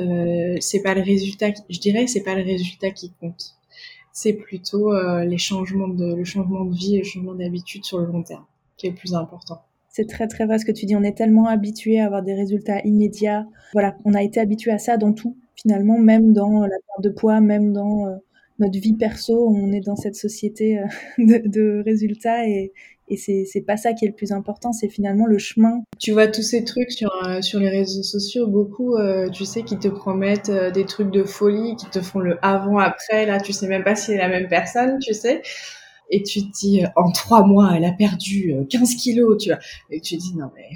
c'est 0.60 0.84
pas 0.84 0.93
le 0.93 1.01
résultat. 1.01 1.47
Je 1.69 1.79
dirais, 1.79 2.05
c'est 2.05 2.23
pas 2.23 2.36
le 2.36 2.43
résultat 2.43 2.91
qui 2.91 3.13
compte 3.19 3.55
c'est 4.21 4.34
plutôt 4.34 4.93
euh, 4.93 5.23
les 5.23 5.38
changements 5.38 5.88
de, 5.88 6.13
le 6.13 6.25
changement 6.25 6.65
de 6.65 6.75
vie 6.75 6.95
et 6.95 6.99
le 6.99 7.05
changement 7.05 7.36
d'habitude 7.36 7.86
sur 7.86 7.99
le 7.99 8.05
long 8.05 8.21
terme 8.21 8.43
qui 8.75 8.88
est 8.88 8.89
le 8.89 8.95
plus 8.95 9.13
important. 9.13 9.62
C'est 9.88 10.08
très 10.08 10.27
très 10.27 10.45
vrai 10.45 10.60
ce 10.60 10.65
que 10.65 10.73
tu 10.73 10.86
dis. 10.86 10.95
On 10.95 11.03
est 11.03 11.17
tellement 11.17 11.47
habitué 11.47 12.01
à 12.01 12.05
avoir 12.05 12.21
des 12.21 12.34
résultats 12.34 12.82
immédiats. 12.82 13.47
Voilà, 13.71 13.95
on 14.03 14.13
a 14.13 14.21
été 14.21 14.41
habitué 14.41 14.71
à 14.71 14.77
ça 14.77 14.97
dans 14.97 15.13
tout 15.13 15.38
finalement, 15.55 15.97
même 15.97 16.34
dans 16.34 16.62
la 16.62 16.67
perte 16.88 17.03
de 17.03 17.10
poids, 17.10 17.39
même 17.39 17.71
dans 17.71 18.08
euh, 18.08 18.15
notre 18.60 18.80
vie 18.80 18.93
perso. 18.93 19.50
On 19.50 19.72
est 19.72 19.82
dans 19.82 19.95
cette 19.95 20.15
société 20.15 20.80
euh, 20.80 20.84
de, 21.45 21.84
résultats 21.86 22.48
et, 22.48 22.74
et 23.08 23.17
c'est 23.17 23.62
pas 23.65 23.76
ça 23.76 23.93
qui 23.93 24.06
est 24.06 24.10
le 24.10 24.13
plus 24.13 24.32
important, 24.32 24.72
c'est 24.72 24.88
finalement 24.88 25.26
le 25.26 25.39
chemin. 25.39 25.82
Tu 25.98 26.12
vois 26.12 26.28
tous 26.28 26.43
ces 26.43 26.63
trucs 26.63 26.91
sur 26.91 27.12
euh, 27.26 27.41
sur 27.41 27.60
les 27.60 27.69
réseaux 27.69 28.04
sociaux, 28.04 28.45
beaucoup, 28.45 28.95
euh, 28.95 29.30
tu 29.30 29.45
sais, 29.45 29.63
qui 29.63 29.80
te 29.80 29.88
promettent 29.88 30.52
des 30.52 30.86
trucs 30.86 31.10
de 31.10 31.24
folie, 31.24 31.76
qui 31.76 31.88
te 31.88 32.02
font 32.02 32.19
le 32.19 32.38
avant 32.43 32.78
après. 32.78 33.26
Là, 33.26 33.39
tu 33.39 33.52
sais 33.52 33.67
même 33.67 33.84
pas 33.84 33.95
si 33.95 34.08
c'est 34.08 34.17
la 34.17 34.30
même 34.30 34.48
personne, 34.48 35.00
tu 35.00 35.15
sais. 35.15 35.41
Et 36.12 36.22
tu 36.24 36.41
te 36.41 36.52
dis, 36.60 36.84
en 36.95 37.12
trois 37.12 37.45
mois, 37.45 37.74
elle 37.76 37.86
a 37.86 37.91
perdu 37.91 38.54
15 38.69 38.95
kilos, 38.95 39.41
tu 39.41 39.50
vois. 39.50 39.60
Et 39.89 40.02
tu 40.02 40.17
te 40.17 40.22
dis, 40.22 40.36
non 40.36 40.52
mais 40.56 40.76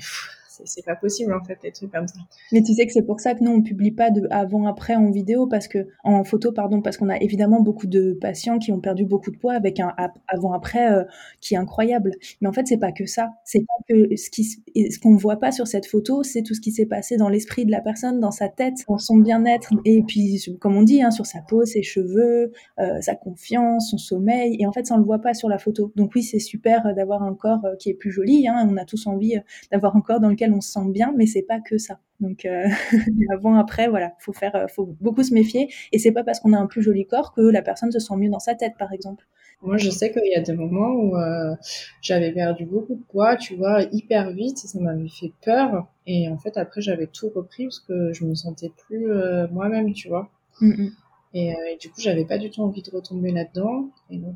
c'est 0.66 0.86
pas 0.86 0.96
possible 0.96 1.34
en 1.34 1.44
fait 1.44 1.58
des 1.62 1.72
trucs 1.72 1.92
comme 1.92 2.08
ça. 2.08 2.20
Mais 2.52 2.62
tu 2.62 2.74
sais 2.74 2.86
que 2.86 2.94
c'est 2.94 3.04
pour 3.04 3.20
ça 3.20 3.34
que 3.34 3.44
nous 3.44 3.52
on 3.52 3.62
publie 3.62 3.92
pas 3.92 4.12
de 4.12 4.28
avant 4.30 4.68
après 4.68 4.96
en 4.96 5.10
vidéo 5.12 5.48
parce 5.48 5.68
que 5.68 5.88
en 6.04 6.24
photo 6.24 6.52
pardon 6.52 6.82
parce 6.82 6.98
qu'on 6.98 7.10
a 7.10 7.18
évidemment 7.18 7.62
beaucoup 7.62 7.88
de 7.88 8.18
patients 8.20 8.60
qui 8.60 8.72
ont 8.72 8.80
perdu 8.80 9.06
beaucoup 9.06 9.32
de 9.32 9.38
poids 9.38 9.54
avec 9.54 9.80
un 9.80 9.94
avant 10.28 10.54
après 10.54 10.92
euh, 10.92 11.04
qui 11.42 11.56
est 11.56 11.58
incroyable. 11.58 12.12
Mais 12.42 12.48
en 12.48 12.54
fait 12.54 12.68
c'est 12.68 12.78
pas 12.78 12.92
que 12.92 13.06
ça, 13.06 13.32
c'est 13.46 13.62
pas 13.62 13.74
que 13.88 14.16
ce 14.16 14.30
qui 14.30 14.44
ce 14.44 15.00
qu'on 15.00 15.16
voit 15.16 15.38
pas 15.38 15.52
sur 15.52 15.68
cette 15.68 15.86
photo, 15.86 16.24
c'est 16.24 16.44
tout 16.44 16.54
ce 16.54 16.62
qui 16.62 16.72
s'est 16.72 16.86
passé 16.86 17.18
dans 17.18 17.30
l'esprit 17.30 17.66
de 17.66 17.72
la 17.72 17.82
personne, 17.82 18.20
dans 18.20 18.32
sa 18.32 18.50
tête, 18.50 18.76
dans 18.88 18.98
son 18.98 19.18
bien-être 19.18 19.74
et 19.86 20.04
puis 20.04 20.40
comme 20.60 20.76
on 20.76 20.84
dit 20.84 21.02
hein, 21.02 21.12
sur 21.12 21.26
sa 21.26 21.40
peau, 21.42 21.66
ses 21.66 21.84
cheveux, 21.84 22.52
euh, 22.80 23.02
sa 23.02 23.16
confiance, 23.16 23.92
son 23.92 23.98
sommeil 23.98 24.58
et 24.60 24.66
en 24.66 24.72
fait 24.72 24.86
ça 24.86 24.96
on 24.96 24.98
le 24.98 25.06
voit 25.06 25.20
pas 25.20 25.34
sur 25.34 25.50
la 25.50 25.58
photo. 25.58 25.92
Donc 25.96 26.12
oui 26.16 26.24
c'est 26.24 26.40
super 26.40 26.94
d'avoir 26.96 27.24
un 27.24 27.34
corps 27.34 27.66
euh, 27.66 27.76
qui 27.78 27.90
est 27.90 27.96
plus 27.96 28.12
joli, 28.12 28.48
hein, 28.48 28.68
on 28.70 28.78
a 28.78 28.86
tous 28.86 29.08
envie 29.08 29.38
d'avoir 29.72 29.96
un 29.96 30.02
corps 30.02 30.20
dans 30.20 30.30
lequel 30.30 30.43
on 30.52 30.62
se 30.62 30.72
sent 30.72 30.90
bien, 30.90 31.14
mais 31.16 31.26
c'est 31.26 31.44
pas 31.44 31.60
que 31.60 31.78
ça. 31.78 32.00
Donc 32.20 32.46
euh, 32.46 32.66
avant, 33.32 33.56
après, 33.56 33.88
voilà, 33.88 34.14
faut 34.20 34.34
faire, 34.34 34.56
euh, 34.56 34.68
faut 34.68 34.86
beaucoup 35.00 35.24
se 35.24 35.34
méfier. 35.34 35.72
Et 35.92 36.00
c'est 36.00 36.12
pas 36.12 36.24
parce 36.24 36.40
qu'on 36.40 36.54
a 36.54 36.58
un 36.58 36.68
plus 36.68 36.82
joli 36.82 37.06
corps 37.06 37.34
que 37.34 37.42
la 37.42 37.62
personne 37.62 37.92
se 37.92 38.00
sent 38.00 38.16
mieux 38.16 38.30
dans 38.30 38.40
sa 38.40 38.56
tête, 38.56 38.74
par 38.80 38.92
exemple. 38.94 39.26
Moi, 39.62 39.78
je 39.78 39.90
sais 39.90 40.12
qu'il 40.12 40.30
y 40.30 40.36
a 40.36 40.42
des 40.42 40.54
moments 40.54 40.92
où 40.92 41.16
euh, 41.16 41.56
j'avais 42.02 42.34
perdu 42.34 42.66
beaucoup 42.66 42.96
de 42.96 43.04
poids, 43.04 43.38
tu 43.38 43.56
vois, 43.56 43.84
hyper 43.94 44.32
vite, 44.32 44.58
ça 44.58 44.78
m'avait 44.80 45.08
fait 45.08 45.32
peur. 45.42 45.88
Et 46.06 46.28
en 46.28 46.38
fait, 46.38 46.58
après, 46.58 46.82
j'avais 46.82 47.08
tout 47.08 47.32
repris 47.34 47.66
parce 47.66 47.80
que 47.80 48.12
je 48.12 48.26
me 48.26 48.36
sentais 48.36 48.74
plus 48.88 49.08
moi-même, 49.52 49.94
tu 49.94 50.10
vois. 50.10 50.30
Mm, 50.60 50.84
mm. 50.84 50.92
Et, 51.36 51.48
et, 51.48 51.78
du 51.80 51.90
coup, 51.90 52.02
j'avais 52.02 52.26
pas 52.26 52.38
du 52.38 52.50
tout 52.50 52.62
envie 52.62 52.82
de 52.82 52.92
retomber 52.92 53.32
là-dedans. 53.32 53.90
Et 54.10 54.18
donc, 54.18 54.36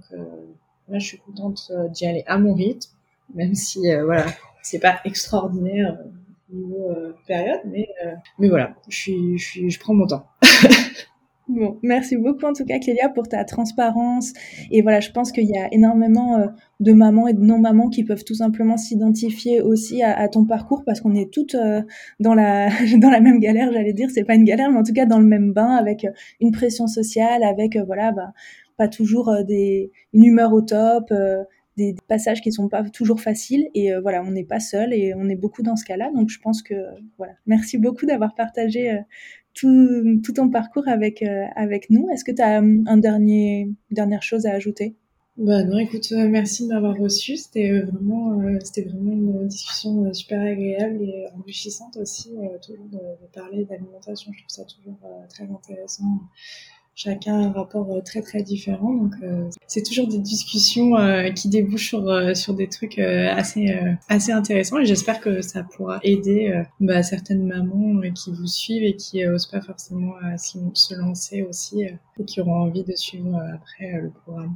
là, 0.87 0.97
je 0.97 1.05
suis 1.05 1.17
contente 1.17 1.73
d'y 1.91 2.05
aller 2.05 2.23
à 2.25 2.37
mon 2.37 2.53
rythme, 2.53 2.89
même 3.35 3.53
si, 3.53 3.81
voilà, 4.05 4.27
c'est 4.69 4.79
pas 4.79 4.99
extraordinaire 5.05 5.97
euh, 5.99 6.55
niveau 6.55 6.89
euh, 6.91 7.13
période, 7.25 7.61
mais 7.65 7.87
euh, 8.05 8.11
mais 8.37 8.49
voilà, 8.49 8.75
je 8.89 8.97
suis, 8.97 9.37
je 9.69 9.79
prends 9.79 9.93
mon 9.93 10.07
temps. 10.07 10.25
Bon, 11.49 11.79
merci 11.81 12.17
beaucoup 12.17 12.43
en 12.43 12.51
tout 12.51 12.65
cas 12.65 12.77
Clélia 12.77 13.07
pour 13.07 13.29
ta 13.29 13.45
transparence. 13.45 14.33
Et 14.69 14.81
voilà, 14.81 14.99
je 14.99 15.11
pense 15.11 15.31
qu'il 15.31 15.45
y 15.45 15.57
a 15.57 15.73
énormément 15.73 16.45
de 16.81 16.91
mamans 16.91 17.29
et 17.29 17.33
de 17.33 17.39
non-mamans 17.39 17.87
qui 17.87 18.03
peuvent 18.03 18.25
tout 18.25 18.33
simplement 18.33 18.75
s'identifier 18.75 19.61
aussi 19.61 20.03
à, 20.03 20.27
ton 20.27 20.43
parcours 20.43 20.83
parce 20.85 20.99
qu'on 20.99 21.15
est 21.15 21.31
toutes 21.31 21.55
dans 22.19 22.33
la 22.33 22.67
dans 22.97 23.09
la 23.09 23.21
même 23.21 23.39
galère, 23.39 23.71
j'allais 23.71 23.93
dire. 23.93 24.09
C'est 24.13 24.25
pas 24.25 24.35
une 24.35 24.43
galère, 24.43 24.69
mais 24.69 24.77
en 24.77 24.83
tout 24.83 24.91
cas 24.91 25.05
dans 25.05 25.19
le 25.19 25.25
même 25.25 25.53
bain 25.53 25.77
avec 25.77 26.05
une 26.41 26.51
pression 26.51 26.85
sociale, 26.85 27.41
avec 27.43 27.77
voilà, 27.77 28.11
bah, 28.11 28.33
pas 28.75 28.89
toujours 28.89 29.33
des 29.47 29.93
une 30.11 30.25
humeur 30.25 30.51
au 30.51 30.59
top, 30.59 31.13
des, 31.77 31.95
passages 32.07 32.41
qui 32.41 32.51
sont 32.51 32.67
pas 32.67 32.83
toujours 32.89 33.21
faciles 33.21 33.69
et 33.73 33.93
euh, 33.93 34.01
voilà 34.01 34.23
on 34.23 34.31
n'est 34.31 34.43
pas 34.43 34.59
seul 34.59 34.93
et 34.93 35.13
on 35.15 35.29
est 35.29 35.35
beaucoup 35.35 35.63
dans 35.63 35.75
ce 35.75 35.85
cas-là. 35.85 36.11
Donc 36.13 36.29
je 36.29 36.39
pense 36.39 36.61
que 36.61 36.75
voilà. 37.17 37.33
Merci 37.45 37.77
beaucoup 37.77 38.05
d'avoir 38.05 38.35
partagé 38.35 38.91
euh, 38.91 38.99
tout, 39.53 40.19
tout, 40.23 40.33
ton 40.33 40.49
parcours 40.49 40.87
avec 40.87 41.21
euh, 41.21 41.45
avec 41.55 41.89
nous. 41.89 42.09
Est-ce 42.09 42.23
que 42.23 42.31
tu 42.31 42.41
as 42.41 42.57
un 42.59 42.97
dernier 42.97 43.69
dernière 43.91 44.23
chose 44.23 44.45
à 44.45 44.51
ajouter? 44.51 44.95
Bah 45.37 45.63
non, 45.63 45.77
écoute, 45.77 46.11
merci 46.11 46.63
de 46.63 46.73
m'avoir 46.73 46.97
reçu. 46.97 47.37
C'était 47.37 47.81
vraiment, 47.81 48.41
c'était 48.63 48.89
vraiment 48.89 49.11
une 49.11 49.47
discussion 49.47 50.11
super 50.11 50.41
agréable 50.41 51.03
et 51.03 51.27
enrichissante 51.37 51.95
aussi, 51.97 52.31
toujours 52.65 52.87
de, 52.87 52.97
de 52.97 53.31
parler 53.35 53.63
d'alimentation. 53.65 54.31
Je 54.33 54.39
trouve 54.39 54.49
ça 54.49 54.63
toujours 54.63 54.97
très 55.29 55.43
intéressant 55.43 56.21
chacun 56.97 57.39
a 57.39 57.45
un 57.45 57.51
rapport 57.51 57.89
euh, 57.95 58.01
très 58.01 58.21
très 58.21 58.41
différent. 58.41 58.91
Donc 58.91 59.13
euh, 59.21 59.47
c'est 59.67 59.83
toujours 59.83 60.07
des 60.07 60.17
discussions 60.17 60.97
euh, 60.97 61.29
qui 61.29 61.47
débouchent 61.47 61.89
sur 61.89 62.35
sur 62.35 62.53
des 62.55 62.67
trucs 62.67 62.99
assez 62.99 63.73
assez 64.09 64.31
intéressants 64.31 64.79
et 64.79 64.85
j'espère 64.85 65.21
que 65.21 65.41
ça 65.41 65.63
pourra 65.63 65.99
aider 66.03 66.63
bah, 66.79 67.03
certaines 67.03 67.45
mamans 67.45 68.01
qui 68.13 68.31
vous 68.31 68.47
suivent 68.47 68.83
et 68.83 68.95
qui 68.95 69.25
osent 69.25 69.45
pas 69.45 69.61
forcément 69.61 70.13
se 70.37 70.95
lancer 70.95 71.43
aussi 71.43 71.83
et 71.83 72.25
qui 72.25 72.41
auront 72.41 72.63
envie 72.63 72.83
de 72.83 72.95
suivre 72.95 73.39
après 73.53 74.01
le 74.01 74.09
programme. 74.09 74.55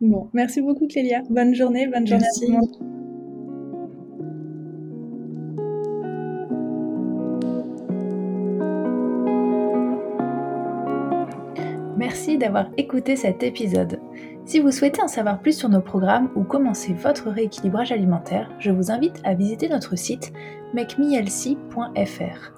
Bon, 0.00 0.28
merci 0.32 0.62
beaucoup 0.62 0.86
Clélia. 0.86 1.22
Bonne 1.28 1.54
journée, 1.54 1.88
bonne 1.88 2.06
journée 2.06 2.24
à 2.24 2.38
tout 2.38 2.46
le 2.46 2.52
monde. 2.52 3.19
Merci 12.00 12.36
d'avoir 12.38 12.66
écouté 12.78 13.14
cet 13.14 13.42
épisode. 13.42 14.00
Si 14.46 14.58
vous 14.58 14.70
souhaitez 14.70 15.02
en 15.02 15.06
savoir 15.06 15.38
plus 15.38 15.54
sur 15.54 15.68
nos 15.68 15.82
programmes 15.82 16.30
ou 16.34 16.44
commencer 16.44 16.94
votre 16.94 17.28
rééquilibrage 17.28 17.92
alimentaire, 17.92 18.50
je 18.58 18.70
vous 18.70 18.90
invite 18.90 19.20
à 19.22 19.34
visiter 19.34 19.68
notre 19.68 19.98
site 19.98 20.32
makemeLC.fr. 20.72 22.52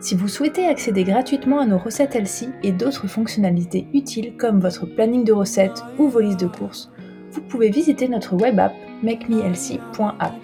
Si 0.00 0.16
vous 0.16 0.26
souhaitez 0.26 0.66
accéder 0.66 1.04
gratuitement 1.04 1.60
à 1.60 1.66
nos 1.66 1.78
recettes 1.78 2.16
LC 2.16 2.48
et 2.64 2.72
d'autres 2.72 3.06
fonctionnalités 3.06 3.86
utiles 3.94 4.36
comme 4.36 4.58
votre 4.58 4.84
planning 4.84 5.22
de 5.22 5.32
recettes 5.32 5.84
ou 5.96 6.08
vos 6.08 6.18
listes 6.18 6.40
de 6.40 6.48
courses, 6.48 6.90
vous 7.30 7.42
pouvez 7.42 7.70
visiter 7.70 8.08
notre 8.08 8.34
web 8.34 8.58
app 8.58 8.74
makemelc.app. 9.04 10.34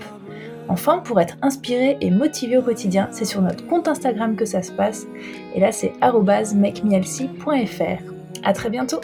Enfin, 0.69 1.01
pour 1.01 1.21
être 1.21 1.39
inspiré 1.43 1.97
et 2.01 2.13
motivé 2.13 2.57
au 2.57 2.63
quotidien, 2.63 3.09
c'est 3.11 3.25
sur 3.25 3.43
notre 3.43 3.67
compte 3.67 3.89
Instagram 3.89 4.37
que 4.37 4.45
ça 4.45 4.63
se 4.63 4.71
passe. 4.71 5.09
Et 5.57 5.61
là, 5.61 5.73
c'est 5.73 5.93
makemelc.fr. 6.01 8.14
À 8.45 8.53
très 8.53 8.68
bientôt. 8.68 9.01